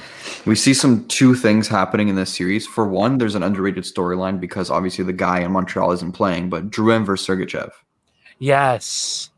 we 0.46 0.56
see 0.56 0.74
some 0.74 1.06
two 1.08 1.36
things 1.36 1.68
happening 1.68 2.08
in 2.08 2.16
this 2.16 2.34
series. 2.34 2.66
For 2.66 2.88
one, 2.88 3.18
there's 3.18 3.36
an 3.36 3.44
underrated 3.44 3.84
storyline 3.84 4.40
because 4.40 4.70
obviously 4.70 5.04
the 5.04 5.14
guy 5.14 5.40
in 5.42 5.52
Montreal 5.52 5.92
isn't 5.92 6.14
playing, 6.14 6.50
but 6.50 6.70
Drouin 6.70 7.06
versus 7.06 7.28
Sergachev. 7.28 7.72
Yes. 8.40 9.30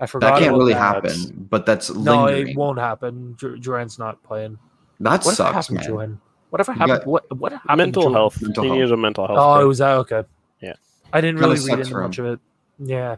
I 0.00 0.06
forgot. 0.06 0.34
That 0.34 0.38
can't 0.40 0.48
about 0.50 0.58
really 0.58 0.72
that. 0.74 0.78
happen, 0.80 1.46
but 1.50 1.64
that's 1.66 1.90
No, 1.94 2.24
lingering. 2.24 2.48
it 2.48 2.56
won't 2.56 2.78
happen. 2.78 3.34
Dr- 3.38 3.60
Drouin's 3.60 3.98
not 3.98 4.22
playing. 4.24 4.58
that 5.00 5.24
What 5.24 5.34
sucks, 5.36 5.54
happened, 5.68 5.76
man. 5.78 5.86
Drouin? 5.90 6.18
Whatever 6.50 6.72
You 6.72 6.78
happened? 6.78 6.98
got- 7.00 7.06
what 7.06 7.36
what 7.38 7.52
happened? 7.52 7.78
mental 7.78 8.12
health. 8.12 8.40
Mental 8.42 8.62
he 8.64 8.68
health. 8.70 8.78
needs 8.80 8.90
a 8.90 8.96
mental 8.96 9.26
health. 9.26 9.38
Oh, 9.40 9.54
break. 9.54 9.64
it 9.64 9.68
was 9.68 9.78
that 9.78 9.96
okay. 9.98 10.22
Yeah. 10.60 10.72
I 11.12 11.20
didn't 11.20 11.40
really 11.40 11.58
read 11.68 11.80
into 11.80 11.96
much 11.98 12.18
of 12.18 12.26
it. 12.26 12.40
Yeah. 12.78 13.16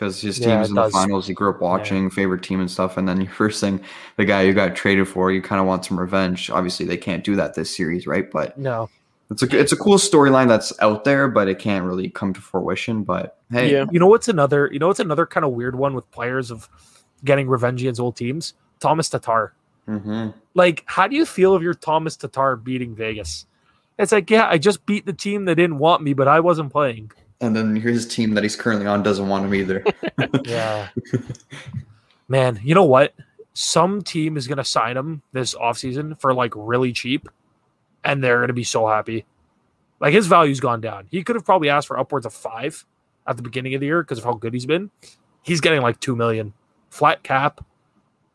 Because 0.00 0.18
his 0.22 0.38
Yeah, 0.38 0.46
team's 0.56 0.68
it 0.68 0.70
in 0.70 0.74
the 0.76 0.82
does. 0.84 0.92
finals, 0.92 1.26
he 1.26 1.34
grew 1.34 1.50
up 1.50 1.60
watching, 1.60 2.08
favorite 2.08 2.42
team 2.42 2.58
and 2.58 2.70
stuff, 2.70 2.96
and 2.96 3.06
then 3.06 3.20
your 3.20 3.30
first 3.30 3.60
thing, 3.60 3.78
the 4.16 4.24
guy 4.24 4.40
you 4.42 4.54
got 4.54 4.74
traded 4.74 5.06
for, 5.06 5.30
you 5.30 5.42
kind 5.42 5.60
of 5.60 5.66
want 5.66 5.84
some 5.84 6.00
revenge. 6.00 6.48
Obviously, 6.48 6.86
they 6.86 6.96
can't 6.96 7.22
do 7.22 7.36
that 7.36 7.52
this 7.52 7.76
series, 7.76 8.06
right? 8.06 8.30
But 8.30 8.56
No. 8.56 8.88
it's 9.30 9.42
a 9.42 9.58
it's 9.60 9.72
a 9.72 9.76
cool 9.76 9.98
storyline 9.98 10.48
that's 10.48 10.72
out 10.80 11.04
there, 11.04 11.28
but 11.28 11.48
it 11.48 11.58
can't 11.58 11.84
really 11.84 12.08
come 12.08 12.32
to 12.32 12.40
fruition. 12.40 13.02
But 13.04 13.36
hey, 13.50 13.70
Yeah. 13.72 13.84
You 13.90 14.00
know 14.00 14.06
what's 14.06 14.26
another? 14.28 14.70
You 14.72 14.78
know 14.78 14.88
what's 14.88 15.00
another 15.00 15.26
kind 15.26 15.44
of 15.44 15.52
weird 15.52 15.76
one 15.76 15.92
with 15.94 16.10
players 16.12 16.50
of 16.50 16.66
getting 17.22 17.46
revenge 17.46 17.82
against 17.82 18.00
old 18.00 18.16
teams? 18.16 18.54
Thomas 18.80 19.10
Tatar. 19.10 19.52
Mhm. 19.86 20.32
Like, 20.54 20.82
how 20.86 21.08
do 21.08 21.14
you 21.14 21.26
feel 21.26 21.54
if 21.56 21.62
you're 21.62 21.74
Thomas 21.74 22.16
Tatar 22.16 22.56
beating 22.56 22.94
Vegas? 22.94 23.44
It's 23.98 24.12
like, 24.12 24.30
yeah, 24.30 24.48
I 24.48 24.56
just 24.56 24.86
beat 24.86 25.04
the 25.04 25.12
team 25.12 25.44
that 25.44 25.56
didn't 25.56 25.76
want 25.76 26.02
me, 26.02 26.14
but 26.14 26.26
I 26.26 26.40
wasn't 26.40 26.72
playing. 26.72 27.12
And 27.40 27.56
then 27.56 27.74
his 27.76 28.06
team 28.06 28.34
that 28.34 28.42
he's 28.42 28.56
currently 28.56 28.86
on 28.86 29.02
doesn't 29.02 29.28
want 29.28 29.44
him 29.44 29.54
either. 29.54 29.84
Yeah. 30.44 30.88
Man, 32.28 32.60
you 32.62 32.74
know 32.74 32.84
what? 32.84 33.14
Some 33.54 34.02
team 34.02 34.36
is 34.36 34.46
going 34.46 34.58
to 34.58 34.64
sign 34.64 34.96
him 34.96 35.22
this 35.32 35.54
offseason 35.54 36.20
for 36.20 36.34
like 36.34 36.52
really 36.54 36.92
cheap, 36.92 37.28
and 38.04 38.22
they're 38.22 38.36
going 38.36 38.48
to 38.48 38.54
be 38.54 38.64
so 38.64 38.86
happy. 38.86 39.24
Like 39.98 40.12
his 40.12 40.26
value's 40.26 40.60
gone 40.60 40.80
down. 40.80 41.06
He 41.10 41.24
could 41.24 41.36
have 41.36 41.44
probably 41.44 41.68
asked 41.68 41.88
for 41.88 41.98
upwards 41.98 42.26
of 42.26 42.32
five 42.32 42.84
at 43.26 43.36
the 43.36 43.42
beginning 43.42 43.74
of 43.74 43.80
the 43.80 43.86
year 43.86 44.02
because 44.02 44.18
of 44.18 44.24
how 44.24 44.34
good 44.34 44.54
he's 44.54 44.66
been. 44.66 44.90
He's 45.42 45.60
getting 45.60 45.80
like 45.80 45.98
two 46.00 46.14
million 46.14 46.52
flat 46.90 47.22
cap. 47.22 47.64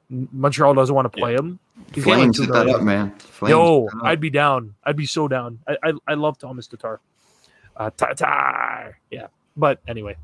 Montreal 0.09 0.73
doesn't 0.73 0.93
want 0.93 1.11
to 1.11 1.17
play 1.17 1.33
him. 1.35 1.59
He's 1.93 2.03
getting 2.03 2.11
like 2.11 2.35
Flames 2.35 2.37
two 2.37 2.43
hit 2.43 2.53
that 2.53 2.67
up, 2.67 2.81
man. 2.81 3.15
Flames 3.17 3.51
Yo, 3.51 3.85
up. 3.85 3.93
I'd 4.03 4.19
be 4.19 4.29
down. 4.29 4.75
I'd 4.83 4.97
be 4.97 5.05
so 5.05 5.27
down. 5.27 5.59
I 5.67 5.77
I, 5.83 5.93
I 6.07 6.13
love 6.15 6.37
Thomas 6.37 6.67
Tatar. 6.67 6.99
Uh, 7.77 7.89
Tatar. 7.97 8.97
Yeah. 9.11 9.27
But 9.57 9.79
anyway, 9.88 10.15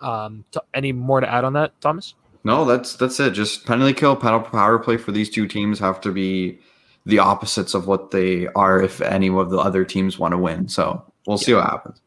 um, 0.00 0.44
t- 0.52 0.60
any 0.74 0.92
more 0.92 1.20
to 1.20 1.30
add 1.30 1.44
on 1.44 1.52
that, 1.54 1.78
Thomas? 1.80 2.14
No, 2.44 2.64
that's 2.64 2.94
that's 2.96 3.18
it. 3.18 3.30
Just 3.32 3.66
penalty 3.66 3.92
kill, 3.92 4.14
power 4.16 4.40
power 4.40 4.78
play 4.78 4.96
for 4.96 5.10
these 5.12 5.28
two 5.30 5.48
teams 5.48 5.78
have 5.80 6.00
to 6.02 6.12
be 6.12 6.58
the 7.04 7.18
opposites 7.18 7.74
of 7.74 7.86
what 7.86 8.10
they 8.10 8.46
are 8.48 8.80
if 8.82 9.00
any 9.00 9.28
of 9.30 9.50
the 9.50 9.58
other 9.58 9.84
teams 9.84 10.18
want 10.18 10.32
to 10.32 10.38
win. 10.38 10.68
So 10.68 11.04
we'll 11.26 11.38
see 11.38 11.54
what 11.54 11.64
happens. 11.64 12.00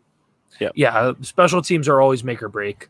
Yeah, 0.60 0.70
Yeah. 0.76 1.14
special 1.22 1.62
teams 1.62 1.88
are 1.88 2.02
always 2.02 2.24
make 2.24 2.44
or 2.44 2.50
break, 2.50 2.90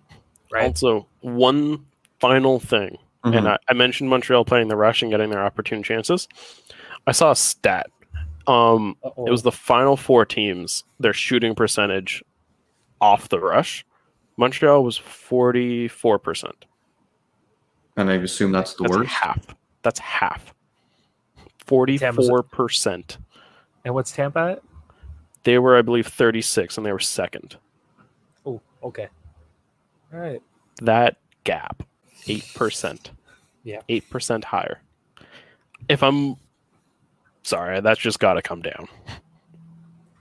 right? 0.51 0.65
Also, 0.67 1.05
one 1.21 1.85
final 2.19 2.59
thing, 2.59 2.97
Mhm. 3.25 3.37
and 3.37 3.47
I, 3.49 3.57
I 3.69 3.73
mentioned 3.73 4.09
Montreal 4.09 4.43
playing 4.43 4.67
the 4.69 4.75
rush 4.75 5.01
and 5.01 5.11
getting 5.11 5.29
their 5.29 5.43
opportune 5.43 5.83
chances. 5.83 6.27
I 7.07 7.11
saw 7.11 7.31
a 7.31 7.35
stat. 7.35 7.89
Um, 8.47 8.95
Uh-oh. 9.03 9.25
it 9.27 9.31
was 9.31 9.43
the 9.43 9.51
final 9.51 9.95
four 9.97 10.25
teams. 10.25 10.83
Their 10.99 11.13
shooting 11.13 11.53
percentage 11.55 12.23
off 13.01 13.29
the 13.29 13.39
rush. 13.39 13.85
Montreal 14.37 14.83
was 14.83 14.97
forty 14.97 15.87
four 15.87 16.17
percent. 16.19 16.65
and 17.97 18.09
I 18.09 18.15
assume 18.15 18.51
that's 18.51 18.73
the 18.75 18.83
That's 18.83 18.97
worst. 18.97 19.09
half. 19.11 19.45
That's 19.83 19.99
half. 19.99 20.53
Forty 21.65 21.97
four 21.97 22.43
percent. 22.43 23.17
and 23.85 23.93
what's 23.93 24.11
Tampa 24.11 24.39
at? 24.57 24.63
They 25.43 25.57
were, 25.59 25.77
I 25.77 25.81
believe, 25.81 26.07
thirty 26.07 26.41
six, 26.41 26.77
and 26.77 26.85
they 26.85 26.91
were 26.93 26.99
second. 26.99 27.57
Oh, 28.45 28.61
okay. 28.83 29.07
All 30.13 30.19
right. 30.19 30.41
that 30.81 31.17
gap, 31.43 31.83
eight 32.27 32.49
percent. 32.55 33.11
Yeah. 33.63 33.81
eight 33.89 34.09
percent 34.09 34.45
higher. 34.45 34.81
If 35.89 36.01
I'm 36.01 36.37
sorry, 37.43 37.81
that's 37.81 37.99
just 37.99 38.19
got 38.19 38.33
to 38.33 38.41
come 38.41 38.61
down. 38.61 38.87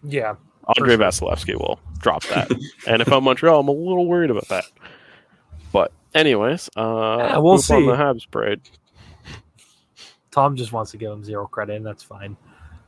Yeah. 0.02 0.34
Andrei 0.76 0.96
sure. 0.96 0.98
Vasilevskiy 0.98 1.54
will 1.56 1.80
drop 1.98 2.22
that, 2.24 2.50
and 2.86 3.00
if 3.02 3.10
I'm 3.10 3.24
Montreal, 3.24 3.60
I'm 3.60 3.68
a 3.68 3.72
little 3.72 4.06
worried 4.06 4.30
about 4.30 4.48
that. 4.48 4.64
But 5.72 5.92
anyways, 6.14 6.68
uh, 6.76 7.16
Yeah, 7.18 7.38
we'll 7.38 7.56
poop 7.56 7.70
on 7.70 7.80
see. 7.80 7.86
the 7.86 7.92
Habs 7.96 8.30
parade. 8.30 8.60
Tom 10.30 10.56
just 10.56 10.72
wants 10.72 10.90
to 10.92 10.96
give 10.98 11.10
him 11.10 11.24
zero 11.24 11.46
credit, 11.46 11.76
and 11.76 11.86
that's 11.86 12.02
fine. 12.02 12.36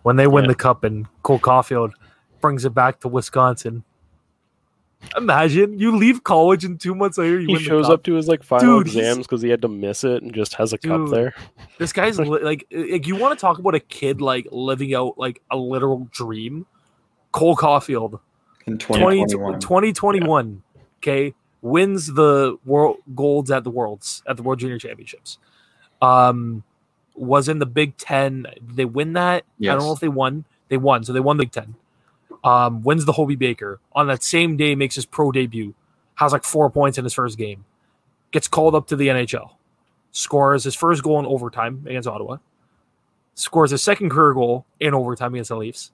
When 0.02 0.16
they 0.16 0.26
win 0.26 0.44
Yeah. 0.44 0.48
the 0.48 0.54
cup 0.54 0.84
and 0.84 1.06
Cole 1.22 1.38
Caufield 1.38 1.92
brings 2.40 2.64
it 2.64 2.74
back 2.74 3.00
to 3.00 3.08
Wisconsin. 3.08 3.82
Imagine 5.16 5.78
you 5.78 5.96
leave 5.96 6.22
college 6.24 6.64
and 6.64 6.78
two 6.80 6.94
months 6.94 7.18
later 7.18 7.40
you 7.40 7.46
He 7.48 7.52
win 7.54 7.62
shows 7.62 7.86
the 7.86 7.92
cup. 7.92 8.00
up 8.00 8.02
to 8.04 8.14
his 8.14 8.28
like 8.28 8.42
final 8.42 8.78
Dude, 8.78 8.88
he's- 8.88 8.96
exams 9.06 9.26
because 9.26 9.42
he 9.42 9.48
had 9.48 9.62
to 9.62 9.68
miss 9.68 10.04
it 10.04 10.22
and 10.22 10.32
just 10.34 10.54
has 10.54 10.72
a 10.72 10.78
cup 10.78 11.08
there. 11.10 11.34
This 11.78 11.92
guy's 11.92 12.18
li- 12.20 12.26
like, 12.42 12.66
like 12.70 13.06
you 13.06 13.16
want 13.16 13.36
to 13.36 13.40
talk 13.40 13.58
about 13.58 13.74
a 13.74 13.80
kid 13.80 14.20
like 14.20 14.46
living 14.52 14.94
out 14.94 15.16
like 15.18 15.40
a 15.50 15.56
literal 15.56 16.06
dream. 16.12 16.66
Cole 17.32 17.56
Caufield, 17.56 18.20
In 18.66 18.76
20, 18.78 19.00
2021. 19.26 19.60
2021, 19.60 20.62
okay, 20.98 21.32
wins 21.62 22.12
the 22.14 22.56
world 22.64 22.96
golds 23.14 23.50
at 23.52 23.62
the 23.64 23.70
worlds 23.70 24.22
at 24.26 24.36
the 24.36 24.42
World 24.42 24.58
Junior 24.58 24.78
Championships. 24.78 25.38
Um, 26.02 26.64
was 27.14 27.48
in 27.48 27.58
the 27.58 27.66
Big 27.66 27.96
Ten. 27.96 28.46
Did 28.66 28.76
they 28.76 28.84
win 28.84 29.12
that? 29.14 29.44
I 29.60 29.66
don't 29.66 29.78
know 29.80 29.92
if 29.92 30.00
they 30.00 30.08
won. 30.08 30.44
They 30.68 30.76
won, 30.76 31.04
so 31.04 31.12
they 31.12 31.20
won 31.20 31.36
the 31.36 31.44
Big 31.44 31.52
Ten. 31.52 31.74
Um, 32.42 32.82
wins 32.82 33.04
the 33.04 33.12
Hobey 33.12 33.36
Baker 33.36 33.80
on 33.92 34.06
that 34.06 34.22
same 34.22 34.56
day, 34.56 34.74
makes 34.74 34.94
his 34.94 35.04
pro 35.04 35.30
debut, 35.30 35.74
has 36.14 36.32
like 36.32 36.44
four 36.44 36.70
points 36.70 36.96
in 36.96 37.04
his 37.04 37.12
first 37.12 37.36
game, 37.36 37.64
gets 38.30 38.48
called 38.48 38.74
up 38.74 38.86
to 38.88 38.96
the 38.96 39.08
NHL, 39.08 39.50
scores 40.10 40.64
his 40.64 40.74
first 40.74 41.02
goal 41.02 41.18
in 41.18 41.26
overtime 41.26 41.84
against 41.86 42.08
Ottawa, 42.08 42.38
scores 43.34 43.72
his 43.72 43.82
second 43.82 44.10
career 44.10 44.32
goal 44.32 44.64
in 44.78 44.94
overtime 44.94 45.34
against 45.34 45.48
the 45.50 45.56
Leafs, 45.56 45.92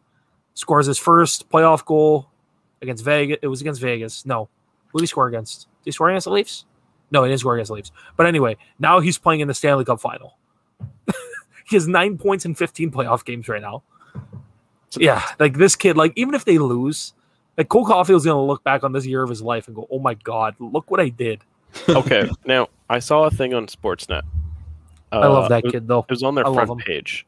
scores 0.54 0.86
his 0.86 0.98
first 0.98 1.48
playoff 1.50 1.84
goal 1.84 2.28
against 2.80 3.04
Vegas. 3.04 3.38
It 3.42 3.48
was 3.48 3.60
against 3.60 3.80
Vegas. 3.80 4.24
No, 4.24 4.48
who 4.88 4.98
did 4.98 5.02
he 5.02 5.06
score 5.06 5.26
against? 5.26 5.62
Did 5.82 5.90
he 5.90 5.92
score 5.92 6.10
against 6.10 6.26
the 6.26 6.32
Leafs? 6.32 6.64
No, 7.10 7.22
he 7.22 7.28
didn't 7.28 7.40
score 7.40 7.54
against 7.54 7.68
the 7.68 7.74
Leafs. 7.74 7.92
But 8.16 8.26
anyway, 8.26 8.56
now 8.78 9.00
he's 9.00 9.18
playing 9.18 9.40
in 9.40 9.48
the 9.48 9.54
Stanley 9.54 9.84
Cup 9.84 10.00
final. 10.00 10.36
he 11.66 11.76
has 11.76 11.86
nine 11.86 12.18
points 12.18 12.44
in 12.44 12.54
15 12.54 12.90
playoff 12.90 13.24
games 13.24 13.48
right 13.48 13.62
now. 13.62 13.82
Yeah, 14.98 15.22
like 15.38 15.54
this 15.58 15.76
kid, 15.76 15.96
like 15.96 16.12
even 16.16 16.34
if 16.34 16.44
they 16.44 16.58
lose, 16.58 17.12
like 17.58 17.68
Cole 17.68 17.84
Caufield's 17.86 18.24
gonna 18.24 18.42
look 18.44 18.62
back 18.64 18.82
on 18.84 18.92
this 18.92 19.04
year 19.06 19.22
of 19.22 19.28
his 19.30 19.42
life 19.42 19.66
and 19.66 19.74
go, 19.76 19.86
"Oh 19.90 19.98
my 19.98 20.14
god, 20.14 20.54
look 20.58 20.90
what 20.90 21.00
I 21.00 21.08
did." 21.08 21.40
Okay, 21.88 22.28
now 22.46 22.68
I 22.88 23.00
saw 23.00 23.24
a 23.24 23.30
thing 23.30 23.52
on 23.52 23.66
Sportsnet. 23.66 24.22
I 25.12 25.16
Uh, 25.18 25.30
love 25.30 25.48
that 25.50 25.64
it- 25.64 25.72
kid 25.72 25.88
though. 25.88 26.00
It 26.08 26.10
was 26.10 26.22
on 26.22 26.34
their 26.34 26.46
I 26.46 26.52
front 26.64 26.80
page. 26.84 27.26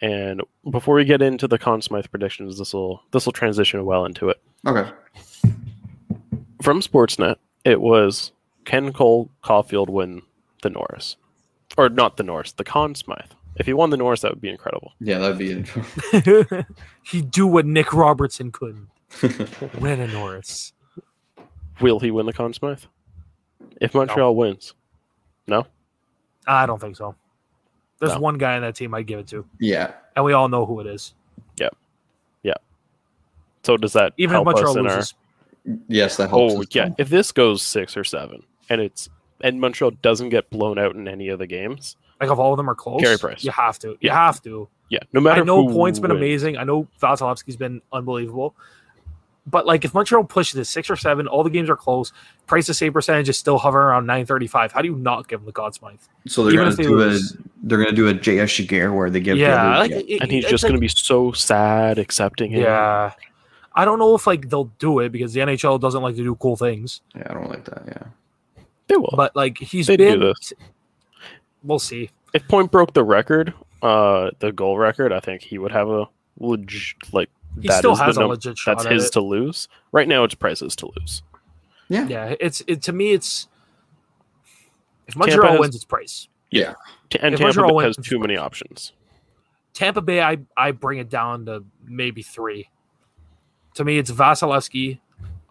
And 0.00 0.42
before 0.70 0.94
we 0.94 1.04
get 1.04 1.20
into 1.20 1.48
the 1.48 1.58
Conn 1.58 1.82
Smythe 1.82 2.06
predictions, 2.10 2.58
this 2.58 2.72
will 2.72 3.02
this 3.10 3.26
will 3.26 3.32
transition 3.32 3.84
well 3.84 4.04
into 4.04 4.28
it. 4.28 4.40
Okay. 4.66 4.88
From 6.62 6.80
Sportsnet, 6.80 7.36
it 7.64 7.80
was 7.80 8.32
can 8.64 8.92
Cole 8.92 9.28
Caufield 9.42 9.88
win 9.88 10.22
the 10.62 10.70
Norris, 10.70 11.16
or 11.76 11.88
not 11.88 12.16
the 12.16 12.22
Norris, 12.22 12.52
the 12.52 12.64
Conn 12.64 12.94
Smythe 12.94 13.32
If 13.58 13.66
he 13.66 13.72
won 13.72 13.90
the 13.90 13.96
Norris, 13.96 14.20
that 14.22 14.30
would 14.30 14.40
be 14.40 14.48
incredible. 14.50 14.92
Yeah, 15.00 15.18
that'd 15.18 15.38
be 15.38 15.50
incredible. 15.52 16.64
He'd 17.02 17.30
do 17.30 17.46
what 17.46 17.66
Nick 17.66 17.92
Robertson 17.92 18.52
couldn't. 18.52 18.88
Win 19.80 20.00
a 20.00 20.06
Norris. 20.06 20.72
Will 21.80 21.98
he 22.00 22.10
win 22.10 22.26
the 22.26 22.32
Conn 22.32 22.52
Smythe? 22.52 22.82
If 23.80 23.94
Montreal 23.94 24.34
wins, 24.36 24.74
no. 25.46 25.66
I 26.46 26.66
don't 26.66 26.80
think 26.80 26.96
so. 26.96 27.14
There's 28.00 28.14
No. 28.14 28.20
one 28.20 28.36
guy 28.38 28.56
in 28.56 28.62
that 28.62 28.74
team 28.74 28.94
I'd 28.94 29.06
give 29.06 29.20
it 29.20 29.28
to, 29.28 29.44
yeah. 29.60 29.92
and 30.16 30.24
we 30.24 30.32
all 30.32 30.48
know 30.48 30.66
who 30.66 30.80
it 30.80 30.86
is. 30.86 31.14
Yeah, 31.58 31.68
yeah. 32.42 32.54
So 33.62 33.76
does 33.76 33.92
that 33.94 34.12
Even 34.18 34.34
if 34.34 34.44
help 34.44 34.48
us 34.48 34.54
Montreal 34.54 34.78
in 34.78 34.86
our? 34.90 34.96
loses, 34.96 35.14
Yes, 35.88 36.16
that 36.16 36.30
helps. 36.30 36.54
Oh 36.54 36.60
us 36.62 36.66
yeah, 36.72 36.86
too. 36.88 36.94
if 36.98 37.08
this 37.10 37.30
goes 37.32 37.62
six 37.62 37.96
or 37.96 38.04
seven, 38.04 38.42
and 38.68 38.80
it's 38.80 39.08
and 39.40 39.60
Montreal 39.60 39.92
doesn't 40.02 40.30
get 40.30 40.50
blown 40.50 40.78
out 40.78 40.94
in 40.96 41.06
any 41.08 41.28
of 41.28 41.38
the 41.38 41.46
games, 41.46 41.96
like 42.20 42.30
if 42.30 42.38
all 42.38 42.52
of 42.52 42.56
them 42.56 42.68
are 42.68 42.74
close, 42.74 43.00
Carey 43.00 43.18
Price. 43.18 43.44
you 43.44 43.50
have 43.52 43.78
to. 43.80 43.88
You 43.88 43.96
Yeah. 44.02 44.14
have 44.14 44.42
to. 44.42 44.68
yeah, 44.90 44.98
no 45.12 45.20
matter 45.20 45.42
I 45.42 45.44
know 45.44 45.66
who 45.68 45.74
points 45.74 45.98
been 45.98 46.10
wins. 46.10 46.20
amazing. 46.20 46.56
I 46.56 46.64
know 46.64 46.86
Vasilevskiy's 47.00 47.56
been 47.56 47.80
unbelievable. 47.92 48.54
But 49.50 49.64
like 49.64 49.82
if 49.86 49.94
Montreal 49.94 50.24
pushes 50.24 50.58
it 50.60 50.66
six 50.66 50.90
or 50.90 50.96
seven, 50.96 51.26
all 51.26 51.42
the 51.42 51.48
games 51.48 51.70
are 51.70 51.76
close. 51.76 52.12
Price 52.46 52.66
to 52.66 52.74
save 52.74 52.92
percentage 52.92 53.30
is 53.30 53.38
still 53.38 53.56
hovering 53.56 53.86
around 53.86 54.04
nine 54.06 54.26
thirty 54.26 54.46
five. 54.46 54.72
How 54.72 54.82
do 54.82 54.88
you 54.88 54.94
not 54.96 55.26
give 55.26 55.40
him 55.40 55.46
the 55.46 55.52
Conn 55.52 55.72
Smythe? 55.72 56.00
So 56.26 56.44
they're 56.44 56.54
gonna 56.54 56.74
they 56.74 56.82
do 56.82 56.96
lose. 56.96 57.32
a 57.32 57.38
they're 57.62 57.78
gonna 57.78 57.96
do 57.96 58.08
a 58.08 58.12
JS 58.14 58.66
Giguere 58.66 58.94
where 58.94 59.08
they 59.08 59.20
give 59.20 59.38
yeah, 59.38 59.54
other- 59.70 59.78
like, 59.78 59.90
yeah. 59.90 60.16
it- 60.16 60.20
and 60.22 60.30
he's 60.30 60.44
it's 60.44 60.50
just 60.50 60.64
like- 60.64 60.68
going 60.70 60.76
to 60.76 60.80
be 60.82 60.88
so 60.88 61.32
sad 61.32 61.98
accepting 61.98 62.52
it. 62.52 62.60
Yeah. 62.60 63.12
I 63.74 63.84
don't 63.86 63.98
know 63.98 64.14
if 64.14 64.26
like 64.26 64.50
they'll 64.50 64.70
do 64.78 64.98
it 64.98 65.12
because 65.12 65.32
the 65.32 65.40
NHL 65.40 65.80
doesn't 65.80 66.02
like 66.02 66.16
to 66.16 66.22
do 66.22 66.34
cool 66.34 66.56
things. 66.56 67.00
yeah, 67.16 67.28
I 67.30 67.32
don't 67.34 67.48
like 67.48 67.64
that. 67.66 67.82
Yeah. 67.86 68.62
they 68.88 68.96
will. 68.96 69.14
But 69.16 69.34
like 69.34 69.56
he's 69.56 69.86
They 69.86 69.96
do 69.96 70.10
been 70.10 70.20
this. 70.20 70.52
We'll 71.62 71.78
see. 71.78 72.10
if 72.34 72.46
Point 72.48 72.70
broke 72.70 72.92
the 72.94 73.04
record, 73.04 73.52
uh, 73.82 74.30
the 74.38 74.52
goal 74.52 74.78
record, 74.78 75.12
I 75.12 75.20
think 75.20 75.42
he 75.42 75.58
would 75.58 75.72
have 75.72 75.88
a 75.88 76.06
leg 76.38 76.70
like 77.12 77.30
He 77.60 77.68
that 77.68 77.78
still 77.78 77.92
is 77.92 77.98
has 78.00 78.14
the 78.14 78.20
a 78.20 78.24
num- 78.24 78.30
legit 78.30 78.58
shot 78.58 78.76
that's 78.78 78.86
at 78.86 78.92
his 78.92 79.06
it. 79.06 79.12
to 79.14 79.20
lose. 79.20 79.68
Right 79.92 80.06
now, 80.08 80.24
it's 80.24 80.34
Price's 80.34 80.76
to 80.76 80.90
lose. 80.96 81.22
Yeah. 81.88 82.06
Yeah, 82.06 82.34
it's 82.38 82.62
it 82.66 82.82
to 82.82 82.92
me 82.92 83.12
it's 83.12 83.48
if 85.06 85.14
Tampa 85.14 85.28
Montreal 85.30 85.52
has- 85.52 85.60
wins, 85.60 85.74
it's 85.76 85.84
Price. 85.84 86.28
Yeah. 86.50 86.74
T- 87.10 87.18
And 87.20 87.34
If 87.34 87.40
Tampa 87.40 87.60
Montreal 87.60 87.80
has 87.80 87.96
wins- 87.96 88.06
too 88.08 88.18
many 88.18 88.36
options. 88.36 88.92
Tampa 89.74 90.00
Bay, 90.02 90.20
I 90.22 90.38
I 90.56 90.72
bring 90.72 90.98
it 90.98 91.08
down 91.08 91.46
to 91.46 91.64
maybe 91.84 92.22
three. 92.22 92.68
To 93.74 93.84
me, 93.84 93.98
it's 93.98 94.10
Vasilevskiy, 94.10 94.98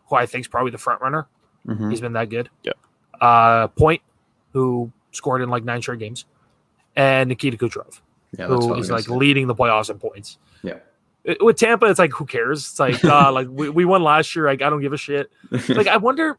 who 0.10 0.16
I 0.16 0.26
think 0.26 0.42
is 0.44 0.48
probably 0.48 0.72
the 0.72 0.78
front 0.78 1.02
runner. 1.02 1.28
Mhm. 1.66 1.90
He's 1.90 2.02
been 2.02 2.14
that 2.14 2.30
good. 2.30 2.50
Yeah. 2.64 2.74
Uh, 3.20 3.68
Point, 3.70 4.02
who 4.54 4.92
scored 5.18 5.42
in 5.42 5.50
like 5.50 5.64
nine 5.64 5.82
straight 5.82 6.00
games, 6.00 6.26
and 6.96 7.30
Nikita 7.30 7.58
Kucherov, 7.58 8.00
Yeah, 8.38 8.48
that's 8.48 8.52
what 8.52 8.64
who 8.64 8.74
I 8.74 8.78
was 8.78 8.86
is 8.86 8.90
gonna 8.90 8.98
like 9.00 9.06
say. 9.08 9.14
leading 9.16 9.48
the 9.48 9.56
playoffs 9.56 9.90
in 9.90 10.00
points. 10.00 10.38
Yeah. 10.64 10.78
It- 11.24 11.44
With 11.44 11.58
Tampa, 11.58 11.86
it's 11.88 12.00
like 12.00 12.12
who 12.14 12.26
cares? 12.26 12.60
It's 12.62 12.80
like 12.80 13.04
uh, 13.06 13.32
like 13.32 13.48
we, 13.50 13.70
we 13.70 13.86
won 13.86 14.02
last 14.04 14.36
year. 14.36 14.46
Like 14.46 14.62
I 14.62 14.70
don't 14.70 14.82
give 14.82 14.94
a 14.94 14.98
shit. 14.98 15.32
Like 15.70 15.88
I 15.88 15.98
wonder, 15.98 16.38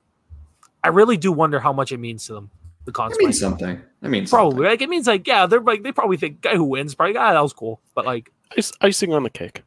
I 0.83 0.89
really 0.89 1.17
do 1.17 1.31
wonder 1.33 1.61
how 1.61 1.73
much 1.73 1.93
it 1.93 1.99
means 1.99 2.27
to 2.27 2.35
them. 2.35 2.51
The 2.85 2.93
That 2.93 2.97
consequence. 2.97 3.27
means 3.27 3.41
something. 3.41 3.83
That 4.01 4.09
means 4.09 4.31
Probably 4.31 4.53
something. 4.53 4.65
like 4.71 4.81
it 4.83 4.89
means 4.89 5.07
like 5.07 5.27
yeah, 5.27 5.47
they're 5.47 5.61
like 5.61 5.83
they 5.83 5.93
probably 5.93 6.17
think 6.17 6.41
guy 6.41 6.55
who 6.57 6.65
wins 6.65 6.95
probably 6.95 7.17
ah 7.17 7.33
that 7.35 7.43
was 7.43 7.53
cool, 7.53 7.81
but 7.95 8.07
like 8.07 8.33
Ice, 8.57 8.73
icing 8.81 9.13
on 9.13 9.25
the 9.25 9.31
cake. 9.31 9.63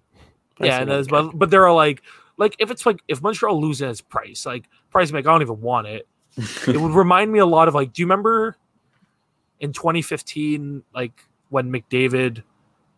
yeah, 0.60 0.68
Icing 0.78 0.82
and 0.84 0.92
on 0.92 1.00
as 1.00 1.08
the 1.08 1.14
well, 1.14 1.32
but 1.34 1.52
they're 1.52 1.68
all 1.68 1.76
like 1.76 2.02
like 2.38 2.56
if 2.58 2.72
it's 2.72 2.84
like 2.88 3.00
if 3.08 3.22
Montreal 3.22 3.62
loses 3.62 3.82
its 3.92 4.02
price 4.02 4.44
like 4.48 4.64
price 4.90 5.12
like 5.12 5.28
I 5.28 5.32
don't 5.32 5.42
even 5.44 5.62
want 5.62 5.86
it. 5.88 6.08
It 6.68 6.78
would 6.82 6.94
remind 6.94 7.32
me 7.32 7.38
a 7.40 7.46
lot 7.46 7.68
of 7.68 7.76
like 7.76 7.94
do 7.94 8.02
you 8.02 8.06
remember 8.08 8.56
in 9.62 9.72
2015 9.72 10.84
like 10.94 11.14
when 11.50 11.72
McDavid 11.72 12.44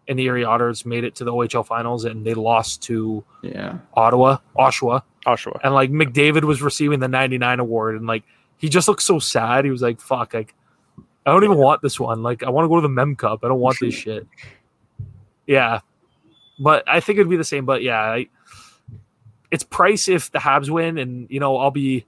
and 0.08 0.18
the 0.18 0.24
Erie 0.24 0.44
Otters 0.44 0.86
made 0.86 1.04
it 1.04 1.16
to 1.16 1.24
the 1.24 1.32
OHL 1.32 1.66
finals 1.66 2.06
and 2.06 2.26
they 2.26 2.34
lost 2.34 2.82
to 2.84 3.24
yeah. 3.42 3.78
Ottawa, 3.94 4.38
Oshawa, 4.58 5.04
Oshawa. 5.28 5.60
and 5.64 5.74
like 5.74 5.92
McDavid 5.92 6.44
was 6.44 6.62
receiving 6.62 7.00
the 7.00 7.08
99 7.08 7.60
award 7.60 7.96
and 7.96 8.08
like 8.08 8.24
he 8.58 8.70
just 8.70 8.88
looked 8.88 9.04
so 9.04 9.20
sad. 9.20 9.66
He 9.66 9.72
was 9.72 9.84
like 9.84 10.02
fuck 10.02 10.34
like 10.34 10.56
I 11.26 11.32
don't 11.32 11.44
even 11.44 11.58
want 11.58 11.82
this 11.82 12.00
one. 12.00 12.24
Like 12.24 12.44
I 12.44 12.50
want 12.50 12.66
to 12.66 12.70
go 12.70 12.76
to 12.76 12.82
the 12.82 12.90
Mem 12.90 13.16
Cup. 13.16 13.42
I 13.44 13.48
don't 13.48 13.60
want 13.60 13.78
this 13.80 13.94
shit. 13.94 14.28
Yeah. 15.46 15.80
But 16.60 16.84
I 16.88 17.00
think 17.00 17.18
it'd 17.18 17.30
be 17.30 17.38
the 17.38 17.44
same. 17.44 17.66
But 17.66 17.82
yeah, 17.82 18.00
I, 18.00 18.28
it's 19.52 19.64
price 19.64 20.08
if 20.08 20.32
the 20.32 20.40
Habs 20.40 20.70
win, 20.70 20.98
and 20.98 21.28
you 21.30 21.40
know 21.40 21.58
I'll 21.58 21.72
be 21.72 22.06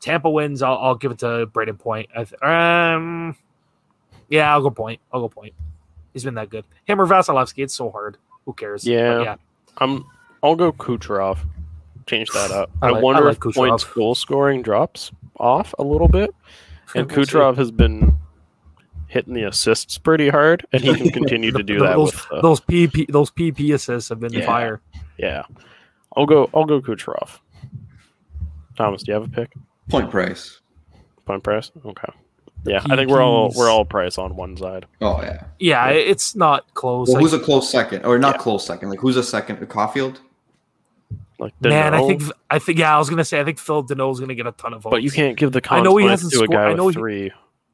Tampa 0.00 0.30
wins. 0.30 0.62
I'll, 0.62 0.78
I'll 0.78 0.94
give 0.94 1.12
it 1.12 1.18
to 1.20 1.46
Brayden 1.46 1.78
Point. 1.78 2.10
I 2.16 2.24
th- 2.24 2.42
um, 2.42 3.36
yeah, 4.28 4.52
I'll 4.52 4.62
go 4.62 4.70
Point. 4.70 5.00
I'll 5.12 5.20
go 5.20 5.28
Point. 5.28 5.54
He's 6.12 6.24
been 6.24 6.34
that 6.34 6.50
good. 6.50 6.64
Him 6.84 7.00
or 7.00 7.06
Vasilevskiy. 7.06 7.64
It's 7.64 7.74
so 7.74 7.90
hard. 7.90 8.16
Who 8.44 8.52
cares? 8.52 8.84
But 8.84 8.90
Yeah. 8.92 9.22
yeah. 9.22 9.36
I'm. 9.78 10.04
I'll 10.42 10.56
go 10.56 10.72
Kucherov. 10.72 11.38
Change 12.06 12.30
that 12.30 12.50
up. 12.50 12.70
I 12.82 12.88
I, 12.88 12.90
like- 12.90 12.98
I 12.98 13.02
wonder 13.02 13.24
like 13.24 13.32
if 13.36 13.40
Kucherov. 13.40 13.54
points 13.54 13.84
goal 13.84 14.14
scoring 14.14 14.62
drops 14.62 15.10
off 15.40 15.74
a 15.78 15.82
little 15.82 16.08
bit, 16.08 16.34
and 16.94 17.10
We'll 17.10 17.24
see. 17.24 17.32
Kucherov 17.32 17.56
has 17.56 17.70
been 17.70 18.16
hitting 19.08 19.32
the 19.34 19.44
assists 19.44 19.96
pretty 19.98 20.28
hard, 20.28 20.66
and 20.72 20.82
he 20.82 20.94
can 20.94 21.10
continue 21.20 21.50
to 21.52 21.62
do 21.62 21.78
The- 21.78 21.84
that 21.86 21.96
those, 21.96 22.12
with. 22.12 22.26
Uh, 22.32 22.42
those 22.42 22.60
PP 22.60 23.06
those 23.10 23.30
PP 23.30 23.72
assists 23.74 24.08
have 24.10 24.20
been 24.20 24.32
Yeah. 24.32 24.44
fire. 24.46 24.80
yeah, 25.18 25.44
I'll 26.16 26.26
go. 26.26 26.48
I'll 26.54 26.64
go 26.66 26.80
Kucherov. 26.80 27.38
Thomas, 28.76 29.02
do 29.02 29.12
you 29.12 29.14
have 29.14 29.24
a 29.24 29.28
pick? 29.28 29.52
Point 29.88 30.10
price. 30.10 30.60
Point 31.26 31.42
price. 31.42 31.70
Okay. 31.84 32.12
Yeah, 32.66 32.82
I 32.88 32.96
think 32.96 33.10
we're 33.10 33.22
all 33.22 33.52
we're 33.56 33.68
all 33.70 33.84
price 33.84 34.16
on 34.18 34.36
one 34.36 34.56
side. 34.56 34.86
Oh 35.00 35.20
yeah. 35.22 35.44
Yeah, 35.58 35.88
it's 35.90 36.34
not 36.34 36.72
close. 36.74 37.08
Well, 37.08 37.16
Like, 37.16 37.22
who's 37.22 37.32
a 37.34 37.38
close 37.38 37.70
second, 37.70 38.04
or 38.06 38.18
not 38.18 38.36
Yeah. 38.36 38.40
close 38.42 38.66
second? 38.66 38.88
Like 38.90 39.00
who's 39.00 39.16
a 39.16 39.22
second? 39.22 39.58
Caufield. 39.68 40.18
Like 41.38 41.52
man, 41.60 41.94
I 41.94 42.06
think 42.06 42.22
I 42.50 42.58
think 42.58 42.78
yeah, 42.78 42.94
I 42.94 42.98
was 42.98 43.10
gonna 43.10 43.24
say 43.24 43.40
I 43.40 43.44
think 43.44 43.58
Phil 43.58 43.84
Danault's 43.84 44.20
gonna 44.20 44.34
get 44.34 44.46
a 44.46 44.52
ton 44.52 44.72
of 44.72 44.82
votes. 44.82 44.92
but 44.92 45.02
you 45.02 45.10
can't 45.10 45.36
give 45.36 45.52
the 45.52 45.60
I 45.68 45.80
know 45.80 45.96
he 45.96 46.06
hasn't 46.06 46.32
to 46.32 46.38
a 46.38 46.44
scored- 46.44 46.50
guy 46.52 46.64
I 46.70 46.74
know 46.74 46.86
with 46.86 46.94
he- 46.94 47.00
three. 47.00 47.32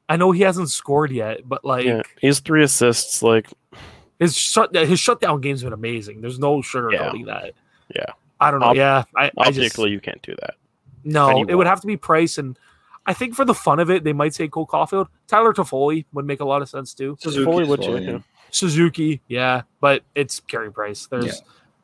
I 0.09 0.17
know 0.17 0.31
he 0.31 0.41
hasn't 0.41 0.69
scored 0.69 1.11
yet, 1.11 1.47
but 1.47 1.63
like 1.63 1.85
Yeah, 1.85 2.01
he 2.19 2.27
has 2.27 2.39
three 2.39 2.63
assists. 2.63 3.23
Like, 3.23 3.47
his 4.19 4.35
shut 4.35 4.75
his 4.75 4.99
shutdown 4.99 5.39
game's 5.41 5.63
been 5.63 5.71
amazing. 5.73 6.19
There's 6.21 6.39
no 6.39 6.57
sugarcoating 6.57 7.27
that. 7.27 7.53
Yeah. 7.95 8.05
I 8.41 8.51
don't 8.51 8.59
know. 8.59 8.67
Op- 8.67 8.75
yeah, 8.75 9.03
I, 9.15 9.31
I 9.37 9.51
just 9.51 9.59
optically, 9.75 9.91
you 9.91 10.01
can't 10.01 10.21
do 10.23 10.35
that. 10.41 10.55
no. 11.03 11.41
and 11.41 11.49
It 11.49 11.55
would 11.55 11.67
have 11.67 11.79
to 11.81 11.87
be 11.87 11.95
Price, 11.95 12.37
and 12.39 12.57
I 13.05 13.13
think 13.13 13.35
for 13.35 13.45
the 13.45 13.53
fun 13.55 13.79
of 13.79 13.89
it, 13.89 14.03
they 14.03 14.13
might 14.13 14.33
say 14.35 14.47
Cole 14.47 14.67
Caufield. 14.67 15.07
Tyler 15.27 15.53
Toffoli 15.53 16.05
would 16.13 16.25
make 16.25 16.39
a 16.39 16.45
lot 16.45 16.61
of 16.61 16.69
sense 16.69 16.93
too. 16.93 17.17
Fully 17.21 17.63
as 17.63 17.69
would 17.69 17.79
well, 17.79 17.89
you, 17.99 18.05
yeah. 18.05 18.11
yeah. 18.11 18.19
Suzuki, 18.51 19.21
yeah, 19.27 19.63
but 19.79 20.03
it's 20.13 20.39
Carey 20.41 20.71
Price. 20.71 21.07
There's 21.07 21.25
Yeah. 21.25 21.31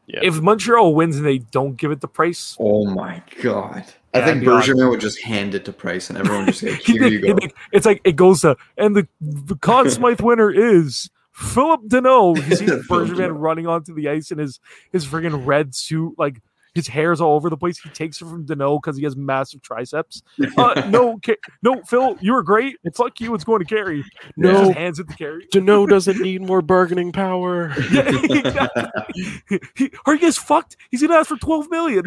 Yeah. 0.09 0.19
if 0.23 0.39
Montreal 0.39 0.95
wins 0.95 1.17
and 1.17 1.25
they 1.25 1.39
don't 1.39 1.75
give 1.75 1.91
it 1.91 1.99
the 2.01 2.07
Price, 2.07 2.55
Oh 2.59 2.85
my 2.85 3.21
god! 3.41 3.83
I 4.13 4.19
Yeah, 4.19 4.25
think 4.25 4.37
I'd 4.37 4.39
be 4.41 4.47
honest. 4.47 4.73
Would 4.75 5.01
just 5.01 5.21
hand 5.21 5.53
it 5.55 5.65
to 5.65 5.73
Price, 5.73 6.09
and 6.09 6.17
everyone 6.17 6.45
would 6.45 6.53
just 6.53 6.63
like, 6.63 6.79
"Here 6.85 7.07
you 7.07 7.19
go." 7.33 7.37
It's 7.73 7.85
like 7.85 7.99
it 8.05 8.15
goes 8.15 8.41
to 8.41 8.55
and 8.77 8.95
the 8.95 9.07
the 9.19 9.55
Conn 9.57 9.89
Smythe 9.89 10.21
winner 10.21 10.49
is 10.51 11.09
Phillip 11.33 11.81
Danault. 11.87 12.37
You 12.47 12.55
see 12.55 12.65
Phillip 12.67 12.85
Bergevin 12.87 13.17
Danault. 13.17 13.39
running 13.39 13.67
onto 13.67 13.93
the 13.93 14.07
ice 14.07 14.31
in 14.31 14.37
his 14.37 14.59
his 14.93 15.05
friggin' 15.05 15.45
red 15.45 15.75
suit, 15.75 16.13
like 16.17 16.41
his 16.77 16.87
hair's 16.87 17.19
all 17.19 17.35
over 17.35 17.49
the 17.49 17.57
place. 17.57 17.77
He 17.79 17.89
takes 17.89 18.21
it 18.21 18.25
from 18.25 18.45
Danault 18.45 18.81
because 18.81 18.95
he 18.97 19.03
has 19.03 19.15
massive 19.15 19.61
triceps. 19.61 20.21
Uh, 20.57 20.87
no, 20.89 21.19
Ca- 21.25 21.35
no, 21.61 21.81
Phil, 21.83 22.15
you 22.21 22.33
were 22.33 22.41
great. 22.43 22.77
Fuck 22.95 23.19
you. 23.19 23.33
It's 23.35 23.43
going 23.43 23.59
to 23.59 23.65
Carey. 23.65 24.03
No. 24.37 24.51
Just 24.65 24.77
hands 24.77 24.99
it 24.99 25.07
to 25.09 25.15
Carey. 25.15 25.47
Danault 25.53 25.89
doesn't 25.89 26.19
need 26.19 26.41
more 26.41 26.61
bargaining 26.61 27.11
power. 27.11 27.73
Yeah, 27.91 28.09
exactly. 28.09 29.59
he, 29.75 29.91
or 30.05 30.13
he 30.13 30.19
gets 30.19 30.37
fucked. 30.37 30.77
He's 30.91 31.01
gonna 31.01 31.15
ask 31.15 31.27
for 31.29 31.37
twelve 31.37 31.69
million. 31.69 32.05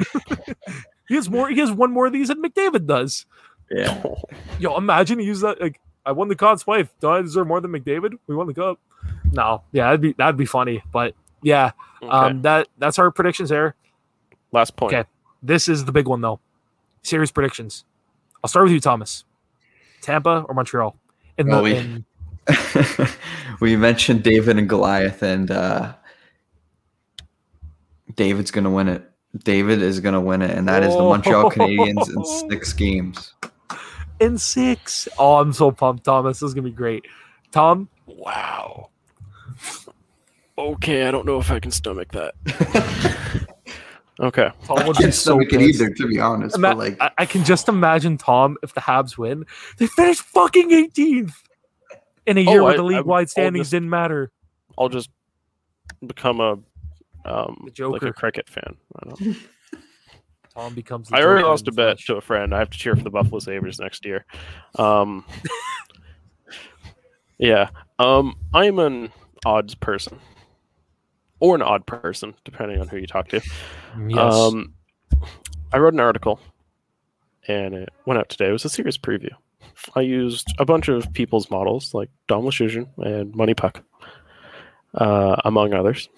he 1.09 1.15
has 1.15 1.29
more. 1.31 1.49
He 1.49 1.59
has 1.61 1.71
one 1.73 1.93
more 1.93 2.07
of 2.07 2.13
these 2.13 2.29
than 2.29 2.43
McDavid 2.43 2.87
does. 2.87 3.27
yeah. 3.71 4.03
Yo, 4.59 4.77
imagine 4.77 5.19
he 5.19 5.27
used 5.27 5.43
that. 5.43 5.61
Like, 5.61 5.81
I 6.07 6.13
won 6.13 6.29
the 6.29 6.37
Conn 6.37 6.59
Smythe. 6.59 6.89
Do 7.01 7.09
I 7.11 7.23
deserve 7.23 7.47
more 7.47 7.61
than 7.61 7.71
McDavid? 7.73 8.19
We 8.27 8.35
won 8.37 8.47
the 8.47 8.55
cup. 8.55 8.79
No, 9.33 9.63
yeah, 9.73 9.87
that'd 9.87 10.01
be 10.01 10.13
that'd 10.15 10.37
be 10.37 10.47
funny. 10.47 10.83
But 10.93 11.15
yeah, 11.43 11.73
Okay. 12.03 12.11
um, 12.11 12.43
that 12.43 12.69
that's 12.79 12.99
our 12.99 13.11
predictions 13.11 13.49
there. 13.51 13.75
Last 14.53 14.77
point. 14.77 14.93
okay. 14.95 15.09
This 15.43 15.69
is 15.69 15.85
the 15.85 15.93
big 15.93 16.07
one 16.09 16.21
though. 16.21 16.41
Series 17.03 17.31
predictions. 17.31 17.85
I'll 18.43 18.49
start 18.49 18.65
with 18.65 18.73
you, 18.73 18.81
Thomas. 18.81 19.25
Tampa 20.03 20.45
or 20.49 20.55
Montreal? 20.55 20.97
In 21.39 21.49
the 21.49 21.63
we- 21.63 21.77
in- 21.77 22.05
we 23.61 23.77
mentioned 23.77 24.23
David 24.23 24.59
and 24.59 24.69
Goliath, 24.69 25.23
and 25.23 25.51
uh, 25.51 25.95
David's 28.17 28.51
gonna 28.51 28.71
win 28.71 28.89
it. 28.89 29.09
David 29.45 29.81
is 29.83 30.01
gonna 30.01 30.21
win 30.21 30.43
it, 30.43 30.51
and 30.57 30.67
that 30.69 30.83
is 30.83 30.95
the 30.95 31.03
Montreal. 31.03 31.51
Canadiens 31.51 32.09
in 32.15 32.25
six 32.51 32.73
games. 32.73 33.35
in 34.19 34.37
six. 34.39 35.07
Oh, 35.19 35.37
I'm 35.37 35.53
so 35.53 35.71
pumped, 35.71 36.05
Thomas. 36.05 36.41
This 36.41 36.49
is 36.49 36.55
gonna 36.55 36.69
be 36.69 36.73
great. 36.75 37.07
Tom, 37.53 37.89
Wow. 38.07 38.89
Okay, 40.59 41.07
I 41.07 41.11
don't 41.11 41.25
know 41.25 41.39
if 41.39 41.51
I 41.51 41.59
can 41.61 41.71
stomach 41.71 42.13
that. 42.13 42.35
okay. 44.21 44.51
Tom 44.65 44.79
I 44.81 44.87
would 44.87 44.97
be 44.97 45.03
can't 45.05 45.15
so 45.15 45.33
stomach 45.33 45.53
it 45.53 45.61
either, 45.61 45.91
to 45.91 46.07
be 46.09 46.19
honest. 46.21 46.57
Ima- 46.57 46.69
but 46.71 46.79
like, 46.79 46.97
I, 47.01 47.11
I 47.19 47.27
can 47.27 47.45
just 47.45 47.69
imagine 47.69 48.17
Tom 48.19 48.57
if 48.63 48.75
the 48.75 48.81
Habs 48.81 49.17
win. 49.19 49.45
They 49.79 49.87
finished 49.87 50.23
fucking 50.23 50.71
18th 50.71 51.33
in 52.27 52.39
a 52.39 52.47
Oh, 52.47 52.51
year 52.53 52.63
where 52.63 52.75
I- 52.75 52.77
the 52.77 52.83
league 52.83 53.05
wide 53.07 53.31
standings 53.31 53.57
almost- 53.59 53.71
didn't 53.73 53.91
matter. 53.91 54.31
I'll 54.79 54.89
just 54.89 55.11
become 56.07 56.41
a 56.41 56.53
um 57.27 57.69
The 57.75 57.89
like 57.89 58.03
a 58.03 58.13
cricket 58.13 58.49
fan. 58.49 58.77
I, 58.99 59.09
don't. 59.09 59.37
Tom 60.55 60.75
becomes. 60.75 61.09
The 61.09 61.17
I 61.17 61.23
already 61.23 61.45
lost 61.45 61.69
a 61.69 61.73
bet 61.73 61.99
to 62.01 62.17
a 62.17 62.21
friend. 62.21 62.55
I 62.55 62.59
have 62.59 62.71
to 62.71 62.79
cheer 62.79 62.97
for 62.97 63.03
the 63.03 63.11
Buffalo 63.11 63.39
Sabres 63.41 63.79
next 63.79 64.05
year. 64.05 64.25
Um, 64.79 65.25
yeah. 67.39 67.71
Um, 67.99 68.37
I'm 68.53 68.79
an 68.79 69.13
odds 69.45 69.75
person, 69.75 70.19
or 71.41 71.55
an 71.55 71.63
odd 71.63 71.87
person, 71.87 72.35
depending 72.45 72.81
on 72.81 72.89
who 72.89 72.99
you 72.99 73.07
talk 73.07 73.29
to. 73.29 73.41
Yes. 74.07 74.35
Um, 74.35 74.75
I 75.73 75.79
wrote 75.79 75.95
an 75.95 76.01
article, 76.01 76.39
and 77.49 77.75
it 77.75 77.89
went 78.07 78.21
out 78.21 78.29
today. 78.29 78.49
It 78.49 78.53
was 78.53 78.65
a 78.65 78.69
series 78.69 78.97
preview. 78.97 79.31
I 79.97 80.03
used 80.03 80.55
a 80.61 80.65
bunch 80.65 80.87
of 80.87 81.13
people's 81.13 81.51
models, 81.51 81.93
like 81.93 82.09
Dom 82.29 82.45
Luszczyszyn 82.45 82.87
and 82.99 83.35
Money 83.35 83.55
Puck, 83.55 83.83
uh, 84.95 85.37
among 85.45 85.75
others. 85.75 86.09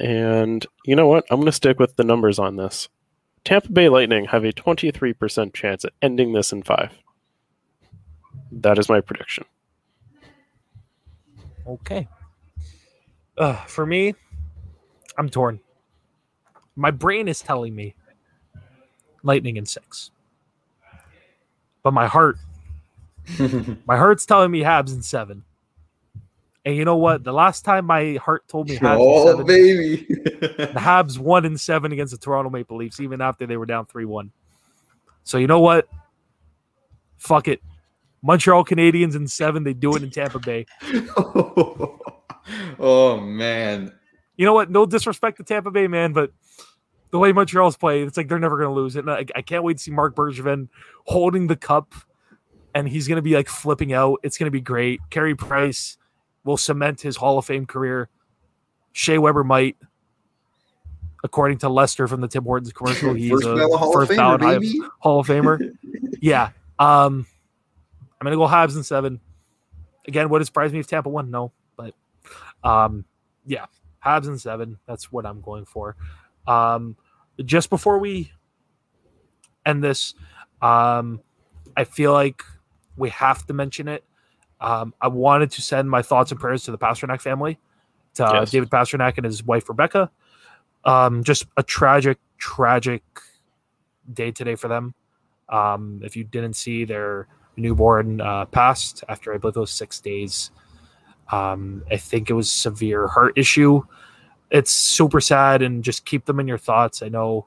And 0.00 0.66
you 0.84 0.96
know 0.96 1.06
what? 1.06 1.24
I'm 1.30 1.36
going 1.36 1.46
to 1.46 1.52
stick 1.52 1.78
with 1.78 1.94
the 1.96 2.04
numbers 2.04 2.40
on 2.40 2.56
this. 2.56 2.88
Tampa 3.44 3.70
Bay 3.70 3.88
Lightning 3.88 4.24
have 4.26 4.44
a 4.44 4.52
23% 4.52 5.54
chance 5.54 5.84
at 5.84 5.92
ending 6.02 6.32
this 6.32 6.52
in 6.52 6.62
five. 6.62 6.90
That 8.50 8.78
is 8.78 8.88
my 8.88 9.00
prediction. 9.00 9.44
Okay. 11.66 12.08
Uh, 13.36 13.56
for 13.66 13.84
me, 13.84 14.14
I'm 15.16 15.28
torn. 15.28 15.60
My 16.76 16.90
brain 16.90 17.28
is 17.28 17.40
telling 17.40 17.74
me 17.74 17.94
lightning 19.22 19.56
in 19.56 19.66
six. 19.66 20.10
But 21.82 21.92
my 21.92 22.06
heart, 22.06 22.38
my 23.86 23.96
heart's 23.96 24.26
telling 24.26 24.50
me 24.50 24.62
Habs 24.62 24.92
in 24.94 25.02
seven. 25.02 25.44
And 26.64 26.74
you 26.74 26.84
know 26.84 26.96
what? 26.96 27.24
The 27.24 27.32
last 27.32 27.64
time 27.64 27.84
my 27.84 28.14
heart 28.14 28.48
told 28.48 28.68
me 28.70 28.76
Habs 28.78 28.94
in 28.94 29.00
oh, 29.00 29.26
seven, 29.26 29.46
baby. 29.46 30.06
the 30.08 30.72
Habs 30.76 31.18
won 31.18 31.44
in 31.44 31.58
seven 31.58 31.92
against 31.92 32.12
the 32.12 32.18
Toronto 32.18 32.50
Maple 32.50 32.78
Leafs, 32.78 33.00
even 33.00 33.20
after 33.20 33.46
they 33.46 33.56
were 33.56 33.66
down 33.66 33.86
3 33.86 34.06
1. 34.06 34.32
So 35.24 35.38
you 35.38 35.46
know 35.46 35.60
what? 35.60 35.88
Fuck 37.18 37.48
it. 37.48 37.60
Montreal 38.22 38.64
Canadiens 38.64 39.14
in 39.14 39.28
seven. 39.28 39.64
They 39.64 39.74
do 39.74 39.94
it 39.94 40.02
in 40.02 40.10
Tampa 40.10 40.38
Bay. 40.38 40.64
oh, 42.78 43.20
man. 43.20 43.92
You 44.36 44.46
know 44.46 44.54
what? 44.54 44.70
No 44.70 44.86
disrespect 44.86 45.38
to 45.38 45.44
Tampa 45.44 45.70
Bay, 45.70 45.86
man, 45.86 46.12
but 46.12 46.32
the 47.10 47.18
way 47.18 47.32
Montreal's 47.32 47.76
played, 47.76 48.08
it's 48.08 48.16
like 48.16 48.28
they're 48.28 48.40
never 48.40 48.56
going 48.56 48.68
to 48.68 48.74
lose 48.74 48.96
it. 48.96 49.00
And 49.00 49.10
I, 49.10 49.24
I 49.36 49.42
can't 49.42 49.62
wait 49.62 49.76
to 49.76 49.82
see 49.82 49.92
Marc 49.92 50.16
Bergevin 50.16 50.68
holding 51.04 51.46
the 51.46 51.56
cup, 51.56 51.94
and 52.74 52.88
he's 52.88 53.06
going 53.06 53.16
to 53.16 53.22
be 53.22 53.34
like 53.34 53.48
flipping 53.48 53.92
out. 53.92 54.18
It's 54.24 54.36
going 54.36 54.46
to 54.46 54.50
be 54.50 54.60
great. 54.60 55.00
Carey 55.10 55.36
Price 55.36 55.96
will 56.42 56.56
cement 56.56 57.00
his 57.00 57.16
Hall 57.16 57.38
of 57.38 57.46
Fame 57.46 57.66
career. 57.66 58.08
Shea 58.92 59.18
Weber 59.18 59.44
might, 59.44 59.76
according 61.22 61.58
to 61.58 61.68
Lester 61.68 62.08
from 62.08 62.20
the 62.20 62.28
Tim 62.28 62.44
Hortons 62.44 62.72
commercial, 62.72 63.14
he's 63.14 63.30
First 63.30 63.46
a 63.46 63.68
Hall 63.76 63.92
first 63.92 64.10
of 64.10 64.16
Famer, 64.16 64.40
ballot 64.40 64.60
baby. 64.60 64.80
Hall 64.98 65.20
of 65.20 65.26
Famer. 65.28 65.76
yeah. 66.20 66.50
Um, 66.80 67.26
I'm 68.20 68.24
gonna 68.24 68.36
go 68.36 68.48
Habs 68.48 68.76
in 68.76 68.82
seven. 68.82 69.20
Again, 70.08 70.28
would 70.28 70.42
it 70.42 70.46
surprise 70.46 70.72
me 70.72 70.80
if 70.80 70.86
Tampa 70.86 71.08
won? 71.08 71.30
No, 71.30 71.52
but 71.76 71.94
um, 72.62 73.04
yeah, 73.46 73.66
Habs 74.04 74.26
and 74.26 74.40
seven. 74.40 74.78
That's 74.86 75.10
what 75.10 75.26
I'm 75.26 75.40
going 75.40 75.64
for. 75.64 75.96
Um, 76.46 76.96
just 77.44 77.70
before 77.70 77.98
we 77.98 78.32
end 79.66 79.82
this, 79.82 80.14
um, 80.62 81.20
I 81.76 81.84
feel 81.84 82.12
like 82.12 82.42
we 82.96 83.10
have 83.10 83.46
to 83.46 83.54
mention 83.54 83.88
it. 83.88 84.04
Um, 84.60 84.94
I 85.00 85.08
wanted 85.08 85.50
to 85.52 85.62
send 85.62 85.90
my 85.90 86.02
thoughts 86.02 86.30
and 86.30 86.40
prayers 86.40 86.64
to 86.64 86.70
the 86.70 86.78
Pastrnak 86.78 87.20
family, 87.20 87.58
to 88.14 88.26
uh, 88.26 88.32
Yes. 88.40 88.50
David 88.50 88.70
Pastrnak 88.70 89.14
and 89.16 89.24
his 89.24 89.42
wife 89.42 89.68
Rebecca. 89.68 90.10
Um, 90.84 91.24
just 91.24 91.46
a 91.56 91.62
tragic, 91.62 92.18
tragic 92.38 93.02
day 94.12 94.30
today 94.30 94.54
for 94.54 94.68
them. 94.68 94.94
Um, 95.48 96.00
if 96.04 96.16
you 96.16 96.24
didn't 96.24 96.54
see 96.54 96.84
their 96.84 97.26
newborn 97.56 98.20
uh, 98.20 98.44
passed 98.46 99.04
after 99.08 99.32
I 99.34 99.38
believe 99.38 99.56
it 99.56 99.60
was 99.60 99.70
six 99.70 100.00
days. 100.00 100.50
Um, 101.30 101.84
I 101.90 101.96
think 101.96 102.30
it 102.30 102.34
was 102.34 102.50
severe 102.50 103.08
heart 103.08 103.36
issue. 103.36 103.82
It's 104.50 104.70
super 104.70 105.20
sad, 105.20 105.62
and 105.62 105.82
just 105.82 106.04
keep 106.04 106.26
them 106.26 106.38
in 106.40 106.48
your 106.48 106.58
thoughts. 106.58 107.02
I 107.02 107.08
know, 107.08 107.46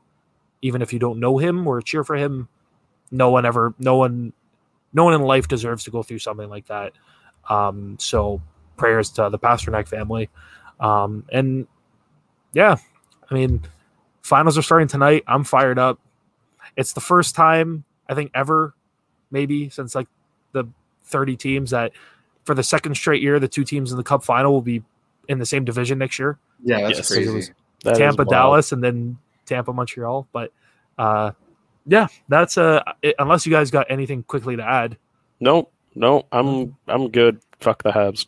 even 0.61 0.81
if 0.81 0.91
you 0.91 0.99
don't 0.99 1.19
know 1.19 1.37
him 1.37 1.67
or 1.67 1.81
cheer 1.81 2.03
for 2.03 2.15
him, 2.15 2.47
no 3.11 3.29
one 3.29 3.45
ever, 3.45 3.73
no 3.79 3.95
one, 3.95 4.33
no 4.93 5.05
one 5.05 5.13
in 5.13 5.21
life 5.21 5.47
deserves 5.47 5.83
to 5.85 5.91
go 5.91 6.03
through 6.03 6.19
something 6.19 6.49
like 6.49 6.67
that. 6.67 6.93
Um, 7.49 7.97
so 7.99 8.41
prayers 8.75 9.09
to 9.11 9.29
the 9.29 9.39
Pastrnak 9.39 9.87
family, 9.87 10.29
um, 10.79 11.23
and 11.31 11.67
yeah, 12.53 12.77
I 13.29 13.33
mean, 13.33 13.61
finals 14.21 14.57
are 14.57 14.61
starting 14.61 14.87
tonight. 14.87 15.23
I'm 15.27 15.43
fired 15.43 15.79
up. 15.79 15.99
It's 16.75 16.93
the 16.93 17.01
first 17.01 17.35
time 17.35 17.85
I 18.09 18.15
think 18.15 18.31
ever, 18.33 18.73
maybe 19.31 19.69
since 19.69 19.95
like 19.95 20.07
the 20.51 20.65
30 21.03 21.37
teams 21.37 21.71
that 21.71 21.91
for 22.47 22.55
the 22.55 22.63
second 22.63 22.95
straight 22.95 23.21
year, 23.21 23.39
the 23.39 23.47
two 23.47 23.63
teams 23.63 23.91
in 23.91 23.97
the 23.97 24.03
Cup 24.03 24.23
final 24.23 24.51
will 24.53 24.61
be 24.61 24.81
in 25.27 25.37
the 25.37 25.45
same 25.45 25.65
division 25.65 25.99
next 25.99 26.17
year. 26.17 26.39
Yeah, 26.63 26.81
that's 26.81 26.97
Yes. 26.97 27.07
crazy. 27.11 27.53
That 27.83 27.91
is 27.93 27.97
Tampa. 27.99 28.25
Dallas, 28.25 28.71
and 28.71 28.83
then 28.83 29.17
Tampa, 29.45 29.71
Montreal. 29.73 30.27
But 30.31 30.51
uh, 30.97 31.31
yeah, 31.85 32.07
that's 32.29 32.57
uh, 32.57 32.81
it, 33.03 33.13
unless 33.19 33.45
you 33.45 33.51
guys 33.51 33.69
got 33.69 33.85
anything 33.89 34.23
quickly 34.23 34.55
to 34.55 34.63
add. 34.63 34.97
No, 35.39 35.69
no, 35.93 36.25
I'm 36.31 36.75
I'm 36.87 37.09
good. 37.11 37.39
Fuck 37.59 37.83
the 37.83 37.91
Habs. 37.91 38.25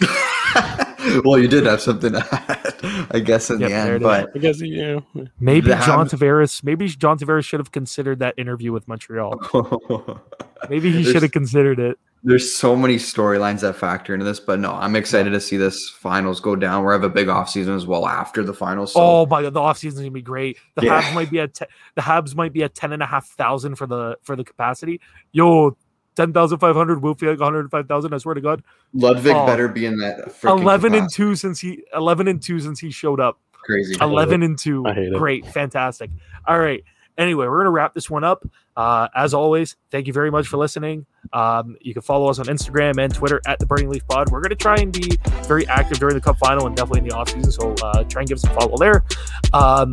well, 1.24 1.38
you 1.38 1.48
did 1.48 1.64
have 1.66 1.80
something 1.80 2.12
to 2.12 2.26
add, 2.30 3.06
I 3.12 3.20
guess, 3.20 3.50
in 3.50 3.60
Yep, 3.60 3.68
the 3.70 3.74
end. 3.76 4.02
But 4.02 4.30
I 4.34 4.38
guess 4.38 4.60
you 4.60 4.76
know, 5.14 5.28
Maybe 5.38 5.68
The 5.70 5.76
John 5.76 6.06
Habs- 6.06 6.18
Tavares. 6.18 6.62
Maybe 6.64 6.88
John 6.88 7.18
Tavares 7.18 7.44
should 7.44 7.60
have 7.60 7.72
considered 7.72 8.18
that 8.18 8.34
interview 8.36 8.72
with 8.72 8.86
Montreal. 8.88 9.38
Maybe 10.68 10.90
he 10.92 11.04
should 11.04 11.22
have 11.22 11.32
considered 11.32 11.78
it. 11.78 11.98
There's 12.22 12.54
so 12.54 12.76
many 12.76 12.96
storylines 12.96 13.60
that 13.60 13.76
factor 13.76 14.12
into 14.12 14.26
this, 14.26 14.38
but 14.40 14.60
no, 14.60 14.74
I'm 14.74 14.94
excited 14.94 15.30
to 15.30 15.40
see 15.40 15.56
this 15.56 15.88
finals 15.88 16.38
go 16.40 16.54
down. 16.54 16.84
We're 16.84 16.92
have 16.92 17.02
a 17.04 17.08
big 17.08 17.28
offseason 17.28 17.74
as 17.74 17.86
well 17.86 18.06
after 18.06 18.42
the 18.44 18.52
finals. 18.52 18.92
So 18.92 19.00
oh 19.00 19.26
my 19.26 19.42
god, 19.42 19.54
the 19.54 19.60
offseason 19.60 19.86
is 19.86 19.94
gonna 20.00 20.10
be 20.10 20.20
great. 20.20 20.58
The 20.74 20.84
Yeah. 20.84 21.00
Habs 21.00 21.14
might 21.14 21.30
be 21.30 21.40
at 21.40 21.54
te- 21.54 21.64
the 21.94 22.02
Habs 22.02 22.34
might 22.34 22.52
be 22.52 22.62
at 22.62 22.74
ten 22.74 22.92
and 22.92 23.02
a 23.02 23.06
half 23.06 23.26
thousand 23.28 23.76
for 23.76 23.86
the 23.86 24.18
for 24.22 24.36
the 24.36 24.44
capacity. 24.44 25.00
Yo, 25.32 25.76
ten 26.14 26.32
thousand 26.34 26.58
five 26.58 26.76
hundred 26.76 27.02
will 27.02 27.14
feel 27.14 27.30
like 27.30 27.40
one 27.40 27.54
hundred 27.54 27.70
five 27.70 27.88
thousand. 27.88 28.12
I 28.12 28.18
swear 28.18 28.34
to 28.34 28.40
God, 28.42 28.62
Ludwig 28.92 29.34
Oh. 29.34 29.46
better 29.46 29.68
be 29.68 29.86
in 29.86 29.96
that. 29.98 30.26
freaking 30.28 30.60
eleven 30.60 30.94
and 30.94 31.10
two 31.10 31.34
since 31.36 31.58
he 31.60 31.84
eleven 31.94 32.28
and 32.28 32.42
two 32.42 32.60
since 32.60 32.78
he 32.80 32.90
showed 32.90 33.20
up. 33.20 33.38
Crazy. 33.62 33.94
11 34.00 34.42
and 34.42 34.58
2 34.58 34.86
I 34.86 34.94
hate 34.94 35.12
it. 35.12 35.18
great 35.18 35.46
fantastic 35.46 36.10
all 36.48 36.58
right 36.58 36.82
anyway 37.20 37.46
we're 37.46 37.58
gonna 37.58 37.70
wrap 37.70 37.94
this 37.94 38.10
one 38.10 38.24
up. 38.24 38.44
Uh, 38.76 39.08
as 39.14 39.34
always 39.34 39.76
thank 39.90 40.06
you 40.06 40.12
very 40.12 40.30
much 40.30 40.48
for 40.48 40.56
listening. 40.56 41.06
Um, 41.32 41.76
you 41.80 41.92
can 41.92 42.02
follow 42.02 42.28
us 42.28 42.38
on 42.38 42.46
instagram 42.46 43.02
and 43.02 43.14
twitter 43.14 43.40
at 43.46 43.58
the 43.58 43.66
burning 43.66 43.88
leaf 43.90 44.06
pod. 44.08 44.30
We're 44.30 44.40
gonna 44.40 44.54
try 44.56 44.76
and 44.76 44.92
be 44.92 45.18
very 45.44 45.66
active 45.68 45.98
during 45.98 46.14
the 46.14 46.20
cup 46.20 46.38
final 46.38 46.66
and 46.66 46.74
definitely 46.74 47.00
in 47.00 47.08
the 47.08 47.14
offseason 47.14 47.52
so 47.52 47.74
uh, 47.86 48.04
try 48.04 48.22
and 48.22 48.28
give 48.28 48.36
us 48.36 48.44
a 48.44 48.50
follow 48.54 48.76
there. 48.76 49.04
Um, 49.52 49.92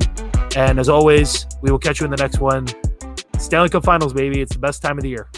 and 0.55 0.79
as 0.79 0.89
always 0.89 1.45
we 1.61 1.69
will 1.69 1.79
catch 1.79 1.99
you 1.99 2.05
in 2.05 2.11
the 2.11 2.17
next 2.17 2.39
one. 2.39 2.67
Stanley 3.37 3.69
cup 3.69 3.83
finals 3.83 4.13
baby. 4.13 4.41
It's 4.41 4.53
the 4.53 4.59
best 4.59 4.81
time 4.81 4.97
of 4.97 5.03
the 5.03 5.09
year 5.09 5.29